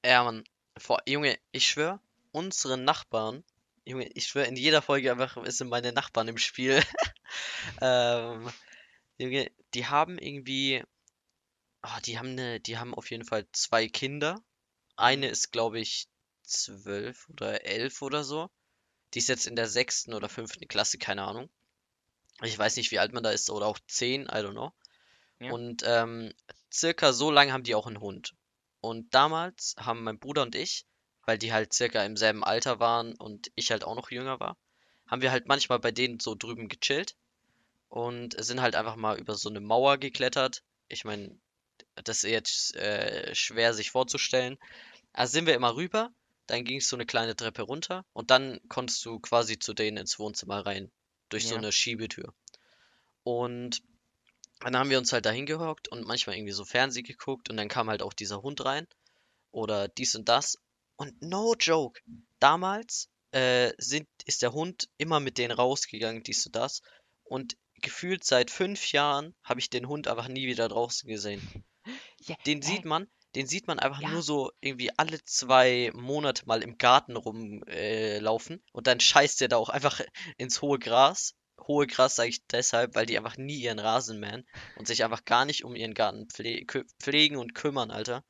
Ja, 0.05 0.25
Mann. 0.25 0.45
Vor, 0.77 1.01
Junge, 1.07 1.39
ich 1.51 1.67
schwör, 1.67 2.01
unsere 2.31 2.79
Nachbarn, 2.79 3.43
Junge, 3.85 4.09
ich 4.15 4.27
schwör, 4.27 4.47
in 4.47 4.57
jeder 4.57 4.83
Folge 4.83 5.11
einfach 5.11 5.39
sind 5.47 5.69
meine 5.69 5.93
Nachbarn 5.93 6.29
im 6.29 6.39
Spiel. 6.39 6.83
ähm, 7.81 8.53
Junge, 9.17 9.51
die 9.75 9.87
haben 9.87 10.19
irgendwie, 10.19 10.85
ah, 11.83 12.01
die 12.03 12.19
haben 12.19 12.31
eine, 12.31 12.61
die 12.61 12.79
haben 12.79 12.95
auf 12.95 13.11
jeden 13.11 13.25
Fall 13.25 13.47
zwei 13.53 13.89
Kinder. 13.89 14.43
Eine 14.97 15.29
ist, 15.29 15.53
glaube 15.53 15.81
ich, 15.81 16.07
zwölf 16.43 17.29
oder 17.31 17.65
elf 17.65 18.03
oder 18.03 18.25
so. 18.25 18.51
Die 19.15 19.19
ist 19.19 19.29
jetzt 19.29 19.47
in 19.47 19.57
der 19.57 19.69
sechsten 19.69 20.15
oder 20.15 20.29
fünften 20.29 20.69
Klasse, 20.69 20.99
keine 20.99 21.23
Ahnung. 21.23 21.49
Ich 22.43 22.59
weiß 22.59 22.77
nicht, 22.77 22.91
wie 22.91 22.99
alt 22.99 23.13
man 23.13 23.23
da 23.23 23.31
ist, 23.31 23.51
oder 23.51 23.67
auch 23.67 23.79
zehn, 23.87 24.23
I 24.23 24.41
don't 24.43 24.53
know. 24.53 24.73
Ja. 25.41 25.53
Und 25.53 25.83
ähm, 25.87 26.33
circa 26.73 27.13
so 27.13 27.31
lange 27.31 27.53
haben 27.53 27.65
die 27.65 27.75
auch 27.75 27.87
einen 27.87 28.01
Hund. 28.01 28.35
Und 28.81 29.13
damals 29.15 29.75
haben 29.79 30.05
mein 30.05 30.19
Bruder 30.19 30.43
und 30.43 30.55
ich, 30.55 30.87
weil 31.25 31.39
die 31.39 31.53
halt 31.53 31.73
circa 31.73 32.05
im 32.05 32.17
selben 32.17 32.45
Alter 32.45 32.81
waren 32.81 33.15
und 33.15 33.51
ich 33.55 33.71
halt 33.71 33.85
auch 33.85 33.95
noch 33.95 34.11
jünger 34.11 34.41
war, 34.41 34.57
haben 35.07 35.23
wir 35.23 35.31
halt 35.31 35.49
manchmal 35.49 35.79
bei 35.79 35.91
denen 35.91 36.21
so 36.21 36.35
drüben 36.35 36.69
gechillt 36.69 37.17
und 37.89 38.43
sind 38.43 38.61
halt 38.61 38.77
einfach 38.77 38.97
mal 38.97 39.19
über 39.19 39.35
so 39.35 39.49
eine 39.49 39.61
Mauer 39.61 39.99
geklettert. 39.99 40.63
Ich 40.89 41.05
meine, 41.05 41.39
das 42.05 42.25
ist 42.25 42.31
jetzt 42.31 42.77
äh, 42.77 43.35
schwer 43.35 43.75
sich 43.75 43.91
vorzustellen. 43.91 44.59
Also 45.13 45.33
sind 45.33 45.47
wir 45.47 45.55
immer 45.55 45.75
rüber, 45.75 46.13
dann 46.49 46.65
ging 46.65 46.79
es 46.79 46.89
so 46.89 46.97
eine 46.97 47.07
kleine 47.07 47.37
Treppe 47.37 47.63
runter 47.63 48.05
und 48.13 48.31
dann 48.31 48.61
konntest 48.69 49.05
du 49.07 49.21
quasi 49.21 49.59
zu 49.59 49.75
denen 49.75 49.97
ins 49.99 50.19
Wohnzimmer 50.19 50.67
rein, 50.67 50.91
durch 51.31 51.47
so 51.47 51.55
Ja. 51.55 51.59
eine 51.59 51.73
Schiebetür. 51.73 52.35
Und 53.23 53.83
dann 54.61 54.77
haben 54.77 54.91
wir 54.91 54.99
uns 54.99 55.13
halt 55.13 55.27
dahin 55.27 55.47
gehockt 55.47 55.89
und 55.89 56.07
manchmal 56.07 56.37
irgendwie 56.37 56.53
so 56.53 56.65
Fernsehen 56.65 57.05
geguckt 57.05 57.51
und 57.51 57.57
dann 57.57 57.69
kam 57.69 57.89
halt 57.89 58.03
auch 58.03 58.13
dieser 58.13 58.43
Hund 58.43 58.65
rein 58.65 58.87
oder 59.53 59.89
dies 59.89 60.15
und 60.17 60.29
das. 60.29 60.59
Und 60.97 61.21
no 61.23 61.55
joke, 61.59 62.01
damals 62.41 63.09
äh, 63.33 63.73
sind, 63.79 64.09
ist 64.25 64.43
der 64.43 64.53
Hund 64.53 64.89
immer 64.99 65.21
mit 65.21 65.39
denen 65.39 65.53
rausgegangen, 65.53 66.23
dies 66.25 66.47
und 66.47 66.57
das. 66.57 66.83
Und 67.25 67.57
gefühlt 67.83 68.25
seit 68.25 68.51
fünf 68.51 68.93
Jahren 68.93 69.35
habe 69.45 69.61
ich 69.61 69.71
den 69.71 69.89
Hund 69.89 70.09
einfach 70.09 70.29
nie 70.29 70.47
wieder 70.49 70.69
draußen 70.69 71.09
gesehen. 71.09 71.43
Ja, 72.21 72.37
Den 72.47 72.61
hä? 72.61 72.67
sieht 72.67 72.85
man, 72.85 73.09
den 73.39 73.47
sieht 73.47 73.69
man 73.69 73.79
einfach 73.79 74.03
Ja. 74.03 74.11
nur 74.11 74.23
so 74.23 74.51
irgendwie 74.61 74.91
alle 74.99 75.25
zwei 75.25 75.93
Monate 75.95 76.45
mal 76.47 76.61
im 76.61 76.77
Garten 76.77 77.15
rumlaufen 77.15 78.57
äh, 78.57 78.63
und 78.73 78.89
dann 78.89 78.99
scheißt 78.99 79.41
der 79.41 79.47
da 79.47 79.57
auch 79.59 79.69
einfach 79.69 80.01
ins 80.39 80.61
hohe 80.61 80.81
Gras. 80.81 81.37
Hohe 81.61 81.87
Gras 81.87 82.17
sage 82.17 82.31
ich 82.31 82.45
deshalb, 82.49 82.97
weil 82.97 83.07
die 83.07 83.17
einfach 83.17 83.37
nie 83.37 83.61
ihren 83.61 83.79
Rasen 83.79 84.19
mähen 84.19 84.45
und 84.77 84.89
sich 84.89 85.05
einfach 85.05 85.25
gar 85.25 85.45
nicht 85.45 85.63
um 85.63 85.77
ihren 85.77 85.95
Garten 85.95 86.29
pfle 86.29 86.67
pflegen 87.01 87.37
und 87.37 87.55
kümmern, 87.55 87.93
Alter. 87.93 88.25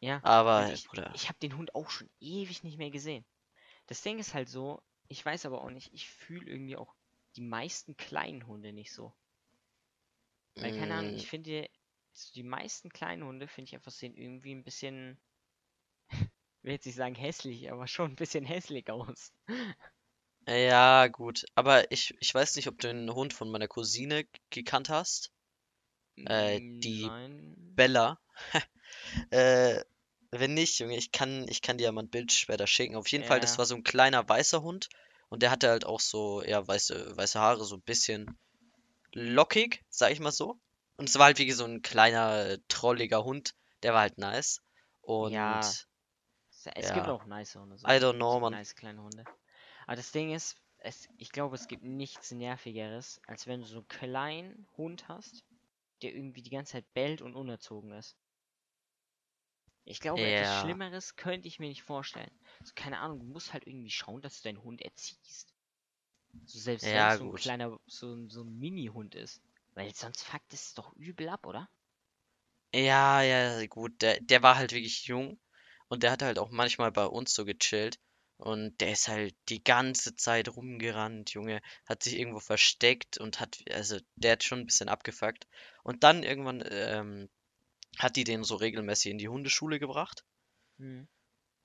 Ja. 0.00 0.20
Aber, 0.24 0.72
ich, 0.72 0.88
Bruder, 0.88 1.12
ich 1.14 1.28
habe 1.28 1.38
den 1.40 1.56
Hund 1.56 1.76
auch 1.76 1.88
schon 1.88 2.10
ewig 2.18 2.64
nicht 2.64 2.78
mehr 2.78 2.90
gesehen. 2.90 3.24
Das 3.86 4.02
Ding 4.02 4.18
ist 4.18 4.34
halt 4.34 4.48
so, 4.48 4.82
ich 5.06 5.24
weiß 5.24 5.46
aber 5.46 5.62
auch 5.62 5.70
nicht, 5.70 5.94
ich 5.94 6.08
fühle 6.08 6.50
irgendwie 6.50 6.76
auch 6.76 6.92
die 7.36 7.42
meisten 7.42 7.96
kleinen 7.96 8.44
Hunde 8.48 8.72
nicht 8.72 8.92
so. 8.92 9.12
Weil, 10.56 10.72
keine 10.72 10.94
Ahnung, 10.94 11.14
mm, 11.14 11.16
ich 11.16 11.28
finde, 11.28 11.68
so 12.16 12.32
die 12.34 12.42
meisten 12.42 12.90
kleinen 12.90 13.24
Hunde, 13.24 13.48
finde 13.48 13.68
ich 13.68 13.74
einfach, 13.74 13.92
sehen 13.92 14.16
irgendwie 14.16 14.54
ein 14.54 14.64
bisschen, 14.64 15.18
ich 16.10 16.10
will 16.62 16.72
jetzt 16.72 16.86
nicht 16.86 16.96
sagen 16.96 17.14
hässlich, 17.14 17.70
aber 17.72 17.86
schon 17.86 18.12
ein 18.12 18.16
bisschen 18.16 18.44
hässlich 18.44 18.90
aus. 18.90 19.32
ja, 20.48 21.06
gut. 21.08 21.44
Aber 21.54 21.90
ich, 21.90 22.14
ich 22.20 22.34
weiß 22.34 22.56
nicht, 22.56 22.68
ob 22.68 22.78
du 22.78 22.88
den 22.88 23.12
Hund 23.12 23.32
von 23.32 23.50
meiner 23.50 23.68
Cousine 23.68 24.26
gekannt 24.50 24.88
hast. 24.88 25.32
Äh, 26.26 26.62
die 26.82 27.10
Nein. 27.10 27.72
Bella. 27.76 28.20
Äh, 29.30 29.82
wenn 30.32 30.54
nicht, 30.54 30.78
Junge, 30.80 30.96
ich 30.96 31.12
kann, 31.12 31.46
ich 31.48 31.62
kann 31.62 31.78
dir 31.78 31.84
ja 31.84 31.92
mal 31.92 32.02
ein 32.04 32.10
Bild 32.10 32.32
später 32.32 32.66
schicken. 32.66 32.96
Auf 32.96 33.08
jeden 33.08 33.24
Fall, 33.24 33.40
das 33.40 33.52
Ja. 33.52 33.58
war 33.58 33.66
so 33.66 33.74
ein 33.76 33.84
kleiner 33.84 34.28
weißer 34.28 34.62
Hund 34.62 34.88
und 35.30 35.42
der 35.42 35.50
hatte 35.50 35.68
halt 35.70 35.86
auch 35.86 36.00
so, 36.00 36.42
ja, 36.44 36.66
weiße, 36.66 37.16
weiße 37.16 37.40
Haare, 37.40 37.64
so 37.64 37.76
ein 37.76 37.82
bisschen 37.82 38.38
lockig, 39.14 39.84
sag 39.90 40.12
ich 40.12 40.20
mal 40.20 40.32
so. 40.32 40.58
Und 40.98 41.08
es 41.08 41.18
war 41.18 41.26
halt 41.26 41.38
wie 41.38 41.50
so 41.52 41.64
ein 41.64 41.80
kleiner, 41.82 42.44
äh, 42.46 42.58
trolliger 42.68 43.24
Hund, 43.24 43.54
der 43.82 43.94
war 43.94 44.00
halt 44.02 44.18
nice. 44.18 44.60
Und 45.00 45.38
Ja. 45.38 45.78
Es 46.50 46.66
es 46.76 46.92
gibt 46.92 47.08
ja, 47.08 47.10
auch 47.10 47.24
nice 47.26 47.56
Hunde, 47.56 47.78
so, 47.78 47.88
I 47.88 47.98
don't 48.00 48.16
know, 48.18 48.38
so 48.38 48.42
Mann. 48.42 48.58
nice 48.58 48.74
kleine 48.76 49.02
Hunde. 49.02 49.28
Aber 49.86 49.96
das 49.96 50.12
Ding 50.12 50.32
ist, 50.34 50.56
es, 50.78 51.08
ich 51.18 51.30
glaube, 51.32 51.56
es 51.56 51.68
gibt 51.68 51.84
nichts 51.84 52.32
nervigeres, 52.32 53.20
als 53.26 53.46
wenn 53.46 53.60
du 53.62 53.66
so 53.66 53.78
einen 53.78 53.88
kleinen 53.88 54.68
Hund 54.76 55.08
hast, 55.08 55.44
der 56.02 56.14
irgendwie 56.14 56.42
die 56.42 56.50
ganze 56.50 56.72
Zeit 56.74 56.94
bellt 56.94 57.22
und 57.22 57.36
unerzogen 57.36 57.92
ist. 57.92 58.16
Ich 59.84 60.00
glaube, 60.00 60.28
etwas 60.28 60.50
Ja, 60.50 60.54
Schlimmeres 60.54 61.16
könnte 61.16 61.48
ich 61.48 61.58
mir 61.58 61.68
nicht 61.68 61.82
vorstellen. 61.82 62.30
So, 62.62 62.72
keine 62.74 62.98
Ahnung, 62.98 63.20
du 63.20 63.24
musst 63.26 63.54
halt 63.54 63.66
irgendwie 63.66 63.88
schauen, 63.90 64.20
dass 64.20 64.42
du 64.42 64.48
deinen 64.50 64.62
Hund 64.62 64.82
erziehst. 64.82 65.54
So, 66.46 66.58
selbst 66.60 66.92
wenn 66.94 67.06
ja, 67.06 67.14
es 67.14 67.16
so 67.16 67.24
ein 67.24 67.34
kleiner, 67.34 67.78
so, 67.86 68.14
ein- 68.14 68.30
so 68.30 68.42
ein 68.44 68.58
Mini-Hund 68.58 69.14
ist. 69.16 69.42
Weil 69.76 69.94
sonst 69.94 70.24
fuckt 70.24 70.54
es 70.54 70.72
doch 70.74 70.94
übel 70.96 71.28
ab, 71.28 71.46
oder? 71.46 71.68
Ja, 72.74 73.22
ja, 73.22 73.64
gut, 73.66 74.00
der, 74.02 74.20
der 74.20 74.42
war 74.42 74.56
halt 74.56 74.72
wirklich 74.72 75.06
jung 75.06 75.38
und 75.88 76.02
der 76.02 76.10
hat 76.10 76.22
halt 76.22 76.38
auch 76.38 76.50
manchmal 76.50 76.90
bei 76.92 77.04
uns 77.04 77.34
so 77.34 77.44
gechillt. 77.44 78.00
Und 78.38 78.80
der 78.80 78.92
ist 78.92 79.08
halt 79.08 79.34
die 79.48 79.64
ganze 79.64 80.14
Zeit 80.14 80.48
rumgerannt, 80.54 81.30
Junge, 81.30 81.62
hat 81.86 82.02
sich 82.02 82.18
irgendwo 82.18 82.40
versteckt 82.40 83.18
und 83.18 83.40
hat, 83.40 83.58
also 83.70 83.98
der 84.16 84.32
hat 84.32 84.44
schon 84.44 84.60
ein 84.60 84.66
bisschen 84.66 84.90
abgefuckt. 84.90 85.46
Und 85.82 86.04
dann 86.04 86.22
irgendwann 86.22 86.62
ähm, 86.68 87.30
hat 87.98 88.16
die 88.16 88.24
den 88.24 88.44
so 88.44 88.56
regelmäßig 88.56 89.12
in 89.12 89.18
die 89.18 89.28
Hundeschule 89.28 89.78
gebracht. 89.78 90.24
Hm. 90.78 91.08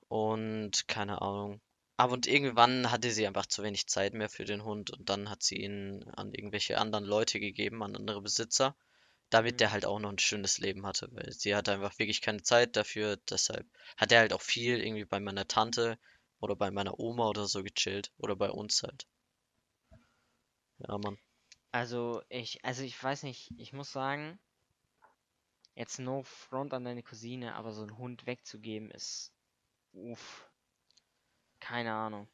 Und 0.08 0.88
keine 0.88 1.22
Ahnung. 1.22 1.60
Aber 2.02 2.12
und 2.12 2.26
irgendwann 2.26 2.90
hatte 2.90 3.10
sie 3.12 3.26
einfach 3.26 3.46
zu 3.46 3.62
wenig 3.62 3.86
Zeit 3.86 4.12
mehr 4.12 4.28
für 4.28 4.44
den 4.44 4.62
Hund 4.64 4.90
und 4.90 5.08
dann 5.08 5.30
hat 5.30 5.42
sie 5.42 5.56
ihn 5.56 6.04
an 6.16 6.34
irgendwelche 6.34 6.76
anderen 6.76 7.04
Leute 7.04 7.40
gegeben, 7.40 7.82
an 7.82 7.96
andere 7.96 8.20
Besitzer, 8.20 8.76
damit 9.30 9.58
Mhm. 9.58 9.60
der 9.60 9.72
halt 9.72 9.86
auch 9.86 9.98
noch 10.00 10.10
ein 10.10 10.18
schönes 10.18 10.58
Leben 10.58 10.84
hatte, 10.86 11.08
weil 11.12 11.32
sie 11.32 11.54
hatte 11.54 11.72
einfach 11.72 11.98
wirklich 11.98 12.20
keine 12.20 12.42
Zeit 12.42 12.76
dafür, 12.76 13.16
deshalb 13.30 13.66
hat 13.96 14.12
er 14.12 14.20
halt 14.20 14.32
auch 14.34 14.42
viel 14.42 14.80
irgendwie 14.82 15.06
bei 15.06 15.20
meiner 15.20 15.48
Tante 15.48 15.98
oder 16.40 16.56
bei 16.56 16.70
meiner 16.70 16.98
Oma 16.98 17.28
oder 17.28 17.46
so 17.46 17.62
gechillt 17.62 18.12
oder 18.18 18.36
bei 18.36 18.50
uns 18.50 18.82
halt. 18.82 19.06
Ja, 20.78 20.98
Mann. 20.98 21.16
Also 21.70 22.22
ich, 22.30 22.64
also 22.64 22.82
ich 22.82 23.02
weiß 23.02 23.24
nicht, 23.24 23.52
ich 23.58 23.72
muss 23.74 23.92
sagen, 23.92 24.38
jetzt 25.74 25.98
no 25.98 26.22
front 26.22 26.72
an 26.72 26.84
deine 26.84 27.02
Cousine, 27.02 27.54
aber 27.56 27.72
so 27.72 27.82
einen 27.82 27.98
Hund 27.98 28.24
wegzugeben 28.26 28.90
ist, 28.90 29.32
uff, 29.92 30.51
keine 31.62 31.94
Ahnung. 31.94 32.28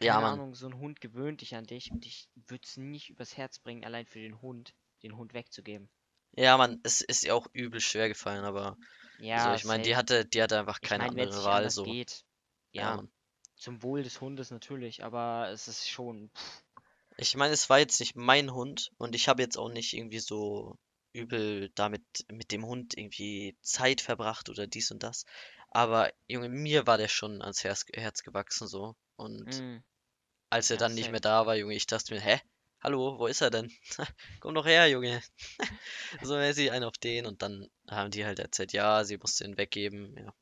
Ja, 0.00 0.20
keine 0.20 0.20
Mann. 0.20 0.40
Ahnung, 0.40 0.54
so 0.54 0.66
ein 0.66 0.78
Hund 0.78 1.00
gewöhnt 1.00 1.40
dich 1.40 1.54
an 1.56 1.66
dich 1.66 1.90
und 1.90 2.06
ich 2.06 2.28
würde 2.34 2.64
es 2.64 2.76
nicht 2.76 3.10
übers 3.10 3.36
Herz 3.36 3.58
bringen, 3.58 3.84
allein 3.84 4.06
für 4.06 4.20
den 4.20 4.40
Hund, 4.42 4.74
den 5.02 5.16
Hund 5.16 5.34
wegzugeben. 5.34 5.88
Ja, 6.36 6.56
Mann, 6.56 6.80
es 6.84 7.00
ist 7.00 7.24
ihr 7.24 7.34
auch 7.34 7.46
übel 7.52 7.80
schwer 7.80 8.08
gefallen, 8.08 8.44
aber 8.44 8.76
Ja, 9.18 9.54
ich 9.54 9.64
meine, 9.64 9.82
die 9.82 9.96
hatte, 9.96 10.24
die 10.24 10.42
hatte 10.42 10.58
einfach 10.58 10.80
Ich 10.80 10.96
keine 10.96 11.04
wenn 11.16 11.18
es 11.18 11.34
andere 11.34 11.44
Wahl 11.44 11.68
so. 11.70 11.84
geht, 11.84 12.24
Ja, 12.72 12.96
ja, 12.96 13.02
zum 13.56 13.82
Wohl 13.82 14.02
des 14.02 14.20
Hundes 14.22 14.50
natürlich, 14.50 15.04
aber 15.04 15.48
es 15.50 15.68
ist 15.68 15.88
schon, 15.88 16.30
pff, 16.34 16.62
Ich 17.18 17.36
meine, 17.36 17.52
es 17.52 17.68
war 17.68 17.78
jetzt 17.78 18.00
nicht 18.00 18.16
mein 18.16 18.52
Hund 18.54 18.90
und 18.98 19.14
ich 19.14 19.28
habe 19.28 19.42
jetzt 19.42 19.58
auch 19.58 19.68
nicht 19.68 19.92
irgendwie 19.92 20.18
so 20.18 20.78
übel 21.12 21.70
damit 21.74 22.02
mit 22.30 22.52
dem 22.52 22.64
Hund 22.66 22.96
irgendwie 22.96 23.56
Zeit 23.62 24.00
verbracht 24.00 24.48
oder 24.48 24.66
dies 24.66 24.90
und 24.90 25.02
das. 25.02 25.24
Aber 25.70 26.10
Junge, 26.26 26.48
mir 26.48 26.86
war 26.86 26.98
der 26.98 27.08
schon 27.08 27.42
ans 27.42 27.64
Herz, 27.64 27.84
Herz 27.94 28.22
gewachsen 28.22 28.66
so. 28.68 28.96
Und 29.16 29.46
mm, 29.46 29.78
als 30.50 30.70
er 30.70 30.76
ja, 30.76 30.80
dann 30.80 30.94
nicht 30.94 31.10
mehr 31.10 31.20
da 31.20 31.46
war, 31.46 31.56
Junge, 31.56 31.74
ich 31.74 31.86
dachte 31.86 32.14
mir, 32.14 32.20
hä? 32.20 32.40
Hallo, 32.82 33.18
wo 33.18 33.26
ist 33.26 33.40
er 33.40 33.50
denn? 33.50 33.70
Komm 34.40 34.54
doch 34.54 34.66
her, 34.66 34.88
Junge. 34.88 35.22
So 36.22 36.36
mäßig 36.36 36.70
einen 36.72 36.84
auf 36.84 36.98
den 36.98 37.26
und 37.26 37.42
dann 37.42 37.68
haben 37.90 38.10
die 38.10 38.24
halt 38.24 38.38
erzählt, 38.38 38.72
ja, 38.72 39.04
sie 39.04 39.18
musste 39.18 39.44
ihn 39.44 39.56
weggeben. 39.58 40.14
Ja. 40.16 40.32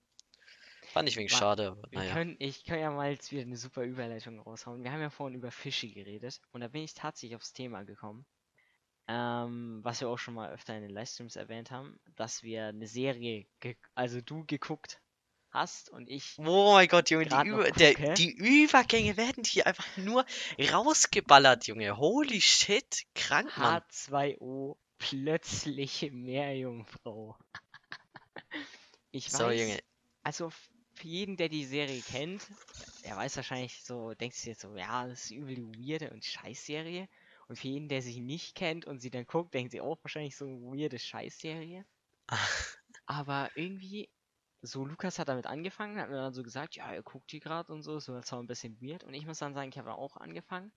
Fand 0.92 1.08
ich 1.08 1.16
wenig 1.16 1.32
Ma- 1.32 1.38
schade, 1.38 1.68
aber 1.68 1.88
Wir 1.90 1.98
naja. 1.98 2.12
können, 2.12 2.36
ich 2.38 2.64
kann 2.64 2.78
ja 2.78 2.90
mal 2.90 3.10
jetzt 3.10 3.32
wieder 3.32 3.42
eine 3.42 3.56
super 3.56 3.82
Überleitung 3.82 4.38
raushauen. 4.40 4.84
Wir 4.84 4.92
haben 4.92 5.00
ja 5.00 5.10
vorhin 5.10 5.38
über 5.38 5.50
Fische 5.50 5.88
geredet 5.88 6.40
und 6.52 6.60
da 6.60 6.68
bin 6.68 6.82
ich 6.82 6.94
tatsächlich 6.94 7.36
aufs 7.36 7.52
Thema 7.52 7.82
gekommen. 7.84 8.26
Ähm, 9.08 9.80
was 9.82 10.00
wir 10.00 10.08
auch 10.08 10.18
schon 10.18 10.34
mal 10.34 10.50
öfter 10.52 10.76
in 10.76 10.82
den 10.82 10.90
Livestreams 10.90 11.36
erwähnt 11.36 11.70
haben, 11.70 11.98
dass 12.16 12.42
wir 12.42 12.66
eine 12.66 12.86
Serie, 12.86 13.46
also 13.94 14.20
du 14.20 14.44
geguckt 14.46 15.00
hast 15.54 15.88
und 15.90 16.08
ich 16.10 16.36
Oh 16.38 16.72
mein 16.72 16.88
Gott, 16.88 17.10
Junge, 17.10 17.26
die, 17.26 17.48
Über 17.48 17.70
der, 17.70 17.94
die 18.14 18.30
Übergänge 18.32 19.16
werden 19.16 19.44
hier 19.44 19.66
einfach 19.66 19.96
nur 19.96 20.24
rausgeballert, 20.72 21.66
Junge. 21.66 21.96
Holy 21.96 22.40
shit, 22.40 23.04
krank, 23.14 23.56
Mann. 23.56 23.80
H2O 23.80 24.76
plötzliche 24.98 26.10
Meerjungfrau. 26.10 27.36
Ich 29.12 29.30
So, 29.30 29.44
weiß, 29.44 29.60
Junge. 29.60 29.78
also 30.22 30.50
für 30.94 31.06
jeden, 31.08 31.36
der 31.36 31.48
die 31.48 31.64
Serie 31.64 32.02
kennt, 32.02 32.42
der 33.04 33.16
weiß 33.16 33.36
wahrscheinlich 33.36 33.82
so, 33.82 34.14
denkt 34.14 34.36
sich 34.36 34.46
jetzt 34.46 34.62
so, 34.62 34.76
ja, 34.76 35.06
das 35.06 35.24
ist 35.24 35.30
übel 35.32 35.54
die 35.56 35.62
weirde 35.90 36.10
und 36.10 36.24
Scheißserie. 36.24 37.08
Und 37.48 37.56
für 37.58 37.68
jeden, 37.68 37.88
der 37.88 38.02
sie 38.02 38.20
nicht 38.20 38.54
kennt 38.54 38.86
und 38.86 39.00
sie 39.00 39.10
dann 39.10 39.26
guckt, 39.26 39.54
denkt 39.54 39.72
sie 39.72 39.80
auch 39.80 39.98
wahrscheinlich 40.02 40.36
so 40.36 40.46
weirde 40.46 40.98
Scheißserie. 40.98 41.84
Aber 43.06 43.50
irgendwie, 43.54 44.08
so 44.66 44.84
Lukas 44.84 45.18
hat 45.18 45.28
damit 45.28 45.46
angefangen, 45.46 45.98
hat 45.98 46.08
mir 46.08 46.16
dann 46.16 46.32
so 46.32 46.42
gesagt, 46.42 46.76
ja, 46.76 46.90
er 46.92 47.02
guckt 47.02 47.30
die 47.32 47.40
gerade 47.40 47.72
und 47.72 47.82
so, 47.82 47.98
so 48.00 48.20
zwar 48.20 48.40
ein 48.40 48.46
bisschen 48.46 48.80
weird. 48.80 49.04
Und 49.04 49.14
ich 49.14 49.26
muss 49.26 49.38
dann 49.38 49.54
sagen, 49.54 49.68
ich 49.68 49.78
habe 49.78 49.94
auch 49.94 50.16
angefangen. 50.16 50.72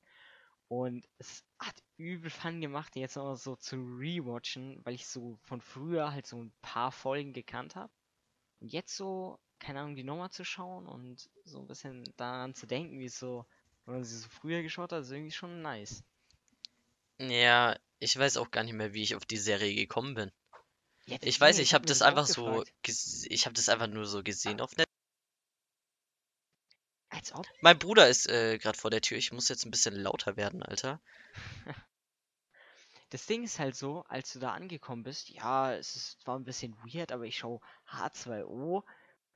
Und 0.67 1.07
es 1.17 1.45
hat 1.59 1.81
übel 1.95 2.29
Fun 2.29 2.59
gemacht, 2.59 2.95
jetzt 2.97 3.15
noch 3.15 3.35
so 3.35 3.55
zu 3.55 3.77
rewatchen, 3.77 4.81
weil 4.83 4.95
ich 4.95 5.07
so 5.07 5.37
von 5.43 5.61
früher 5.61 6.11
halt 6.11 6.27
so 6.27 6.37
ein 6.37 6.51
paar 6.61 6.91
Folgen 6.91 7.31
gekannt 7.31 7.75
habe. 7.75 7.91
Und 8.59 8.73
jetzt 8.73 8.97
so, 8.97 9.39
keine 9.59 9.79
Ahnung, 9.79 9.95
die 9.95 10.03
nochmal 10.03 10.31
zu 10.31 10.43
schauen 10.43 10.87
und 10.87 11.29
so 11.45 11.59
ein 11.59 11.67
bisschen 11.67 12.03
daran 12.17 12.53
zu 12.53 12.67
denken, 12.67 12.99
wie 12.99 13.05
es 13.05 13.17
so, 13.17 13.45
wenn 13.85 13.95
man 13.95 14.03
sie 14.03 14.17
so 14.17 14.27
früher 14.27 14.61
geschaut 14.61 14.91
hat, 14.91 15.01
ist 15.01 15.11
irgendwie 15.11 15.31
schon 15.31 15.61
nice. 15.61 16.03
Ja, 17.19 17.77
ich 17.99 18.17
weiß 18.17 18.37
auch 18.37 18.51
gar 18.51 18.63
nicht 18.63 18.73
mehr, 18.73 18.93
wie 18.93 19.03
ich 19.03 19.15
auf 19.15 19.25
die 19.25 19.37
Serie 19.37 19.73
gekommen 19.73 20.15
bin. 20.15 20.31
Ja, 21.07 21.17
Ich 21.21 21.39
weiß, 21.39 21.59
ich 21.59 21.73
hab 21.73 21.81
habe 21.81 21.87
das 21.87 22.01
einfach 22.01 22.27
so, 22.27 22.63
ich 22.85 23.45
habe 23.45 23.53
das 23.53 23.69
einfach 23.69 23.87
nur 23.87 24.05
so 24.05 24.23
gesehen 24.23 24.59
auf 24.59 24.75
Net. 24.75 24.87
Als 27.09 27.33
ob. 27.33 27.47
Mein 27.61 27.79
Bruder 27.79 28.09
ist 28.09 28.27
äh, 28.27 28.57
gerade 28.57 28.77
vor 28.77 28.91
der 28.91 29.01
Tür. 29.01 29.17
Ich 29.17 29.31
muss 29.31 29.47
jetzt 29.47 29.65
ein 29.65 29.71
bisschen 29.71 29.95
lauter 29.95 30.35
werden, 30.35 30.61
Alter. 30.63 30.99
Das 33.09 33.25
Ding 33.25 33.43
ist 33.45 33.57
halt 33.57 33.73
so, 33.75 34.03
als 34.09 34.33
du 34.33 34.39
da 34.39 34.51
angekommen 34.51 35.03
bist, 35.03 35.29
ja, 35.29 35.73
es 35.73 35.95
ist, 35.95 36.27
war 36.27 36.37
ein 36.37 36.43
bisschen 36.43 36.75
weird, 36.83 37.13
aber 37.13 37.23
ich 37.23 37.37
schau 37.37 37.61
H2O. 37.89 38.83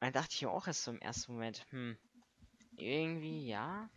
Dann 0.01 0.11
dachte 0.11 0.35
ich 0.35 0.41
mir 0.41 0.51
auch 0.51 0.67
erst 0.67 0.83
so 0.83 0.91
im 0.91 0.99
ersten 0.99 1.31
Moment, 1.31 1.65
hm, 1.69 1.97
irgendwie 2.75 3.47
ja. 3.47 3.89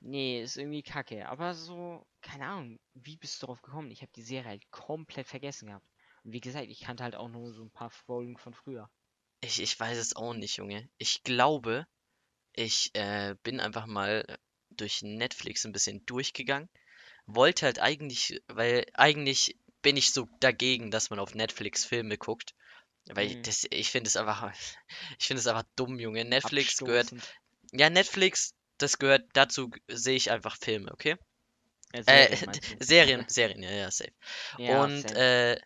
Nee, 0.00 0.42
ist 0.42 0.56
irgendwie 0.56 0.82
kacke. 0.82 1.28
Aber 1.28 1.54
so, 1.54 2.04
keine 2.20 2.46
Ahnung, 2.46 2.80
wie 2.94 3.16
bist 3.16 3.40
du 3.40 3.46
drauf 3.46 3.62
gekommen? 3.62 3.92
Ich 3.92 4.02
habe 4.02 4.12
die 4.16 4.22
Serie 4.22 4.48
halt 4.48 4.70
komplett 4.72 5.28
vergessen 5.28 5.68
gehabt. 5.68 5.86
Und 6.24 6.32
wie 6.32 6.40
gesagt, 6.40 6.68
ich 6.68 6.80
kannte 6.80 7.04
halt 7.04 7.14
auch 7.16 7.28
nur 7.28 7.52
so 7.52 7.62
ein 7.62 7.70
paar 7.70 7.90
Folgen 7.90 8.36
von 8.38 8.54
früher. 8.54 8.90
Ich, 9.40 9.60
ich 9.60 9.78
weiß 9.78 9.98
es 9.98 10.16
auch 10.16 10.34
nicht, 10.34 10.56
Junge. 10.56 10.88
Ich 10.98 11.22
glaube, 11.22 11.86
ich 12.54 12.90
äh, 12.94 13.36
bin 13.42 13.60
einfach 13.60 13.86
mal 13.86 14.24
durch 14.70 15.02
Netflix 15.02 15.64
ein 15.64 15.72
bisschen 15.72 16.04
durchgegangen. 16.06 16.68
Wollte 17.26 17.66
halt 17.66 17.80
eigentlich, 17.80 18.42
weil 18.48 18.86
eigentlich 18.94 19.58
bin 19.82 19.96
ich 19.96 20.12
so 20.12 20.28
dagegen, 20.40 20.90
dass 20.90 21.10
man 21.10 21.18
auf 21.20 21.34
Netflix 21.34 21.84
Filme 21.84 22.18
guckt. 22.18 22.54
Weil 23.14 23.28
ich 23.28 23.36
Mhm. 23.36 23.42
das, 23.42 23.66
ich 23.70 23.90
finde 23.90 24.08
es 24.08 24.16
einfach, 24.16 24.52
ich 25.18 25.26
finde 25.26 25.40
es 25.40 25.46
einfach 25.46 25.64
dumm, 25.76 25.98
Junge. 26.00 26.24
Netflix 26.24 26.78
gehört, 26.78 27.12
ja, 27.72 27.90
Netflix, 27.90 28.54
das 28.78 28.98
gehört, 28.98 29.24
dazu 29.34 29.70
sehe 29.88 30.16
ich 30.16 30.30
einfach 30.30 30.56
Filme, 30.56 30.92
okay? 30.92 31.16
Äh, 31.92 32.02
Äh, 32.06 32.28
Serien 32.28 32.52
du? 32.68 32.78
Serien, 32.80 33.24
Serien, 33.28 33.62
ja, 33.62 33.70
ja, 33.70 33.90
safe. 33.90 34.12
Ja, 34.56 34.88
Und 34.88 35.00
same. 35.00 35.16
äh, 35.16 35.56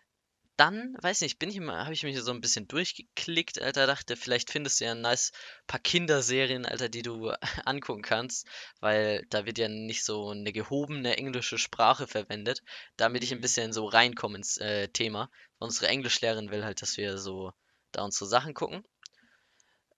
dann, 0.59 0.95
weiß 1.01 1.21
nicht, 1.21 1.39
bin 1.39 1.49
ich 1.49 1.55
immer, 1.57 1.83
habe 1.85 1.93
ich 1.93 2.03
mich 2.03 2.19
so 2.19 2.31
ein 2.31 2.41
bisschen 2.41 2.67
durchgeklickt, 2.67 3.61
Alter, 3.61 3.87
dachte, 3.87 4.15
vielleicht 4.17 4.51
findest 4.51 4.79
du 4.79 4.85
ja 4.85 4.91
ein 4.91 5.01
nice 5.01 5.31
paar 5.67 5.79
Kinderserien, 5.79 6.65
Alter, 6.65 6.89
die 6.89 7.01
du 7.01 7.31
angucken 7.65 8.01
kannst, 8.03 8.47
weil 8.79 9.25
da 9.29 9.45
wird 9.45 9.57
ja 9.57 9.67
nicht 9.69 10.03
so 10.05 10.29
eine 10.29 10.51
gehobene 10.53 11.17
englische 11.17 11.57
Sprache 11.57 12.07
verwendet, 12.07 12.61
damit 12.97 13.23
ich 13.23 13.31
ein 13.31 13.37
Mhm. 13.37 13.41
bisschen 13.41 13.73
so 13.73 13.85
reinkomme 13.87 14.37
ins 14.37 14.57
äh, 14.57 14.87
Thema. 14.89 15.29
Unsere 15.59 15.87
Englischlehrerin 15.87 16.51
will 16.51 16.63
halt, 16.65 16.81
dass 16.81 16.97
wir 16.97 17.17
so 17.17 17.53
da 17.91 18.03
unsere 18.03 18.27
Sachen 18.27 18.53
gucken. 18.53 18.83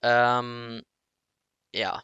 Ähm, 0.04 0.84
ja, 1.74 2.04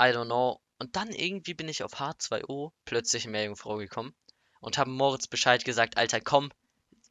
I 0.00 0.06
don't 0.12 0.26
know. 0.26 0.60
Und 0.78 0.96
dann 0.96 1.10
irgendwie 1.12 1.54
bin 1.54 1.68
ich 1.68 1.82
auf 1.84 2.00
H2O 2.00 2.72
plötzlich 2.84 3.26
Meerjungfrau 3.26 3.76
gekommen 3.78 4.14
und 4.60 4.78
habe 4.78 4.90
Moritz 4.90 5.28
Bescheid 5.28 5.64
gesagt, 5.64 5.96
Alter, 5.98 6.20
komm, 6.20 6.50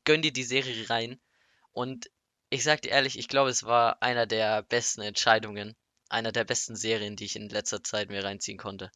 gönn 0.05 0.21
dir 0.21 0.33
die 0.33 0.43
Serie 0.43 0.89
rein. 0.89 1.19
Und 1.73 2.09
ich 2.49 2.63
sag 2.63 2.81
dir 2.83 2.91
ehrlich, 2.91 3.17
ich 3.19 3.27
glaube, 3.27 3.49
es 3.51 3.63
war 3.63 4.01
einer 4.01 4.25
der 4.27 4.63
besten 4.63 5.01
Entscheidungen, 5.01 5.75
einer 6.09 6.31
der 6.31 6.45
besten 6.45 6.75
Serien, 6.77 7.15
die 7.17 7.25
ich 7.25 7.35
in 7.35 7.49
letzter 7.49 7.83
Zeit 7.83 8.09
mir 8.09 8.23
reinziehen 8.23 8.57
konnte. 8.57 8.91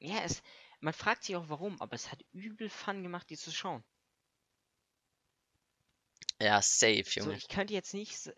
Ja, 0.00 0.22
es, 0.24 0.42
man 0.80 0.92
fragt 0.92 1.22
sich 1.22 1.36
auch 1.36 1.48
warum, 1.48 1.80
aber 1.80 1.94
es 1.94 2.10
hat 2.10 2.24
übel 2.32 2.68
Fun 2.68 3.04
gemacht, 3.04 3.30
die 3.30 3.36
zu 3.36 3.52
schauen. 3.52 3.84
Ja, 6.40 6.60
safe, 6.62 7.04
So, 7.16 7.30
Junge. 7.30 7.32
ich 7.32 7.48
könnte 7.48 7.74
jetzt 7.74 7.92
nicht, 7.92 8.32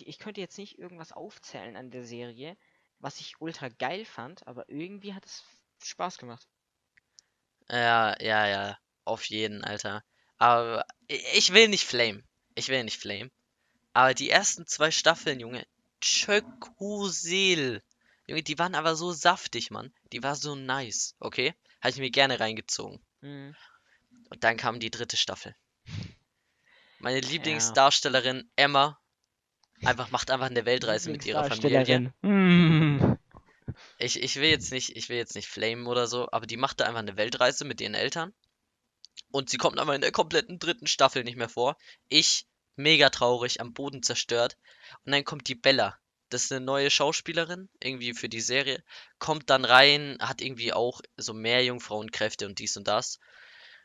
ich 0.00 0.18
könnte 0.20 0.40
jetzt 0.40 0.58
nicht 0.58 0.78
irgendwas 0.78 1.10
aufzählen 1.10 1.76
an 1.76 1.90
der 1.90 2.04
Serie, 2.04 2.56
was 3.00 3.18
ich 3.20 3.40
ultra 3.40 3.68
geil 3.68 4.04
fand, 4.04 4.46
aber 4.46 4.68
irgendwie 4.68 5.12
hat 5.14 5.26
es 5.26 5.42
Spaß 5.82 6.18
gemacht. 6.18 6.46
Ja, 7.70 8.16
ja, 8.20 8.46
ja, 8.48 8.78
auf 9.04 9.24
jeden, 9.26 9.62
Alter. 9.64 10.02
Aber 10.38 10.84
ich 11.08 11.52
will 11.52 11.68
nicht 11.68 11.86
flame. 11.86 12.22
Ich 12.54 12.68
will 12.68 12.82
nicht 12.84 13.00
flame. 13.00 13.30
Aber 13.92 14.14
die 14.14 14.30
ersten 14.30 14.66
zwei 14.66 14.90
Staffeln, 14.90 15.40
Junge, 15.40 15.66
Tschökusel. 16.00 17.82
Junge, 18.26 18.42
die 18.42 18.58
waren 18.58 18.74
aber 18.74 18.96
so 18.96 19.12
saftig, 19.12 19.70
Mann. 19.70 19.92
Die 20.12 20.22
war 20.22 20.34
so 20.34 20.54
nice, 20.54 21.14
okay? 21.20 21.54
Habe 21.80 21.90
ich 21.90 21.98
mir 21.98 22.10
gerne 22.10 22.40
reingezogen. 22.40 23.00
Mhm. 23.20 23.54
Und 24.30 24.44
dann 24.44 24.56
kam 24.56 24.80
die 24.80 24.90
dritte 24.90 25.16
Staffel. 25.16 25.54
Meine 26.98 27.20
Ja. 27.20 27.28
Lieblingsdarstellerin 27.28 28.50
Emma 28.56 28.98
einfach 29.84 30.10
macht 30.10 30.30
einfach 30.30 30.46
eine 30.46 30.64
Weltreise 30.64 31.10
mit 31.10 31.26
ihrer 31.26 31.44
Familie. 31.44 32.12
Mm. 32.22 33.16
ich, 33.98 34.22
ich 34.22 34.36
will 34.36 34.48
jetzt 34.48 34.72
nicht, 34.72 34.96
ich 34.96 35.08
will 35.08 35.16
jetzt 35.16 35.34
nicht 35.34 35.48
flamen 35.48 35.86
oder 35.86 36.06
so, 36.06 36.28
aber 36.32 36.46
die 36.46 36.56
machte 36.56 36.86
einfach 36.86 37.00
eine 37.00 37.16
Weltreise 37.16 37.64
mit 37.64 37.80
ihren 37.80 37.94
Eltern. 37.94 38.32
Und 39.30 39.50
sie 39.50 39.56
kommt 39.56 39.78
aber 39.78 39.94
in 39.94 40.00
der 40.00 40.12
kompletten 40.12 40.58
dritten 40.58 40.86
Staffel 40.86 41.24
nicht 41.24 41.36
mehr 41.36 41.48
vor. 41.48 41.76
Ich, 42.08 42.46
mega 42.76 43.10
traurig, 43.10 43.60
am 43.60 43.72
Boden 43.72 44.02
zerstört. 44.02 44.56
Und 45.04 45.12
dann 45.12 45.24
kommt 45.24 45.48
die 45.48 45.54
Bella. 45.54 45.98
Das 46.28 46.44
ist 46.44 46.52
eine 46.52 46.64
neue 46.64 46.90
Schauspielerin, 46.90 47.68
irgendwie 47.80 48.12
für 48.12 48.28
die 48.28 48.40
Serie. 48.40 48.82
Kommt 49.18 49.48
dann 49.48 49.64
rein, 49.64 50.16
hat 50.20 50.40
irgendwie 50.40 50.72
auch 50.72 51.00
so 51.16 51.32
mehr 51.32 51.64
Jungfrauenkräfte 51.64 52.46
und 52.46 52.58
dies 52.58 52.76
und 52.76 52.88
das. 52.88 53.20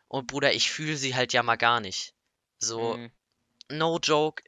Und 0.08 0.28
Bruder, 0.28 0.54
ich 0.54 0.72
fühle 0.72 0.98
sie 0.98 1.16
halt 1.16 1.34
ja 1.34 1.44
mal 1.44 1.56
gar 1.56 1.80
nicht. 1.80 2.14
So, 2.58 2.98
Mhm. 2.98 3.12
no 3.70 4.00
joke. 4.00 4.44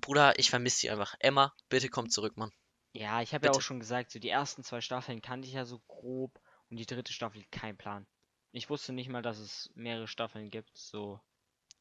Bruder, 0.00 0.38
ich 0.38 0.50
vermisse 0.50 0.78
sie 0.78 0.90
einfach. 0.90 1.14
Emma, 1.18 1.52
bitte 1.68 1.88
komm 1.88 2.10
zurück, 2.10 2.36
Mann. 2.36 2.52
Ja, 2.92 3.22
ich 3.22 3.34
habe 3.34 3.46
ja 3.46 3.52
auch 3.52 3.60
schon 3.62 3.80
gesagt, 3.80 4.10
so 4.10 4.18
die 4.18 4.28
ersten 4.28 4.62
zwei 4.64 4.80
Staffeln 4.80 5.22
kannte 5.22 5.48
ich 5.48 5.54
ja 5.54 5.64
so 5.64 5.80
grob 5.88 6.40
und 6.70 6.76
die 6.76 6.86
dritte 6.86 7.12
Staffel 7.12 7.44
kein 7.50 7.76
Plan. 7.76 8.06
Ich 8.52 8.68
wusste 8.70 8.92
nicht 8.92 9.08
mal, 9.08 9.22
dass 9.22 9.38
es 9.38 9.70
mehrere 9.74 10.06
Staffeln 10.06 10.50
gibt, 10.50 10.76
so. 10.76 11.20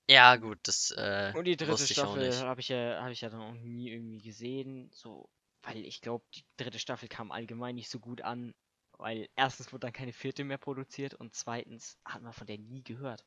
Ja, 0.09 0.35
gut, 0.37 0.59
das 0.63 0.91
äh, 0.91 1.31
Und 1.35 1.45
die 1.45 1.57
dritte 1.57 1.85
Staffel 1.85 2.33
habe 2.39 2.61
ich 2.61 2.69
ja, 2.69 3.01
habe 3.01 3.11
ich 3.11 3.21
ja 3.21 3.29
dann 3.29 3.41
auch 3.41 3.53
nie 3.53 3.89
irgendwie 3.89 4.21
gesehen, 4.21 4.89
so, 4.93 5.29
weil 5.63 5.85
ich 5.85 6.01
glaube, 6.01 6.25
die 6.33 6.43
dritte 6.57 6.79
Staffel 6.79 7.07
kam 7.07 7.31
allgemein 7.31 7.75
nicht 7.75 7.89
so 7.89 7.99
gut 7.99 8.21
an, 8.21 8.53
weil 8.97 9.29
erstens 9.35 9.71
wurde 9.71 9.87
dann 9.87 9.93
keine 9.93 10.13
vierte 10.13 10.43
mehr 10.43 10.57
produziert 10.57 11.13
und 11.13 11.35
zweitens 11.35 11.97
hat 12.05 12.21
man 12.21 12.33
von 12.33 12.47
der 12.47 12.57
nie 12.57 12.83
gehört. 12.83 13.25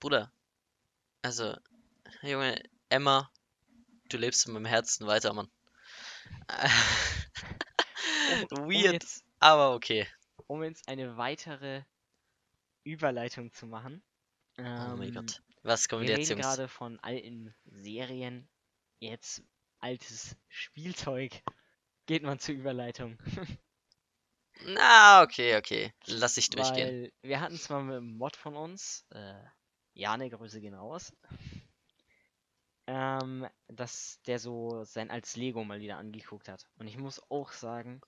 Bruder, 0.00 0.32
also, 1.22 1.56
Junge, 2.22 2.62
Emma, 2.88 3.30
du 4.08 4.16
lebst 4.16 4.46
in 4.46 4.54
meinem 4.54 4.66
Herzen 4.66 5.06
weiter, 5.06 5.32
Mann. 5.32 5.50
Um, 6.48 8.46
um 8.58 8.70
Weird, 8.70 9.04
aber 9.40 9.74
okay. 9.74 10.06
Um 10.48 10.64
jetzt 10.64 10.88
eine 10.88 11.16
weitere 11.16 11.84
Überleitung 12.82 13.52
zu 13.52 13.66
machen. 13.66 14.02
Oh 14.58 14.62
mein 14.62 15.08
ähm, 15.08 15.14
Gott. 15.14 15.42
Was 15.62 15.88
kommt 15.88 16.02
Wir 16.02 16.10
jetzt, 16.10 16.30
reden 16.30 16.40
Jungs? 16.40 16.46
gerade 16.56 16.68
von 16.68 16.98
alten 17.00 17.54
Serien, 17.66 18.48
jetzt 18.98 19.42
altes 19.78 20.36
Spielzeug. 20.48 21.42
Geht 22.06 22.22
man 22.22 22.38
zur 22.38 22.54
Überleitung. 22.54 23.18
Na, 24.64 25.22
okay, 25.22 25.56
okay. 25.56 25.92
Lass 26.06 26.36
ich 26.36 26.50
durchgehen. 26.50 27.02
Weil 27.02 27.12
wir 27.22 27.40
hatten 27.40 27.58
zwar 27.58 27.82
mit 27.82 27.96
einem 27.96 28.16
Mod 28.16 28.34
von 28.34 28.56
uns, 28.56 29.06
äh, 29.10 29.40
Jane, 29.92 30.30
Grüße 30.30 30.60
gehen 30.60 30.74
raus, 30.74 31.12
ähm, 32.86 33.46
dass 33.68 34.20
der 34.22 34.38
so 34.38 34.82
sein 34.84 35.10
als 35.10 35.36
Lego 35.36 35.62
mal 35.62 35.80
wieder 35.80 35.98
angeguckt 35.98 36.48
hat. 36.48 36.66
Und 36.76 36.88
ich 36.88 36.96
muss 36.96 37.22
auch 37.30 37.52
sagen, 37.52 38.00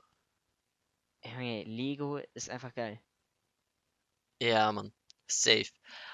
Junge, 1.25 1.65
Lego 1.65 2.19
ist 2.35 2.51
einfach 2.51 2.75
geil. 2.75 3.01
Ja, 4.41 4.73
Mann. 4.73 4.93
Safe. 5.27 5.71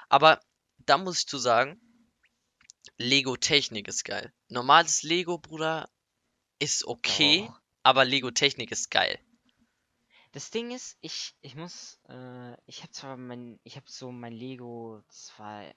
Aber 0.08 0.40
da 0.78 0.98
muss 0.98 1.20
ich 1.20 1.26
zu 1.26 1.38
sagen, 1.38 1.80
Lego-Technik 2.98 3.88
ist 3.88 4.04
geil. 4.04 4.32
Normales 4.48 5.02
Lego, 5.02 5.38
Bruder, 5.38 5.88
ist 6.58 6.84
okay, 6.86 7.46
Doch. 7.46 7.60
aber 7.82 8.04
Lego-Technik 8.04 8.70
ist 8.72 8.90
geil. 8.90 9.18
Das 10.32 10.50
Ding 10.50 10.70
ist, 10.70 10.98
ich, 11.00 11.34
ich 11.40 11.54
muss, 11.54 11.98
äh, 12.08 12.56
ich 12.66 12.82
habe 12.82 12.92
zwar 12.92 13.16
mein, 13.16 13.58
ich 13.64 13.76
habe 13.76 13.90
so 13.90 14.12
mein 14.12 14.32
Lego 14.32 15.02
zwar, 15.08 15.72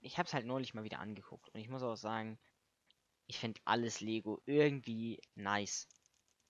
ich 0.00 0.18
habe 0.18 0.26
es 0.26 0.34
halt 0.34 0.46
neulich 0.46 0.74
mal 0.74 0.84
wieder 0.84 1.00
angeguckt 1.00 1.48
und 1.48 1.60
ich 1.60 1.68
muss 1.68 1.82
auch 1.82 1.96
sagen, 1.96 2.38
ich 3.26 3.38
finde 3.38 3.60
alles 3.64 4.00
Lego 4.00 4.40
irgendwie 4.46 5.20
nice. 5.34 5.88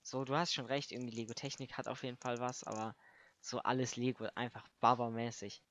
So, 0.06 0.24
du 0.24 0.34
hast 0.34 0.54
schon 0.54 0.64
recht, 0.64 0.90
irgendwie 0.90 1.14
Lego 1.14 1.34
Technik 1.34 1.76
hat 1.76 1.86
auf 1.86 2.02
jeden 2.02 2.16
Fall 2.16 2.38
was, 2.40 2.64
aber 2.64 2.96
so 3.42 3.58
alles 3.58 3.96
Lego 3.96 4.26
einfach 4.34 4.66
babamäßig. 4.80 5.62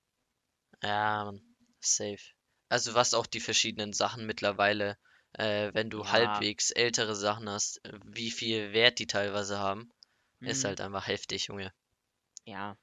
Ja. 0.81 1.33
Safe. 1.81 2.33
Also 2.69 2.93
was 2.93 3.13
auch 3.13 3.25
die 3.27 3.41
verschiedenen 3.41 3.91
Sachen 3.93 4.25
mittlerweile, 4.25 4.97
äh, 5.33 5.71
wenn 5.73 5.89
du 5.89 6.07
Ja. 6.07 6.11
halbwegs 6.11 6.71
ältere 6.71 7.13
Sachen 7.15 7.49
hast, 7.49 7.83
äh, 7.85 7.99
wie 8.05 8.31
viel 8.31 8.71
Wert 8.73 8.99
die 8.99 9.07
teilweise 9.07 9.59
haben, 9.59 9.91
ist 10.43 10.63
Mhm. 10.63 10.65
halt 10.65 10.79
einfach 10.81 11.07
heftig, 11.07 11.47
Junge. 11.47 11.73
Ja. 12.45 12.75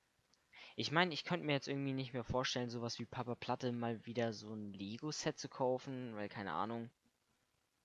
Ich 0.77 0.93
meine, 0.93 1.15
ich 1.15 1.25
könnte 1.25 1.47
mir 1.47 1.53
jetzt 1.55 1.69
irgendwie 1.69 1.93
nicht 1.95 2.13
mehr 2.15 2.25
vorstellen, 2.25 2.71
sowas 2.71 2.99
wie 3.01 3.07
Papa 3.07 3.35
Platte 3.37 3.73
mal 3.73 4.07
wieder 4.07 4.33
so 4.35 4.55
ein 4.55 4.73
Lego-Set 4.73 5.39
zu 5.39 5.49
kaufen, 5.49 6.15
weil 6.17 6.29
keine 6.29 6.53
Ahnung. 6.53 6.91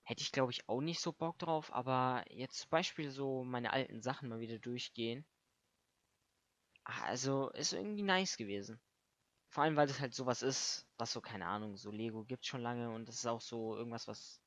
Hätte 0.07 0.23
ich 0.23 0.31
glaube 0.31 0.51
ich 0.51 0.67
auch 0.67 0.81
nicht 0.81 0.99
so 0.99 1.13
Bock 1.13 1.37
drauf, 1.37 1.71
aber 1.71 2.23
jetzt 2.31 2.57
zum 2.61 2.69
Beispiel 2.71 3.11
so 3.11 3.43
meine 3.43 3.73
alten 3.73 4.01
Sachen 4.01 4.27
mal 4.27 4.39
wieder 4.39 4.57
durchgehen. 4.57 5.23
Ah, 6.85 7.03
Also 7.09 7.49
ist 7.51 7.73
irgendwie 7.73 8.01
nice 8.01 8.35
gewesen. 8.37 8.79
Vor 9.49 9.63
allem, 9.63 9.75
weil 9.77 9.87
das 9.87 9.99
halt 10.01 10.13
sowas 10.15 10.41
ist, 10.43 10.87
was 10.97 11.13
so, 11.13 11.21
keine 11.21 11.47
Ahnung, 11.47 11.77
so 11.77 11.91
Lego 11.91 12.23
gibt 12.25 12.45
schon 12.45 12.61
lange 12.61 12.91
und 12.91 13.07
das 13.09 13.15
ist 13.17 13.27
auch 13.27 13.41
so 13.41 13.77
irgendwas, 13.77 14.07
was 14.07 14.41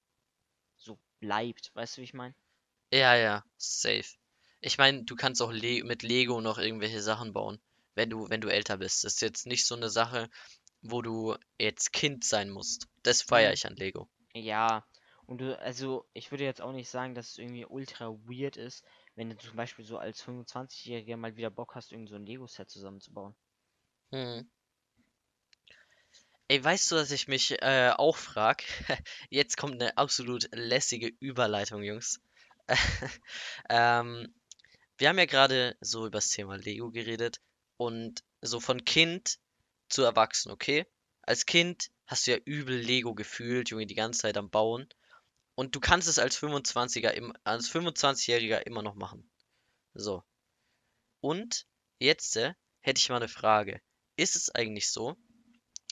so 0.76 0.98
bleibt. 1.20 1.72
Weißt 1.74 1.96
du, 1.96 2.00
wie 2.00 2.04
ich 2.04 2.14
meine? 2.14 2.34
Ja, 2.92 3.16
ja, 3.16 3.44
safe. 3.56 4.16
Ich 4.61 4.78
meine, 4.78 5.02
du 5.04 5.16
kannst 5.16 5.42
auch 5.42 5.50
Le 5.50 5.82
mit 5.84 6.02
Lego 6.04 6.40
noch 6.40 6.58
irgendwelche 6.58 7.02
Sachen 7.02 7.32
bauen, 7.32 7.61
wenn 7.96 8.11
du, 8.11 8.28
wenn 8.30 8.40
du 8.40 8.48
älter 8.48 8.76
bist. 8.78 9.02
Das 9.04 9.14
ist 9.14 9.22
jetzt 9.22 9.46
nicht 9.46 9.66
so 9.66 9.74
eine 9.74 9.90
Sache, 9.90 10.30
wo 10.82 11.02
du 11.02 11.36
jetzt 11.58 11.92
Kind 11.92 12.24
sein 12.24 12.50
musst. 12.50 12.86
Das 13.02 13.22
feiere 13.22 13.52
ich 13.52 13.66
an 13.66 13.76
Lego. 13.76 14.08
Ja, 14.34 14.84
und 15.31 15.41
du, 15.41 15.57
also 15.61 16.09
ich 16.12 16.33
würde 16.33 16.43
jetzt 16.43 16.61
auch 16.61 16.72
nicht 16.72 16.89
sagen, 16.89 17.14
dass 17.14 17.31
es 17.31 17.39
irgendwie 17.39 17.64
ultra 17.64 18.09
weird 18.26 18.57
ist, 18.57 18.85
wenn 19.14 19.31
du 19.31 19.37
zum 19.37 19.55
Beispiel 19.55 19.85
so 19.85 19.97
als 19.97 20.24
25-Jähriger 20.24 21.16
mal 21.16 21.37
wieder 21.37 21.51
Bock 21.51 21.76
hast, 21.76 21.93
irgend 21.93 22.09
so 22.09 22.16
ein 22.16 22.26
Lego-Set 22.26 22.68
zusammenzubauen. 22.68 23.37
Hm. 24.11 24.51
Ey, 26.49 26.64
weißt 26.64 26.91
du, 26.91 26.97
dass 26.97 27.12
ich 27.12 27.28
mich 27.28 27.62
äh, 27.62 27.93
auch 27.97 28.16
frag? 28.16 28.64
Jetzt 29.31 29.57
kommt 29.57 29.74
eine 29.74 29.97
absolut 29.97 30.49
lässige 30.53 31.12
Überleitung, 31.20 31.85
Jungs. 31.85 32.20
Ähm, 33.68 34.35
wir 34.99 35.09
haben 35.09 35.18
ja 35.18 35.26
gerade 35.26 35.76
so 35.81 36.07
über 36.07 36.18
das 36.18 36.31
Thema 36.31 36.57
Lego 36.57 36.91
geredet 36.91 37.41
und 37.76 38.24
so 38.43 38.59
von 38.59 38.85
Kind 38.85 39.39
zu 39.89 40.03
Erwachsen, 40.03 40.51
okay? 40.51 40.87
Als 41.22 41.47
Kind 41.47 41.93
hast 42.09 42.26
du 42.26 42.33
ja 42.33 42.39
übel 42.45 42.76
Lego 42.76 43.14
gefühlt, 43.14 43.70
Junge, 43.70 43.87
die 43.87 43.95
ganze 43.95 44.22
Zeit 44.22 44.37
am 44.37 44.51
Bauen. 44.51 44.89
Und 45.61 45.76
du 45.76 45.80
kannst 45.80 46.08
es 46.08 46.18
als 46.18 46.38
25er, 46.38 47.11
im, 47.11 47.34
als 47.44 47.70
25-Jähriger 47.70 48.62
immer 48.62 48.80
noch 48.80 48.94
machen. 48.94 49.30
So. 49.92 50.24
Und 51.20 51.66
jetzt 51.98 52.38
äh, 52.38 52.54
hätte 52.80 52.98
ich 52.98 53.11
mal 53.11 53.16
eine 53.16 53.28
Frage. 53.28 53.82
Ist 54.16 54.36
es 54.36 54.48
eigentlich 54.48 54.88
so? 54.88 55.18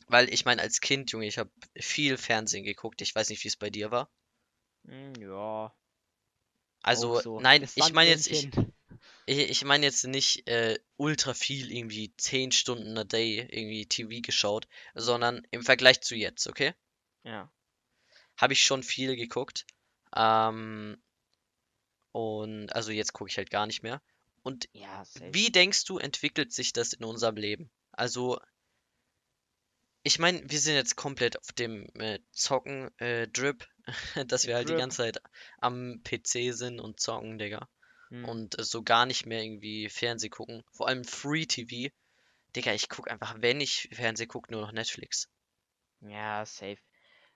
Weil 0.06 0.32
ich 0.32 0.46
meine, 0.46 0.62
als 0.62 0.80
Kind, 0.80 1.12
Junge, 1.12 1.26
ich 1.26 1.36
habe 1.36 1.50
viel 1.78 2.16
Fernsehen 2.16 2.64
geguckt. 2.64 3.02
Ich 3.02 3.14
weiß 3.14 3.28
nicht, 3.28 3.44
wie 3.44 3.48
es 3.48 3.58
bei 3.58 3.68
dir 3.68 3.90
war. 3.90 4.10
Hm, 4.86 5.12
ja, 5.16 5.76
Also, 6.82 7.20
so. 7.20 7.38
nein, 7.38 7.60
Das 7.60 7.76
ich 7.76 7.92
meine 7.92 8.08
jetzt, 8.08 8.28
ich. 8.28 8.48
Ich, 9.26 9.38
ich 9.38 9.64
meine 9.64 9.84
jetzt 9.84 10.04
nicht 10.06 10.48
äh, 10.48 10.78
ultra 10.96 11.34
viel, 11.34 11.70
irgendwie 11.70 12.14
10 12.16 12.52
Stunden 12.52 12.96
a 12.96 13.04
day 13.04 13.46
irgendwie 13.50 13.84
TV 13.84 14.22
geschaut, 14.22 14.66
sondern 14.94 15.46
im 15.50 15.62
Vergleich 15.62 16.00
zu 16.00 16.16
jetzt, 16.16 16.46
okay? 16.46 16.72
Ja. 17.24 17.52
Habe 18.38 18.54
ich 18.54 18.62
schon 18.62 18.82
viel 18.82 19.16
geguckt. 19.16 19.66
Ähm, 20.16 20.96
und 22.12 22.72
also 22.74 22.90
jetzt 22.92 23.12
gucke 23.12 23.30
ich 23.30 23.36
halt 23.36 23.50
gar 23.50 23.66
nicht 23.66 23.82
mehr. 23.82 24.00
Und 24.42 24.68
Ja, 24.72 25.04
wie 25.32 25.50
denkst 25.50 25.84
du, 25.84 25.98
entwickelt 25.98 26.52
sich 26.52 26.72
das 26.72 26.92
in 26.92 27.04
unserem 27.04 27.36
Leben? 27.36 27.70
Also, 27.92 28.40
ich 30.02 30.18
meine, 30.18 30.42
wir 30.50 30.58
sind 30.58 30.74
jetzt 30.74 30.96
komplett 30.96 31.38
auf 31.38 31.52
dem 31.52 31.86
äh, 31.94 32.18
Zocken 32.32 32.90
äh, 32.98 33.28
dass 34.26 34.46
wir 34.46 34.54
halt 34.54 34.68
die 34.68 34.72
Drip. 34.72 34.78
ganze 34.80 34.98
Zeit 34.98 35.22
am 35.58 36.02
PC 36.02 36.52
sind 36.52 36.80
und 36.80 37.00
zocken, 37.00 37.38
Digga. 37.38 37.68
Hm. 38.08 38.24
und 38.24 38.58
äh, 38.58 38.64
so 38.64 38.82
gar 38.82 39.06
nicht 39.06 39.26
mehr 39.26 39.42
irgendwie 39.42 39.88
Fernseh 39.88 40.28
gucken. 40.28 40.62
Vor 40.72 40.88
allem 40.88 41.04
Free 41.04 41.46
TV. 41.46 41.92
Digga, 42.56 42.72
ich 42.72 42.88
guck 42.88 43.10
einfach, 43.10 43.36
wenn 43.40 43.60
ich 43.60 43.88
Fernseh 43.92 44.26
gucke, 44.26 44.52
nur 44.52 44.62
noch 44.62 44.72
Netflix. 44.72 45.28
Ja, 46.00 46.44
safe. 46.44 46.78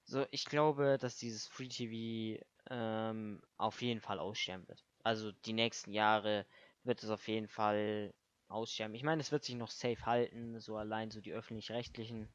So, 0.04 0.26
ich 0.30 0.44
glaube, 0.44 0.98
dass 0.98 1.16
dieses 1.16 1.46
Free 1.48 1.68
TV 1.68 2.44
ähm, 2.70 3.42
auf 3.56 3.82
jeden 3.82 4.00
Fall 4.00 4.18
aussterben 4.18 4.66
wird. 4.68 4.84
Also 5.02 5.32
die 5.32 5.52
nächsten 5.52 5.92
Jahre 5.92 6.46
wird 6.84 7.02
es 7.02 7.10
auf 7.10 7.26
jeden 7.28 7.48
Fall 7.48 8.14
aussterben. 8.48 8.94
Ich 8.94 9.02
meine, 9.02 9.20
es 9.20 9.32
wird 9.32 9.44
sich 9.44 9.54
noch 9.56 9.70
safe 9.70 10.04
halten, 10.06 10.60
so 10.60 10.76
allein 10.76 11.10
so 11.10 11.20
die 11.20 11.32
öffentlich-rechtlichen. 11.32 12.28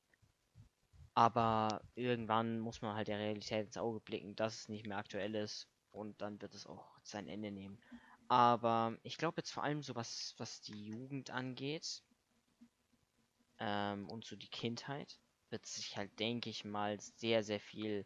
Aber 1.15 1.81
irgendwann 1.95 2.59
muss 2.59 2.81
man 2.81 2.95
halt 2.95 3.07
der 3.07 3.17
Realität 3.19 3.65
ins 3.65 3.77
Auge 3.77 3.99
blicken, 3.99 4.35
dass 4.35 4.55
es 4.55 4.69
nicht 4.69 4.85
mehr 4.85 4.97
aktuell 4.97 5.35
ist 5.35 5.67
und 5.91 6.21
dann 6.21 6.41
wird 6.41 6.53
es 6.53 6.65
auch 6.67 6.99
sein 7.03 7.27
Ende 7.27 7.51
nehmen. 7.51 7.79
Aber 8.27 8.97
ich 9.03 9.17
glaube 9.17 9.35
jetzt 9.37 9.51
vor 9.51 9.63
allem 9.63 9.81
so 9.81 9.95
was, 9.95 10.35
was 10.37 10.61
die 10.61 10.85
Jugend 10.85 11.31
angeht 11.31 12.03
ähm, 13.59 14.09
und 14.09 14.25
so 14.25 14.35
die 14.35 14.49
Kindheit, 14.49 15.19
wird 15.51 15.65
sich 15.65 15.97
halt, 15.97 16.17
denke 16.19 16.49
ich 16.49 16.65
mal, 16.65 16.99
sehr, 16.99 17.43
sehr 17.43 17.59
viel 17.59 18.05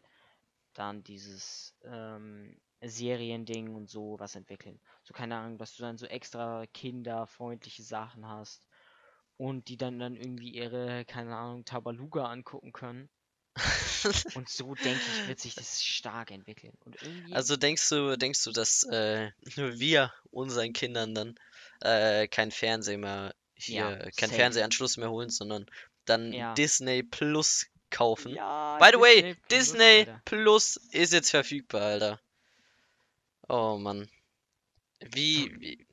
dann 0.74 1.02
dieses 1.04 1.74
ähm, 1.84 2.60
Seriending 2.82 3.74
und 3.74 3.88
so 3.90 4.16
was 4.18 4.34
entwickeln. 4.36 4.80
So 5.04 5.14
keine 5.14 5.36
Ahnung, 5.36 5.58
dass 5.58 5.76
du 5.76 5.82
dann 5.82 5.98
so 5.98 6.06
extra 6.06 6.66
kinderfreundliche 6.74 7.82
Sachen 7.82 8.26
hast 8.28 8.66
und 9.36 9.68
die 9.68 9.76
dann 9.76 9.98
dann 9.98 10.16
irgendwie 10.16 10.50
ihre, 10.54 11.04
keine 11.04 11.36
Ahnung, 11.36 11.64
Tabaluga 11.64 12.26
angucken 12.26 12.72
können. 12.72 13.10
Und 14.34 14.48
so 14.48 14.74
denke 14.74 15.10
ich, 15.10 15.26
wird 15.26 15.40
sich 15.40 15.54
das 15.54 15.82
stark 15.82 16.30
entwickeln. 16.30 16.76
Irgendwie, 17.00 17.32
Also 17.32 17.56
denkst 17.56 17.88
du, 17.88 18.16
denkst 18.16 18.44
du, 18.44 18.52
dass 18.52 18.84
äh, 18.84 19.30
nur 19.56 19.78
wir 19.78 20.12
unseren 20.30 20.72
Kindern 20.72 21.14
dann 21.14 21.34
äh, 21.80 22.28
kein 22.28 22.50
Fernsehen 22.50 23.00
mehr 23.00 23.34
hier, 23.56 23.98
Ja, 23.98 24.10
kein 24.16 24.28
safe. 24.28 24.36
Fernsehanschluss 24.36 24.96
mehr 24.96 25.10
holen, 25.10 25.30
sondern 25.30 25.66
dann 26.04 26.32
Ja. 26.32 26.54
Disney 26.54 27.02
Plus 27.02 27.66
kaufen? 27.90 28.34
ja, 28.34 28.78
By 28.78 28.90
the 28.92 29.00
way, 29.00 29.34
Plus, 29.34 29.48
Disney 29.48 29.98
Alter. 30.00 30.22
Plus 30.24 30.76
ist 30.92 31.12
jetzt 31.12 31.30
verfügbar, 31.30 31.82
Alter. 31.82 32.20
Oh 33.48 33.76
Mann. 33.78 34.08
Wie, 35.00 35.52
wie, 35.60 35.86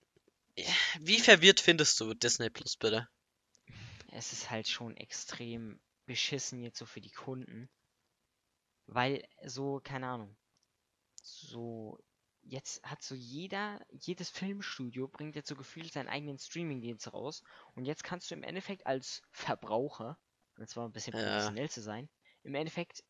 wie 1.00 1.20
verwirrt 1.20 1.60
findest 1.60 2.00
du 2.00 2.14
Disney 2.14 2.50
Plus 2.50 2.76
bitte? 2.78 3.08
Es 4.12 4.34
ist 4.34 4.50
halt 4.50 4.68
schon 4.68 4.96
extrem 4.98 5.80
beschissen 6.06 6.62
jetzt 6.64 6.80
so 6.80 6.86
für 6.86 7.02
die 7.02 7.12
Kunden. 7.12 7.70
Weil 8.88 9.28
so, 9.46 9.80
keine 9.84 10.08
Ahnung. 10.08 10.36
So, 11.22 12.00
jetzt 12.50 12.84
hat 12.84 13.02
so 13.04 13.16
jeder, 13.16 13.86
jedes 13.92 14.30
Filmstudio 14.30 15.08
bringt 15.08 15.36
jetzt 15.36 15.50
so 15.50 15.56
gefühlt 15.56 15.94
seinen 15.94 16.10
eigenen 16.10 16.38
Streamingdienst 16.40 17.14
raus. 17.14 17.44
Und 17.76 17.86
jetzt 17.86 18.04
kannst 18.04 18.30
du 18.32 18.36
im 18.36 18.44
Endeffekt 18.44 18.86
als 18.88 19.22
Verbraucher, 19.32 20.20
und 20.58 20.68
zwar 20.70 20.86
ein 20.88 20.92
bisschen 20.94 21.14
Ja. 21.14 21.16
professionell 21.16 21.70
zu 21.70 21.82
sein, 21.82 22.10
im 22.44 22.56
Endeffekt 22.56 23.04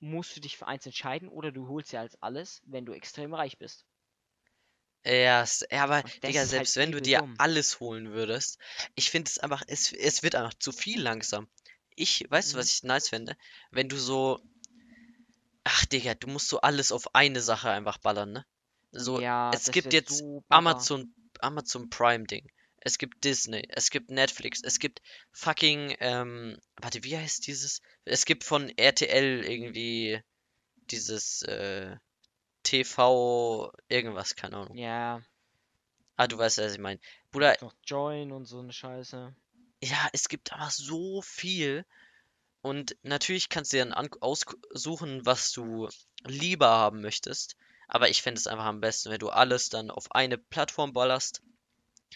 musst 0.00 0.36
du 0.36 0.40
dich 0.40 0.56
für 0.56 0.66
eins 0.68 0.86
entscheiden 0.86 1.28
oder 1.28 1.52
du 1.52 1.68
holst 1.68 1.92
dir 1.92 2.00
als 2.00 2.22
alles, 2.22 2.62
wenn 2.66 2.86
du 2.86 2.92
extrem 2.94 3.34
reich 3.34 3.58
bist. 3.58 3.86
Ja, 5.06 5.44
ja, 5.70 5.84
aber 5.84 6.04
Digga, 6.22 6.44
halt 6.54 6.68
selbst 6.68 6.76
wenn 6.76 6.92
du 6.92 7.00
dir 7.00 7.22
dumm. 7.26 7.38
alles 7.38 7.80
holen 7.80 8.10
würdest, 8.12 8.58
ich 8.94 9.10
finde 9.10 9.30
es 9.30 9.38
einfach, 9.38 9.62
es, 9.68 9.92
es 9.92 10.22
wird 10.22 10.34
einfach 10.34 10.52
zu 10.58 10.70
viel 10.72 11.00
langsam. 11.00 11.48
Ich, 11.94 12.26
weißt 12.28 12.52
du, 12.54 12.58
Mhm. 12.58 12.58
was 12.58 12.68
ich 12.70 12.82
nice 12.82 13.08
fände? 13.08 13.36
Wenn 13.70 13.88
du 13.88 13.96
so, 13.98 14.38
ach 15.64 15.84
Digga, 15.84 16.14
du 16.14 16.28
musst 16.28 16.48
so 16.48 16.62
alles 16.62 16.92
auf 16.92 17.14
eine 17.14 17.42
Sache 17.42 17.68
einfach 17.70 17.98
ballern, 17.98 18.32
ne? 18.32 18.46
So, 18.96 19.20
ja, 19.20 19.50
es 19.52 19.70
gibt 19.70 19.92
jetzt 19.92 20.22
Baba. 20.48 20.70
Amazon, 20.70 21.14
Amazon 21.40 21.90
Prime 21.90 22.24
Ding. 22.24 22.50
Es 22.80 22.98
gibt 22.98 23.24
Disney, 23.24 23.64
es 23.68 23.90
gibt 23.90 24.10
Netflix, 24.10 24.60
es 24.62 24.78
gibt 24.78 25.02
fucking, 25.32 25.96
ähm, 26.00 26.56
warte, 26.80 27.02
wie 27.04 27.16
heißt 27.16 27.46
dieses? 27.46 27.80
Es 28.04 28.24
gibt 28.24 28.44
von 28.44 28.70
RTL 28.76 29.44
irgendwie 29.44 30.20
dieses, 30.90 31.42
äh, 31.42 31.96
TV 32.62 33.72
irgendwas, 33.88 34.36
keine 34.36 34.56
Ahnung. 34.58 34.76
Ja, 34.76 35.20
Ah, 36.16 36.26
du 36.26 36.38
weißt, 36.38 36.58
was 36.58 36.72
ich 36.72 36.78
meine. 36.78 36.98
Bruder, 37.30 37.56
noch 37.60 37.74
Join 37.84 38.32
und 38.32 38.46
so 38.46 38.58
eine 38.60 38.72
Scheiße. 38.72 39.34
ja, 39.82 40.08
es 40.12 40.28
gibt 40.28 40.52
einfach 40.52 40.70
so 40.70 41.20
viel. 41.22 41.84
Und 42.62 42.96
natürlich 43.02 43.48
kannst 43.48 43.72
du 43.72 43.76
dir 43.78 43.84
dann 43.84 43.92
an- 43.94 44.10
aussuchen, 44.20 45.24
was 45.26 45.52
du 45.52 45.88
lieber 46.24 46.68
haben 46.68 47.00
möchtest. 47.02 47.56
Aber 47.88 48.08
ich 48.08 48.22
fände 48.22 48.38
es 48.38 48.46
einfach 48.46 48.64
am 48.64 48.80
besten, 48.80 49.10
wenn 49.10 49.18
du 49.18 49.28
alles 49.28 49.68
dann 49.68 49.90
auf 49.90 50.12
eine 50.12 50.38
Plattform 50.38 50.92
ballerst. 50.92 51.42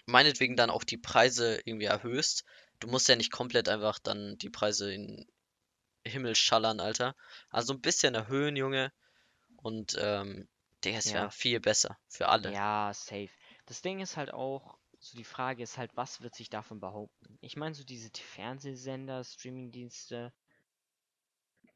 Meinetwegen 0.07 0.57
dann 0.57 0.71
auch 0.71 0.85
die 0.85 0.99
Preise 0.99 1.61
irgendwie 1.65 1.87
erhöhst. 1.87 2.45
Du 2.81 2.89
musst 2.89 3.09
ja 3.09 3.17
nicht 3.17 3.33
komplett 3.33 3.69
einfach 3.69 3.99
dann 3.99 4.37
die 4.39 4.51
Preise 4.51 4.93
in 4.93 5.27
Himmel 6.07 6.35
schallern, 6.35 6.81
Alter. 6.81 7.15
Also 7.51 7.75
ein 7.75 7.81
bisschen 7.81 8.15
erhöhen, 8.15 8.57
Junge. 8.57 8.93
Und, 9.57 9.97
ähm, 10.01 10.49
Digga, 10.85 10.99
es 10.99 11.07
wäre 11.07 11.25
Ja. 11.25 11.31
viel 11.31 11.61
besser 11.61 11.99
für 12.09 12.29
alle. 12.29 12.51
Ja, 12.53 12.93
safe. 12.95 13.31
Das 13.67 13.83
Ding 13.83 14.01
ist 14.01 14.17
halt 14.17 14.33
auch, 14.33 14.79
so 14.99 15.17
die 15.17 15.25
Frage 15.25 15.63
ist 15.63 15.79
halt, 15.79 15.91
was 15.97 16.23
wird 16.23 16.35
sich 16.35 16.49
davon 16.51 16.81
behaupten? 16.81 17.39
Ich 17.41 17.57
meine, 17.57 17.75
so 17.75 17.85
diese 17.85 18.11
Fernsehsender, 18.11 19.23
Streamingdienste, 19.25 20.33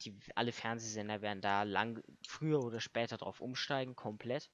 die 0.05 0.17
alle 0.35 0.53
Fernsehsender 0.53 1.23
werden 1.23 1.41
da 1.41 1.63
lang, 1.63 2.03
früher 2.27 2.63
oder 2.63 2.81
später 2.81 3.17
drauf 3.17 3.41
umsteigen, 3.41 3.97
komplett. 3.97 4.51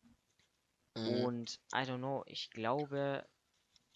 Mhm. 0.96 1.24
Und 1.24 1.60
I 1.74 1.78
don't 1.78 1.98
know, 1.98 2.22
ich 2.26 2.50
glaube, 2.50 3.26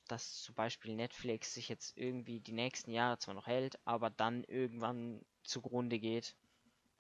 dass 0.09 0.43
zum 0.43 0.55
Beispiel 0.55 0.95
Netflix 0.97 1.55
sich 1.55 1.69
jetzt 1.69 1.97
irgendwie 1.97 2.41
die 2.41 2.53
nächsten 2.53 2.91
Jahre 2.91 3.19
zwar 3.19 3.35
noch 3.35 3.47
hält, 3.47 3.79
aber 3.85 4.11
dann 4.11 4.45
irgendwann 4.45 5.25
zugrunde 5.45 5.99
geht, 5.99 6.37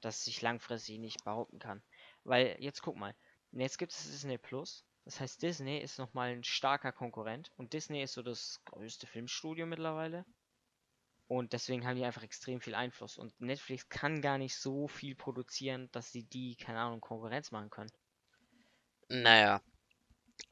dass 0.00 0.24
sich 0.24 0.42
langfristig 0.42 0.98
nicht 0.98 1.24
behaupten 1.24 1.58
kann. 1.58 1.82
Weil 2.24 2.56
jetzt 2.60 2.82
guck 2.82 2.96
mal, 2.96 3.14
jetzt 3.52 3.78
gibt 3.78 3.92
es 3.92 4.04
Disney 4.04 4.38
Plus. 4.38 4.84
Das 5.04 5.20
heißt, 5.20 5.42
Disney 5.42 5.78
ist 5.78 5.98
nochmal 5.98 6.30
ein 6.30 6.44
starker 6.44 6.92
Konkurrent 6.92 7.52
und 7.56 7.72
Disney 7.74 8.02
ist 8.02 8.14
so 8.14 8.22
das 8.22 8.60
größte 8.64 9.06
Filmstudio 9.06 9.66
mittlerweile. 9.66 10.24
Und 11.26 11.52
deswegen 11.52 11.86
haben 11.86 11.96
die 11.96 12.04
einfach 12.04 12.22
extrem 12.22 12.60
viel 12.60 12.74
Einfluss. 12.74 13.18
Und 13.18 13.38
Netflix 13.40 13.88
kann 13.88 14.20
gar 14.22 14.38
nicht 14.38 14.56
so 14.56 14.88
viel 14.88 15.14
produzieren, 15.16 15.88
dass 15.92 16.12
sie 16.12 16.24
die, 16.24 16.56
keine 16.56 16.80
Ahnung, 16.80 17.00
Konkurrenz 17.00 17.50
machen 17.50 17.70
können. 17.70 17.90
Naja. 19.08 19.62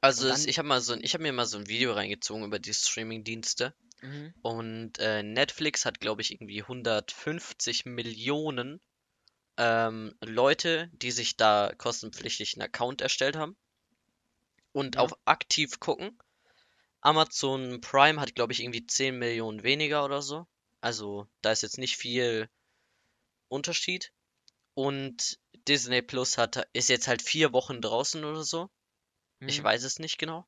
Also 0.01 0.27
Und 0.27 0.33
es, 0.35 0.41
dann- 0.43 0.49
ich 0.51 0.59
habe 0.59 0.69
mal 0.69 0.81
so 0.81 0.95
ein, 0.95 1.03
ich 1.05 1.15
habe 1.15 1.23
mir 1.23 1.33
mal 1.33 1.47
so 1.47 1.59
ein 1.59 1.69
Video 1.69 1.93
reingezogen 1.93 2.45
über 2.45 2.59
die 2.59 2.75
Streaming-Dienste 2.75 3.75
Mhm. 4.03 4.35
und 4.43 4.99
äh, 4.99 5.23
Netflix 5.23 5.85
hat, 5.85 6.01
glaube 6.01 6.23
ich, 6.23 6.33
irgendwie 6.33 6.63
150 6.65 7.85
Millionen 7.87 8.81
ähm, 9.59 10.15
Leute, 10.25 10.91
die 10.95 11.11
sich 11.13 11.37
da 11.37 11.73
kostenpflichtig 11.79 12.55
einen 12.57 12.63
Account 12.63 13.01
erstellt 13.03 13.37
haben 13.37 13.57
und 14.73 14.97
Ja. 14.97 15.03
auf 15.03 15.15
aktiv 15.25 15.81
gucken. 15.81 16.19
Amazon 17.03 17.81
Prime 17.81 18.21
hat, 18.21 18.35
glaube 18.35 18.53
ich, 18.53 18.63
irgendwie 18.63 18.87
10 18.87 19.19
Millionen 19.19 19.63
weniger 19.63 20.05
oder 20.05 20.23
so. 20.23 20.47
Also 20.83 21.27
da 21.41 21.53
ist 21.53 21.63
jetzt 21.63 21.79
nicht 21.79 21.97
viel 21.97 22.51
Unterschied. 23.49 24.13
Und 24.75 25.39
Disney 25.69 26.03
Plus 26.03 26.39
hat, 26.39 26.69
ist 26.75 26.89
jetzt 26.89 27.09
halt 27.09 27.23
vier 27.23 27.53
Wochen 27.53 27.81
draußen 27.81 28.25
oder 28.25 28.45
so. 28.45 28.71
Ich 29.47 29.63
Mhm. 29.63 29.65
weiß 29.65 29.85
es 29.85 29.99
nicht 30.01 30.19
genau. 30.19 30.47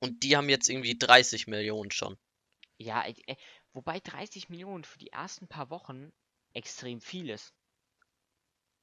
Und 0.00 0.22
die 0.24 0.36
haben 0.36 0.48
jetzt 0.50 0.68
irgendwie 0.70 0.98
30 0.98 1.46
Millionen 1.48 1.90
schon. 1.92 2.18
Ja, 2.78 3.04
äh, 3.06 3.36
wobei 3.74 4.00
30 4.00 4.48
Millionen 4.48 4.84
für 4.84 4.96
die 4.98 5.10
ersten 5.12 5.46
paar 5.46 5.68
Wochen 5.68 6.10
extrem 6.54 7.02
viel 7.02 7.28
ist. 7.28 7.52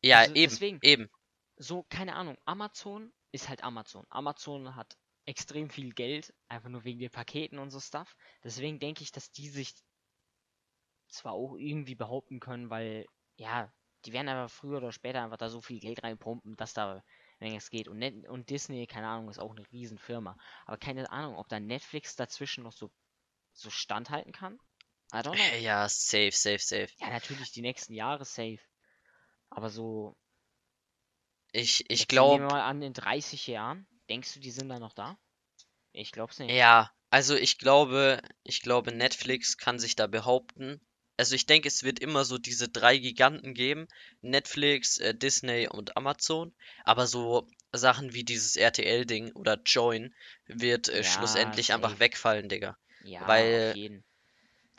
Ja, 0.04 0.24
Also 0.24 0.36
eben, 0.36 0.60
deswegen. 0.60 0.82
eben. 0.82 1.10
So, 1.58 1.84
keine 1.84 2.16
Ahnung, 2.16 2.38
Amazon 2.46 3.14
ist 3.32 3.50
halt 3.50 3.64
Amazon. 3.64 4.06
Amazon 4.10 4.76
hat 4.76 4.98
extrem 5.26 5.70
viel 5.70 5.94
Geld, 5.94 6.34
einfach 6.50 6.70
nur 6.70 6.84
wegen 6.86 7.00
den 7.00 7.12
Paketen 7.12 7.60
und 7.60 7.72
so 7.72 7.80
Stuff. 7.82 8.16
Deswegen 8.44 8.80
denke 8.80 9.04
ich, 9.04 9.12
dass 9.12 9.32
die 9.32 9.50
sich 9.50 9.76
zwar 11.14 11.34
auch 11.34 11.56
irgendwie 11.56 11.96
behaupten 11.96 12.40
können, 12.40 12.70
weil, 12.70 13.06
ja, 13.38 13.72
die 14.06 14.14
werden 14.14 14.30
aber 14.30 14.50
früher 14.50 14.78
oder 14.78 14.92
später 14.92 15.24
einfach 15.24 15.38
da 15.38 15.50
so 15.50 15.62
viel 15.62 15.80
Geld 15.80 16.04
reinpumpen, 16.04 16.56
dass 16.58 16.74
da, 16.74 17.04
wenn 17.40 17.56
es 17.56 17.70
geht. 17.70 17.88
Und, 17.88 18.00
Net 18.00 18.28
und 18.28 18.50
Disney, 18.50 18.86
keine 18.88 19.08
Ahnung, 19.08 19.30
ist 19.30 19.40
auch 19.40 19.52
eine 19.56 19.66
Riesenfirma. 19.72 20.38
Aber 20.66 20.78
keine 20.78 21.10
Ahnung, 21.12 21.38
ob 21.38 21.48
da 21.48 21.60
Netflix 21.60 22.16
dazwischen 22.16 22.64
noch 22.64 22.74
so, 22.74 22.92
so 23.54 23.70
standhalten 23.70 24.34
kann. 24.34 24.60
I 25.14 25.18
don't 25.18 25.36
know. 25.36 25.58
Ja, 25.60 25.88
safe, 25.88 26.32
safe, 26.32 26.60
safe. 26.60 26.90
Ja, 26.98 27.10
natürlich 27.10 27.52
die 27.52 27.62
nächsten 27.62 27.94
Jahre 27.94 28.26
safe. 28.26 28.60
Aber 29.50 29.70
so, 29.70 30.18
Ich, 31.52 31.90
ich 31.90 32.00
jetzt 32.00 32.12
nehmen 32.12 32.30
wir 32.32 32.40
glaube, 32.40 32.46
mal 32.48 32.62
an, 32.62 32.82
in 32.82 32.94
30 32.94 33.48
Jahren, 33.48 33.88
denkst 34.10 34.34
du, 34.34 34.40
die 34.40 34.52
sind 34.52 34.70
da 34.70 34.80
noch 34.80 34.94
da? 34.94 35.18
Ich 35.92 36.12
glaub's 36.12 36.40
nicht. 36.40 36.52
ja, 36.52 36.92
also 37.10 37.36
ich 37.36 37.58
glaube, 37.60 38.22
ich 38.44 38.62
glaube, 38.62 38.92
Netflix 38.92 39.58
kann 39.58 39.78
sich 39.80 39.96
da 39.96 40.08
behaupten. 40.08 40.82
Also 41.18 41.36
ich 41.36 41.46
denke, 41.46 41.68
es 41.68 41.84
wird 41.84 42.00
immer 42.00 42.26
so 42.26 42.38
diese 42.38 42.70
drei 42.70 42.98
Giganten 42.98 43.54
geben. 43.54 43.88
Netflix, 44.22 44.98
äh, 44.98 45.14
Disney 45.14 45.68
und 45.68 45.96
Amazon. 45.96 46.54
Aber 46.86 47.06
so 47.08 47.48
Sachen 47.72 48.14
wie 48.14 48.24
dieses 48.24 48.56
RTL-Ding 48.56 49.32
oder 49.34 49.60
Join 49.64 50.14
wird 50.48 50.90
äh, 50.90 50.98
Ja, 50.98 51.04
schlussendlich 51.04 51.74
einfach 51.74 51.90
safe. 51.92 52.00
wegfallen, 52.00 52.50
Digga. 52.50 52.78
Ja, 53.04 53.28
weil 53.28 53.74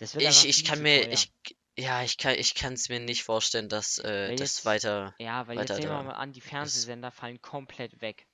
Ich, 0.00 0.14
einfach 0.16 0.44
ich 0.44 0.64
kann 0.64 0.82
mir, 0.82 1.02
teuer. 1.02 1.12
ich, 1.12 1.32
ja, 1.76 2.02
ich 2.02 2.16
kann, 2.18 2.34
ich 2.36 2.54
kann 2.54 2.72
es 2.74 2.88
mir 2.88 3.00
nicht 3.00 3.22
vorstellen, 3.24 3.68
dass 3.68 3.98
äh, 3.98 4.28
Weil 4.30 4.36
das 4.36 4.56
jetzt- 4.56 4.64
weiter. 4.64 5.14
Ja, 5.18 5.46
weil 5.46 5.56
weiter 5.58 5.74
jetzt 5.74 5.84
nehmen 5.84 5.92
wir 5.96 6.02
mal 6.02 6.12
an, 6.14 6.32
die 6.32 6.40
Fernsehsender 6.40 7.10
fallen 7.10 7.40
komplett 7.42 8.00
weg. 8.00 8.26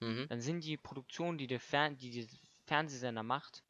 Mhm. 0.00 0.26
Dann 0.28 0.40
sind 0.40 0.64
die 0.64 0.76
Produktionen, 0.76 1.38
die 1.38 1.46
der 1.46 1.60
Fern 1.60 1.96
die, 1.96 2.10
die 2.10 2.28
Fernsehsender 2.66 3.22
macht, 3.22 3.62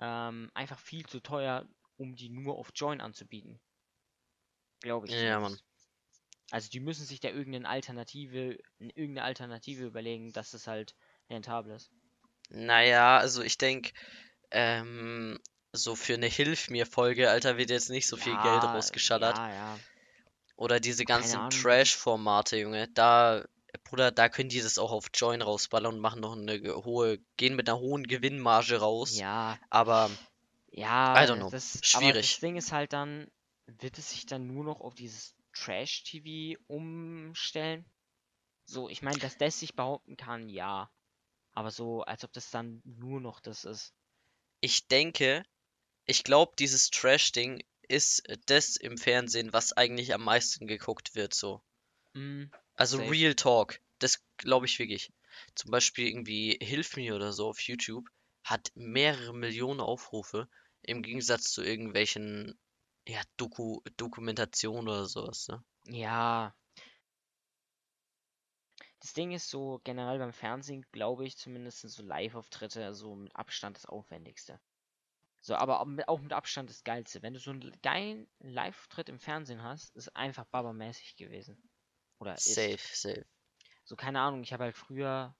ähm, 0.00 0.50
einfach 0.54 0.78
viel 0.78 1.06
zu 1.06 1.20
teuer, 1.20 1.66
um 1.96 2.16
die 2.16 2.28
nur 2.28 2.56
auf 2.56 2.70
Join 2.74 3.00
anzubieten. 3.00 3.60
Glaube 4.80 5.06
ich. 5.06 5.12
Ja, 5.12 5.40
Mann. 5.40 5.58
Also 6.50 6.68
die 6.68 6.80
müssen 6.80 7.06
sich 7.06 7.20
da 7.20 7.28
irgendeine 7.28 7.68
Alternative, 7.68 8.58
irgendeine 8.78 9.24
Alternative 9.24 9.84
überlegen, 9.84 10.32
dass 10.32 10.54
es 10.54 10.66
halt 10.66 10.94
rentabel 11.30 11.74
ist. 11.74 11.90
Naja, 12.50 13.18
also 13.18 13.42
ich 13.42 13.58
denke, 13.58 13.92
ähm, 14.50 15.40
so 15.72 15.96
für 15.96 16.14
eine 16.14 16.26
Hilf 16.26 16.70
mir 16.70 16.86
Folge, 16.86 17.30
Alter, 17.30 17.56
wird 17.56 17.70
jetzt 17.70 17.90
nicht 17.90 18.06
so 18.06 18.16
viel 18.16 18.34
Geld 18.34 18.62
Ja, 18.62 18.72
rausgeschallert. 18.72 19.36
Ja, 19.36 19.52
ja. 19.52 19.78
Oder 20.56 20.78
diese 20.78 21.04
ganzen 21.04 21.50
Trash-Formate, 21.50 22.58
Junge. 22.58 22.88
Da, 22.88 23.44
Bruder, 23.82 24.12
da 24.12 24.28
können 24.28 24.50
die 24.50 24.60
das 24.60 24.78
auch 24.78 24.92
auf 24.92 25.06
Join 25.12 25.42
rausballern 25.42 25.94
und 25.94 26.00
machen 26.00 26.20
noch 26.20 26.36
eine 26.36 26.60
hohe, 26.84 27.18
gehen 27.36 27.56
mit 27.56 27.68
einer 27.68 27.80
hohen 27.80 28.04
Gewinnmarge 28.04 28.76
raus. 28.76 29.18
Ja, 29.18 29.58
Aber 29.70 30.10
ja, 30.74 31.22
I 31.22 31.26
don't 31.26 31.38
know. 31.38 31.50
das, 31.50 31.82
aber 31.92 32.12
das 32.12 32.16
Schwierig. 32.16 32.40
Ding 32.40 32.56
ist 32.56 32.72
halt 32.72 32.92
dann, 32.92 33.30
wird 33.66 33.98
es 33.98 34.10
sich 34.10 34.26
dann 34.26 34.46
nur 34.46 34.64
noch 34.64 34.80
auf 34.80 34.94
dieses 34.94 35.34
Trash-TV 35.52 36.60
umstellen? 36.66 37.84
So, 38.66 38.88
ich 38.90 39.02
meine, 39.02 39.20
dass 39.20 39.38
das 39.38 39.60
sich 39.60 39.74
behaupten 39.76 40.16
kann, 40.16 40.48
ja. 40.50 40.90
Aber 41.52 41.70
so, 41.70 42.02
als 42.02 42.24
ob 42.24 42.32
das 42.32 42.50
dann 42.50 42.82
nur 42.84 43.20
noch 43.20 43.40
das 43.40 43.64
ist. 43.64 43.94
ich 44.60 44.88
denke, 44.88 45.44
ich 46.06 46.24
glaube, 46.24 46.54
dieses 46.58 46.90
Trash-Ding 46.90 47.64
ist 47.88 48.24
das 48.46 48.76
im 48.76 48.98
Fernsehen, 48.98 49.52
was 49.52 49.72
eigentlich 49.74 50.14
am 50.14 50.24
meisten 50.24 50.66
geguckt 50.66 51.14
wird, 51.14 51.34
so. 51.34 51.62
Mm, 52.16 52.50
Also 52.76 52.98
Safe. 52.98 53.08
Real 53.08 53.34
Talk, 53.34 53.80
das 53.98 54.24
glaube 54.36 54.66
ich 54.66 54.78
wirklich. 54.78 55.12
Zum 55.56 55.72
Beispiel 55.72 56.06
irgendwie 56.06 56.56
Hilf 56.62 56.94
mir 56.94 57.16
oder 57.16 57.32
so 57.32 57.48
auf 57.48 57.60
YouTube 57.60 58.08
hat 58.44 58.70
mehrere 58.76 59.34
Millionen 59.34 59.80
Aufrufe 59.80 60.48
im 60.86 61.02
Gegensatz 61.02 61.52
zu 61.52 61.62
irgendwelchen 61.62 62.58
ja, 63.06 63.20
Doku 63.36 63.80
Dokumentationen 63.96 64.88
oder 64.88 65.06
sowas, 65.06 65.48
ne? 65.48 65.62
ja. 65.86 66.54
Das 69.00 69.12
Ding 69.12 69.32
ist 69.32 69.50
so, 69.50 69.82
generell 69.84 70.18
beim 70.18 70.32
Fernsehen, 70.32 70.86
glaube 70.90 71.26
ich, 71.26 71.36
zumindest 71.36 71.80
so 71.80 72.02
Live-Auftritte 72.02 72.94
so 72.94 73.14
mit 73.14 73.36
Abstand 73.36 73.76
das 73.76 73.84
Aufwendigste. 73.84 74.58
So, 75.42 75.56
aber 75.56 75.80
auch 75.80 75.84
mit, 75.84 76.08
auch 76.08 76.20
mit 76.20 76.32
Abstand 76.32 76.70
das 76.70 76.84
Geilste. 76.84 77.20
Wenn 77.20 77.34
du 77.34 77.38
so 77.38 77.50
einen 77.50 77.70
geilen 77.82 78.26
Live-Auftritt 78.38 79.10
im 79.10 79.18
Fernsehen 79.18 79.62
hast, 79.62 79.94
ist 79.94 80.16
einfach 80.16 80.46
babamäßig 80.46 81.16
gewesen. 81.16 81.68
Oder 82.18 82.32
ist. 82.32 82.54
Safe, 82.54 82.78
safe. 82.78 83.26
So, 83.84 83.94
keine 83.94 84.20
Ahnung, 84.20 84.42
ich 84.42 84.54
habe 84.54 84.64
halt 84.64 84.76
früher. 84.76 85.36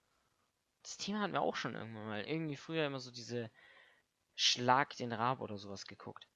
Das 0.82 0.98
Thema 0.98 1.20
hatten 1.22 1.32
wir 1.32 1.40
auch 1.40 1.56
schon 1.56 1.74
irgendwann 1.74 2.06
mal. 2.06 2.28
Irgendwie 2.28 2.56
früher 2.56 2.84
immer 2.84 3.00
so 3.00 3.10
diese 3.10 3.50
Schlag 4.36 4.96
den 4.96 5.12
Rab 5.12 5.40
oder 5.40 5.58
sowas 5.58 5.86
geguckt. 5.86 6.26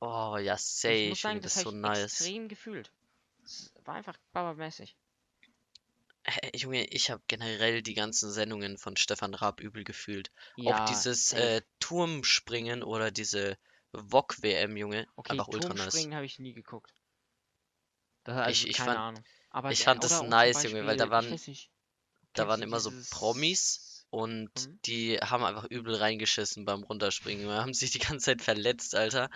Oh 0.00 0.36
ja, 0.40 0.52
Und 0.54 0.58
ich 0.58 0.64
safe, 0.64 1.08
muss 1.08 1.20
sagen, 1.20 1.40
das 1.40 1.54
das 1.54 1.56
ist 1.56 1.62
so 1.64 1.70
nice. 1.76 2.02
extrem 2.20 2.48
gefühlt. 2.48 2.90
Es 3.44 3.72
war 3.84 3.94
einfach 3.94 4.16
babamäßig. 4.32 4.96
Äh, 6.24 6.56
Junge, 6.56 6.84
ich 6.86 7.10
habe 7.10 7.22
generell 7.28 7.82
die 7.82 7.94
ganzen 7.94 8.30
Sendungen 8.32 8.78
von 8.78 8.96
Stefan 8.96 9.34
Raab 9.34 9.60
übel 9.60 9.84
gefühlt. 9.84 10.30
Auch 10.58 10.62
Ja, 10.64 10.84
dieses 10.86 11.28
safe. 11.28 11.42
äh, 11.42 11.62
Turmspringen 11.78 12.82
oder 12.82 13.10
diese 13.10 13.56
VOG-WM, 13.92 14.76
Junge, 14.76 15.06
Okay, 15.16 15.32
einfach 15.32 15.48
ultra 15.48 15.68
nice. 15.70 15.78
Turmspringen 15.78 16.14
habe 16.14 16.26
ich 16.26 16.38
nie 16.38 16.52
geguckt. 16.52 16.92
Das, 18.24 18.36
also 18.36 18.50
Ich- 18.50 18.70
ich 18.70 18.76
keine 18.76 18.90
fand- 18.90 18.98
Ahnung. 19.00 19.24
Aber 19.50 19.70
ich 19.70 19.84
fand 19.84 20.02
das 20.04 20.12
auch 20.14 20.26
nice, 20.26 20.64
Junge, 20.64 20.84
weil 20.84 20.96
da 20.96 21.06
Beispiel, 21.06 21.30
waren- 21.30 21.58
Da 22.34 22.48
waren 22.48 22.60
immer 22.62 22.80
so 22.80 22.90
dieses- 22.90 23.08
Promis 23.10 23.95
und 24.10 24.50
Mhm. 24.54 24.78
die 24.86 25.18
haben 25.18 25.44
einfach 25.44 25.64
übel 25.64 25.94
reingeschissen 25.94 26.64
beim 26.64 26.82
Runterspringen. 26.82 27.46
Wir 27.46 27.56
haben 27.56 27.74
sich 27.74 27.90
die 27.90 27.98
ganze 27.98 28.26
Zeit 28.26 28.42
verletzt, 28.42 28.94
Alter. 28.94 29.30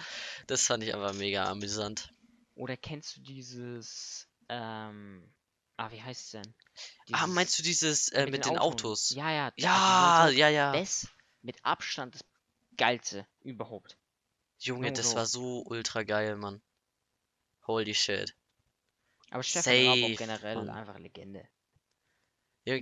Das 0.47 0.67
fand 0.67 0.83
ich 0.85 0.95
einfach 0.95 1.15
mega 1.15 1.45
amüsant. 1.45 2.13
Oder 2.55 2.77
kennst 2.77 3.17
du 3.17 3.21
dieses, 3.23 4.29
ähm, 4.49 5.33
ah, 5.77 5.91
wie 5.91 6.03
heißt 6.03 6.25
es 6.25 6.31
denn? 6.31 6.55
Ah, 7.13 7.27
meinst 7.27 7.59
du 7.59 7.63
dieses 7.63 8.09
äh, 8.09 8.27
mit, 8.27 8.45
den 8.45 8.59
Autos? 8.59 9.11
Ja, 9.11 9.31
ja. 9.33 9.53
Ja, 9.57 10.15
also 10.25 10.37
ja, 10.37 10.49
ja. 10.49 10.73
Das 10.73 11.09
mit 11.43 11.65
Abstand 11.65 12.15
das 12.15 12.25
geilste 12.77 13.27
überhaupt. 13.43 13.97
Junge, 14.59 14.93
das 14.93 15.15
war 15.17 15.27
so 15.27 15.63
ultra 15.65 16.03
geil, 16.03 16.37
Mann. 16.37 16.61
Holy 17.67 17.95
shit. 17.95 18.37
Aber 19.31 19.43
Stefan 19.43 19.73
Raab 19.73 19.99
Safe, 19.99 20.13
auch 20.13 20.19
generell 20.19 20.55
Mann. 20.57 20.71
einfach 20.71 20.99
Legende. 20.99 21.49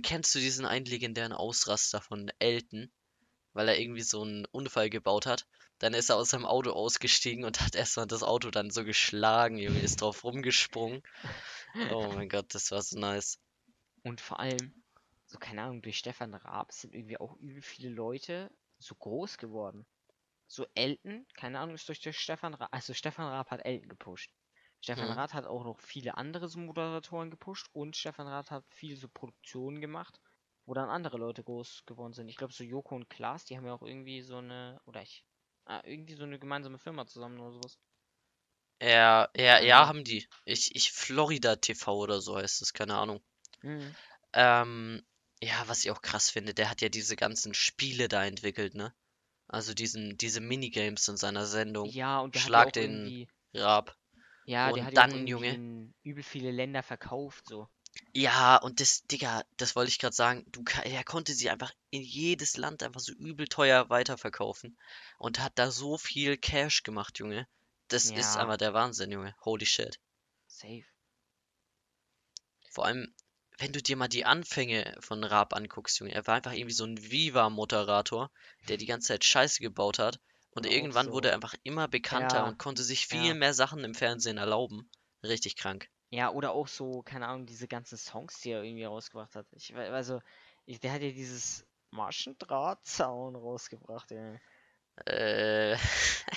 Kennst 0.01 0.35
du 0.35 0.39
diesen 0.39 0.65
einen 0.65 0.85
legendären 0.85 1.33
Ausraster 1.33 2.01
von 2.01 2.31
Elton? 2.39 2.91
Weil 3.53 3.69
er 3.69 3.79
irgendwie 3.79 4.01
so 4.01 4.21
einen 4.21 4.45
Unfall 4.45 4.89
gebaut 4.89 5.25
hat. 5.25 5.47
Dann 5.79 5.93
ist 5.93 6.09
er 6.09 6.17
aus 6.17 6.29
seinem 6.29 6.45
Auto 6.45 6.71
ausgestiegen 6.71 7.45
und 7.45 7.61
hat 7.61 7.75
erstmal 7.75 8.05
das 8.05 8.21
Auto 8.21 8.51
dann 8.51 8.69
so 8.69 8.83
geschlagen, 8.83 9.57
Junge, 9.57 9.79
ist 9.79 10.01
drauf 10.01 10.23
rumgesprungen. 10.23 11.01
Oh 11.91 12.11
mein 12.13 12.29
Gott, 12.29 12.53
das 12.53 12.71
war 12.71 12.81
so 12.81 12.99
nice. 12.99 13.39
Und 14.03 14.21
vor 14.21 14.39
allem, 14.39 14.73
so 15.25 15.39
keine 15.39 15.63
Ahnung, 15.63 15.81
durch 15.81 15.97
Stefan 15.97 16.33
Raab 16.33 16.71
sind 16.71 16.93
irgendwie 16.93 17.19
auch 17.19 17.35
übel 17.37 17.61
viele 17.61 17.89
Leute 17.89 18.51
so 18.77 18.95
groß 18.95 19.37
geworden. 19.37 19.85
So 20.47 20.65
Elton, 20.73 21.25
keine 21.35 21.59
Ahnung, 21.59 21.75
ist 21.75 21.87
durch, 21.87 22.01
durch 22.01 22.19
Stefan 22.19 22.53
Raab, 22.53 22.69
also 22.71 22.93
Stefan 22.93 23.27
Raab 23.27 23.51
hat 23.51 23.65
Elton 23.65 23.89
gepusht. 23.89 24.31
Stefan 24.81 25.09
Mhm. 25.09 25.15
Raab 25.17 25.33
hat 25.33 25.45
auch 25.45 25.63
noch 25.63 25.79
viele 25.79 26.17
andere 26.17 26.49
Moderatoren 26.57 27.31
gepusht 27.31 27.69
und 27.73 27.95
Stefan 27.95 28.27
Raab 28.27 28.49
hat 28.51 28.65
viele 28.69 28.95
so 28.95 29.07
Produktionen 29.07 29.81
gemacht, 29.81 30.19
wo 30.65 30.73
dann 30.73 30.89
andere 30.89 31.17
Leute 31.17 31.43
groß 31.43 31.83
geworden 31.85 32.13
sind. 32.13 32.29
Ich 32.29 32.37
glaube, 32.37 32.53
so 32.53 32.63
Joko 32.63 32.95
und 32.95 33.09
Klaas, 33.09 33.45
die 33.45 33.57
haben 33.57 33.65
ja 33.65 33.73
auch 33.73 33.81
irgendwie 33.83 34.21
so 34.21 34.37
eine, 34.37 34.81
oder 34.85 35.01
ich, 35.01 35.23
ah, 35.65 35.81
irgendwie 35.85 36.15
so 36.15 36.23
eine 36.23 36.39
gemeinsame 36.39 36.79
Firma 36.79 37.05
zusammen 37.07 37.39
oder 37.39 37.51
sowas. 37.53 37.79
Ja, 38.81 39.29
ja, 39.37 39.59
ja, 39.59 39.87
haben 39.87 40.03
die. 40.03 40.27
Ich, 40.45 40.75
ich, 40.75 40.91
Florida 40.91 41.55
TV 41.57 41.97
oder 41.97 42.19
so 42.21 42.35
heißt 42.37 42.61
es, 42.61 42.73
keine 42.73 42.95
Ahnung. 42.97 43.21
Mhm. 43.63 43.95
Ähm, 44.33 45.03
ja, 45.41 45.63
was 45.67 45.83
ich 45.85 45.91
auch 45.91 46.01
krass 46.01 46.29
finde, 46.29 46.53
der 46.53 46.69
hat 46.69 46.81
ja 46.81 46.89
diese 46.89 47.15
ganzen 47.15 47.53
Spiele 47.53 48.07
da 48.07 48.25
entwickelt, 48.25 48.75
ne? 48.75 48.93
Also 49.47 49.73
diesen, 49.73 50.17
diese 50.17 50.41
Minigames 50.41 51.07
in 51.07 51.17
seiner 51.17 51.45
Sendung. 51.45 51.89
Ja, 51.89 52.19
und 52.19 52.35
der 52.35 52.41
Schlag 52.41 52.67
hat 52.67 52.77
ja 52.77 52.83
auch 52.83 52.85
den 52.85 52.91
irgendwie, 53.03 53.27
Ja, 54.49 54.71
der 54.71 54.83
und 54.83 54.85
hat 54.85 54.93
ja 54.93 55.01
auch 55.01 55.07
dann, 55.07 55.27
Junge. 55.27 55.59
übel 56.03 56.23
viele 56.23 56.49
Länder 56.49 56.81
verkauft, 56.81 57.45
so. 57.47 57.69
Ja, 58.13 58.57
und 58.57 58.79
das, 58.81 59.01
Digga, 59.07 59.43
das 59.57 59.75
wollte 59.75 59.89
ich 59.89 59.97
gerade 59.99 60.15
sagen, 60.15 60.43
du, 60.51 60.63
er 60.83 61.03
konnte 61.03 61.33
sie 61.33 61.49
einfach 61.49 61.71
in 61.89 62.01
jedes 62.03 62.55
Land 62.57 62.83
einfach 62.83 62.99
so 62.99 63.13
übel 63.13 63.47
teuer 63.47 63.89
weiterverkaufen 63.89 64.77
und 65.17 65.39
hat 65.39 65.53
da 65.57 65.71
so 65.71 65.97
viel 65.97 66.37
Cash 66.37 66.83
gemacht, 66.83 67.17
Junge. 67.19 67.47
Das 67.87 68.11
ist 68.11 68.35
Ja. 68.35 68.41
einfach 68.41 68.57
der 68.57 68.73
Wahnsinn, 68.73 69.11
Junge. 69.11 69.35
Holy 69.43 69.65
shit. 69.65 69.99
Safe. 70.47 70.85
Vor 72.71 72.85
allem, 72.85 73.13
wenn 73.57 73.73
du 73.73 73.81
dir 73.81 73.97
mal 73.97 74.07
die 74.07 74.25
Anfänge 74.25 74.95
von 75.01 75.23
Raab 75.23 75.53
anguckst, 75.53 75.99
Junge, 75.99 76.13
er 76.13 76.25
war 76.25 76.35
einfach 76.35 76.53
irgendwie 76.53 76.73
so 76.73 76.85
ein 76.85 77.11
Viva-Moderator, 77.11 78.31
der 78.67 78.77
die 78.77 78.85
ganze 78.85 79.09
Zeit 79.09 79.25
Scheiße 79.25 79.61
gebaut 79.61 79.99
hat. 79.99 80.19
Und 80.51 80.65
auch 80.65 80.71
irgendwann 80.71 81.11
wurde 81.11 81.29
so- 81.29 81.29
er 81.29 81.35
einfach 81.35 81.55
immer 81.63 81.87
bekannter 81.87 82.43
Ja, 82.43 82.45
und 82.45 82.59
konnte 82.59 82.83
sich 82.83 83.07
viel 83.07 83.33
ja. 83.33 83.33
mehr 83.33 83.53
Sachen 83.55 83.83
im 83.83 83.95
Fernsehen 83.95 84.37
erlauben. 84.37 84.89
Richtig 85.23 85.55
krank. 85.55 85.89
Ja, 86.11 86.31
oder 86.31 86.51
auch 86.53 86.67
so, 86.67 87.01
keine 87.03 87.27
Ahnung, 87.27 87.45
diese 87.45 87.67
ganzen 87.67 87.97
Songs, 87.97 88.41
die 88.41 88.51
er 88.51 88.63
irgendwie 88.63 88.83
rausgebracht 88.85 89.35
hat. 89.35 89.45
Ich 89.53 89.75
also, 89.75 90.21
ich, 90.65 90.79
der 90.79 90.91
hat 90.93 91.01
ja 91.01 91.11
dieses 91.11 91.65
Maschendrahtzaun 91.91 93.35
rausgebracht, 93.35 94.11
ey. 94.11 94.39
Äh, 95.05 95.77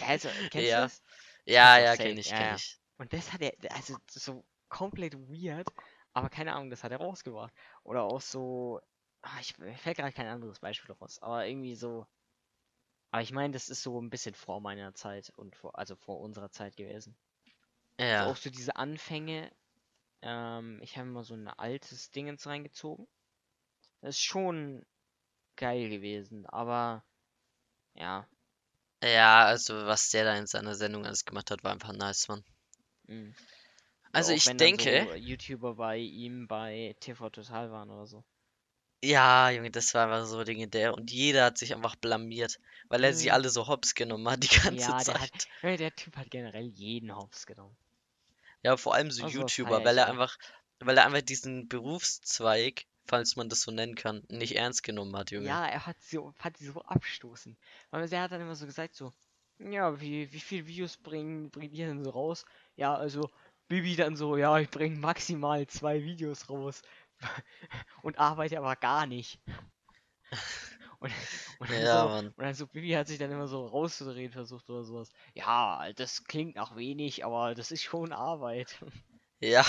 Also, 0.00 0.28
kennst 0.50 0.70
Ja. 0.70 0.76
du 0.76 0.82
das? 0.82 1.02
ja, 1.46 1.78
ja, 1.78 1.96
kenn 1.96 2.16
ich, 2.18 2.34
kenn 2.34 2.50
ja. 2.50 2.54
ich. 2.54 2.78
Und 2.98 3.12
das 3.12 3.32
hat 3.32 3.40
er, 3.42 3.52
also 3.74 3.96
so 4.10 4.44
komplett 4.68 5.14
weird, 5.16 5.72
aber 6.12 6.28
keine 6.30 6.52
Ahnung, 6.54 6.70
das 6.70 6.84
hat 6.84 6.92
er 6.92 6.98
rausgebracht. 6.98 7.52
Oder 7.84 8.02
auch 8.04 8.20
so, 8.20 8.80
ah, 9.22 9.38
ich, 9.40 9.58
mir 9.58 9.74
fällt 9.76 9.96
gerade 9.98 10.12
kein 10.12 10.26
anderes 10.28 10.60
Beispiel 10.60 10.94
raus, 10.94 11.18
aber 11.22 11.46
irgendwie 11.46 11.74
so. 11.74 12.06
Aber 13.12 13.22
ich 13.22 13.30
meine, 13.32 13.52
das 13.52 13.68
ist 13.68 13.82
so 13.82 14.00
ein 14.00 14.10
bisschen 14.10 14.34
vor 14.34 14.60
meiner 14.60 14.94
Zeit 14.94 15.32
und 15.36 15.54
vor, 15.54 15.78
also 15.78 15.94
vor 15.96 16.20
unserer 16.20 16.50
Zeit 16.50 16.76
gewesen. 16.76 17.16
Ja. 17.98 18.26
auch 18.28 18.36
so 18.36 18.50
diese 18.50 18.76
Anfänge. 18.76 19.52
Ähm, 20.22 20.80
ich 20.82 20.96
habe 20.98 21.08
mal 21.08 21.24
so 21.24 21.34
ein 21.34 21.48
altes 21.48 22.10
Dingens 22.10 22.46
reingezogen. 22.46 23.06
Das 24.00 24.16
ist 24.16 24.22
schon 24.22 24.84
geil 25.56 25.90
gewesen, 25.90 26.46
aber 26.46 27.04
ja. 27.94 28.26
Ja, 29.02 29.44
also 29.44 29.74
was 29.86 30.10
der 30.10 30.24
da 30.24 30.36
in 30.36 30.46
seiner 30.46 30.74
Sendung 30.74 31.04
alles 31.04 31.24
gemacht 31.24 31.50
hat, 31.50 31.62
war 31.64 31.72
einfach 31.72 31.92
nice, 31.92 32.28
Mann. 32.28 32.44
Oder 34.14 34.20
Also 34.20 34.32
auch 34.32 34.36
ich 34.36 34.44
denke, 34.56 35.06
so 35.06 35.14
YouTuber 35.14 35.74
bei 35.74 35.98
ihm 35.98 36.46
bei 36.48 36.96
TV 37.00 37.30
Total 37.30 37.70
waren 37.70 37.90
oder 37.90 38.06
so. 38.06 38.24
Ja, 39.02 39.50
Junge, 39.50 39.70
das 39.70 39.94
war 39.94 40.04
einfach 40.06 40.26
so 40.26 40.42
legendär 40.42 40.94
und 40.94 41.10
jeder 41.10 41.44
hat 41.46 41.58
sich 41.58 41.74
einfach 41.74 41.96
blamiert, 41.96 42.58
weil 42.88 43.04
er 43.04 43.14
sie 43.14 43.30
Mhm. 43.30 43.32
alle 43.32 43.50
so 43.50 43.66
hops 43.68 43.94
genommen 43.94 44.28
hat 44.28 44.42
die 44.44 44.48
ganze 44.62 44.96
Ja, 44.96 45.04
der 45.04 45.20
Zeit. 45.20 45.20
hat, 45.20 45.46
ja, 45.62 45.76
der 45.76 45.94
Typ 45.94 46.16
hat 46.16 46.30
generell 46.30 46.66
jeden 46.66 47.14
Hops 47.14 47.46
genommen. 47.46 47.76
Ja, 48.64 48.76
vor 48.76 48.94
allem 48.96 49.12
so 49.12 49.22
Also, 49.22 49.52
YouTuber, 49.62 49.84
weil 49.84 49.98
er 49.98 50.08
auch. 50.08 50.08
einfach, 50.08 50.36
weil 50.80 50.98
er 50.98 51.06
einfach 51.06 51.22
diesen 51.22 51.68
Berufszweig, 51.68 52.86
falls 53.06 53.36
man 53.36 53.48
das 53.48 53.60
so 53.60 53.70
nennen 53.70 53.94
kann, 53.94 54.24
nicht 54.28 54.56
ernst 54.56 54.82
genommen 54.82 55.14
hat, 55.16 55.30
Junge. 55.30 55.60
Ja, 55.60 55.66
er 55.66 55.86
hat 55.86 56.00
so, 56.02 56.32
hat 56.38 56.56
sie 56.56 56.66
so 56.66 56.82
abstoßen. 56.82 57.56
Weil 57.90 58.12
er 58.12 58.22
hat 58.22 58.32
dann 58.32 58.40
immer 58.40 58.54
so 58.54 58.66
gesagt 58.66 58.94
so, 58.94 59.12
ja, 59.58 60.00
wie, 60.00 60.32
wie 60.32 60.40
viele 60.40 60.66
Videos 60.66 60.96
bringen, 60.96 61.50
bringt 61.50 61.74
ihr 61.74 61.86
denn 61.86 62.02
so 62.04 62.10
raus? 62.10 62.44
Ja, 62.76 62.94
also 62.94 63.30
Bibi 63.68 63.96
dann 63.96 64.16
so, 64.16 64.36
ja, 64.36 64.58
ich 64.58 64.70
bringe 64.70 64.98
maximal 64.98 65.66
zwei 65.66 66.02
Videos 66.04 66.48
raus. 66.50 66.82
und 68.02 68.18
arbeite 68.18 68.58
aber 68.58 68.76
gar 68.76 69.06
nicht. 69.06 69.40
Und, 70.98 71.12
und, 71.58 71.70
dann 71.70 71.82
Ja, 71.82 72.08
so, 72.08 72.28
und 72.28 72.38
dann 72.38 72.54
so, 72.54 72.66
Bibi 72.66 72.92
hat 72.92 73.08
sich 73.08 73.18
dann 73.18 73.30
immer 73.32 73.48
so 73.48 73.66
rauszudrehen 73.66 74.30
versucht 74.30 74.68
oder 74.70 74.84
sowas. 74.84 75.10
Ja, 75.34 75.92
das 75.94 76.24
klingt 76.24 76.54
nach 76.54 76.76
wenig, 76.76 77.24
aber 77.24 77.54
das 77.54 77.72
ist 77.72 77.82
schon 77.82 78.12
Arbeit. 78.12 78.78
Ja, 79.40 79.66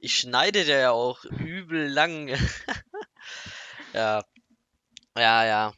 ich 0.00 0.18
schneide 0.18 0.64
dir 0.64 0.78
ja 0.78 0.90
auch 0.92 1.24
übel 1.24 1.86
lang. 1.88 2.28
Ja, 3.94 4.24
ja, 5.16 5.44
ja. 5.44 5.72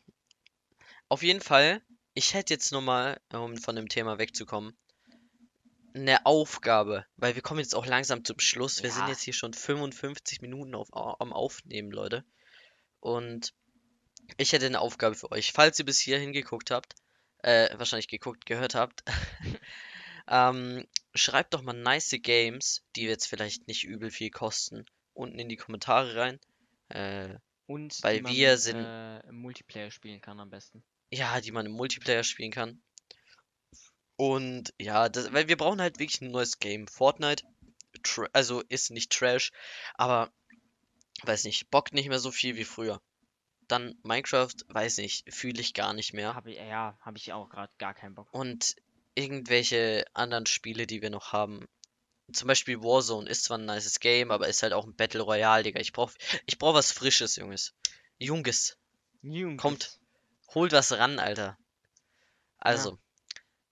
Auf 1.09 1.23
jeden 1.25 1.41
Fall, 1.41 1.83
ich 2.15 2.35
hätte 2.35 2.55
jetzt 2.55 2.71
nochmal, 2.71 3.21
um 3.33 3.57
von 3.57 3.75
dem 3.75 3.89
Thema 3.89 4.19
wegzukommen, 4.19 4.79
eine 5.95 6.27
Aufgabe, 6.27 7.07
weil 7.17 7.35
wir 7.37 7.43
kommen 7.43 7.61
jetzt 7.61 7.75
auch 7.75 7.87
langsam 7.87 8.25
zum 8.25 8.39
Schluss. 8.41 8.83
Wir 8.83 8.91
sind 8.91 9.03
Ja. 9.05 9.09
jetzt 9.11 9.23
hier 9.23 9.33
schon 9.33 9.55
55 9.55 10.41
Minuten 10.41 10.75
auf, 10.75 10.89
am 10.93 11.33
Aufnehmen, 11.33 11.91
Leute. 11.93 12.25
Und 13.01 13.55
ich 14.39 14.53
hätte 14.53 14.67
eine 14.67 14.81
Aufgabe 14.81 15.15
für 15.15 15.31
euch. 15.31 15.53
Falls 15.53 15.79
ihr 15.79 15.85
bis 15.85 16.01
hierhin 16.01 16.33
geguckt 16.33 16.71
habt, 16.71 16.95
äh, 17.39 17.69
wahrscheinlich 17.79 18.09
geguckt, 18.09 18.47
gehört 18.47 18.75
habt, 18.75 19.05
ähm, 20.29 20.87
schreibt 21.15 21.55
doch 21.55 21.63
mal 21.63 21.73
nice 21.75 22.17
Games, 22.23 22.83
die 22.97 23.03
jetzt 23.05 23.27
vielleicht 23.27 23.69
nicht 23.69 23.85
übel 23.85 24.11
viel 24.11 24.31
kosten, 24.31 24.85
unten 25.13 25.39
in 25.39 25.49
die 25.49 25.57
Kommentare 25.57 26.17
rein. 26.17 26.41
Äh, 26.89 27.37
Und 27.67 28.03
Weil 28.03 28.17
die 28.17 28.23
man, 28.23 28.33
wir 28.35 28.59
sind- 28.59 28.85
äh, 28.85 29.21
im 29.29 29.37
Multiplayer 29.37 29.91
spielen 29.91 30.21
kann 30.21 30.39
am 30.41 30.51
besten. 30.51 30.85
ja, 31.11 31.41
die 31.41 31.53
man 31.53 31.67
im 31.67 31.73
Multiplayer 31.73 32.23
spielen 32.25 32.51
kann. 32.51 32.83
Und 34.17 34.73
ja, 34.79 35.09
das, 35.09 35.33
weil 35.33 35.49
wir 35.49 35.57
brauchen 35.57 35.81
halt 35.81 35.99
wirklich 35.99 36.21
ein 36.21 36.31
neues 36.31 36.59
Game. 36.59 36.87
Fortnite, 36.87 37.45
also 38.33 38.63
ist 38.69 38.91
nicht 38.91 39.13
Trash, 39.13 39.51
aber 39.95 40.33
weiß 41.23 41.45
nicht, 41.45 41.71
bockt 41.71 41.95
nicht 41.95 42.09
mehr 42.09 42.19
so 42.19 42.31
viel 42.31 42.57
wie 42.57 42.65
früher. 42.65 43.01
Dann 43.67 43.99
Minecraft, 44.03 44.55
weiß 44.69 44.99
nicht, 44.99 45.33
fühle 45.33 45.61
ich 45.61 45.75
gar 45.75 45.95
nicht 45.95 46.13
mehr. 46.13 46.35
Hab 46.35 46.47
ich, 46.47 46.57
ja, 46.57 46.99
habe 47.01 47.17
ich 47.17 47.33
auch 47.33 47.49
gerade 47.49 47.73
gar 47.79 47.95
keinen 47.95 48.15
Bock. 48.15 48.29
Und 48.33 48.77
irgendwelche 49.15 50.05
anderen 50.13 50.47
Spiele, 50.47 50.87
die 50.87 51.03
wir 51.03 51.11
noch 51.11 51.33
haben. 51.33 51.67
Zum 52.33 52.49
Beispiel 52.49 52.83
Warzone 52.83 53.29
ist 53.29 53.45
zwar 53.45 53.59
ein 53.59 53.67
nices 53.67 54.01
Game, 54.01 54.31
aber 54.31 54.49
ist 54.49 54.63
halt 54.63 54.73
auch 54.73 54.87
ein 54.87 54.97
Battle 54.97 55.23
Royale, 55.23 55.63
Digga. 55.63 55.81
Ich 55.81 55.93
brauch, 55.93 56.13
ich 56.47 56.59
brauch 56.59 56.75
was 56.75 56.93
Frisches, 56.93 57.37
Junges. 57.37 57.75
Junges. 58.19 58.77
Jungs. 59.23 59.61
Kommt. 59.61 59.99
Holt 60.55 60.73
was 60.73 60.93
ran, 60.93 61.19
Alter. 61.19 61.59
Also, 62.59 62.99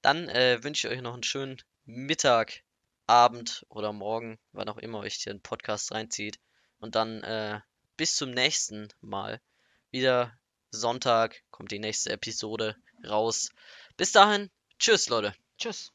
dann 0.03 0.29
äh, 0.29 0.63
wünsche 0.63 0.89
ich 0.89 0.95
euch 0.95 1.01
noch 1.01 1.15
einen 1.15 1.23
schönen 1.23 1.63
Mittag, 1.85 2.63
Abend 3.07 3.67
oder 3.69 3.93
Morgen, 3.93 4.39
wann 4.53 4.69
auch 4.69 4.79
immer 4.79 5.01
euch 5.01 5.23
den 5.25 5.43
Podcast 5.43 5.93
reinzieht. 5.93 6.39
Und 6.79 6.95
dann 6.95 7.23
äh, 7.23 7.61
bis 7.97 8.17
zum 8.17 8.31
nächsten 8.31 8.89
Mal. 9.01 9.41
Wieder 9.91 10.37
Sonntag 10.71 11.43
kommt 11.51 11.71
die 11.71 11.79
nächste 11.79 12.11
Episode 12.11 12.77
raus. 13.07 13.51
Bis 13.97 14.13
dahin, 14.13 14.51
tschüss, 14.79 15.09
Leute. 15.09 15.35
Tschüss. 15.59 15.93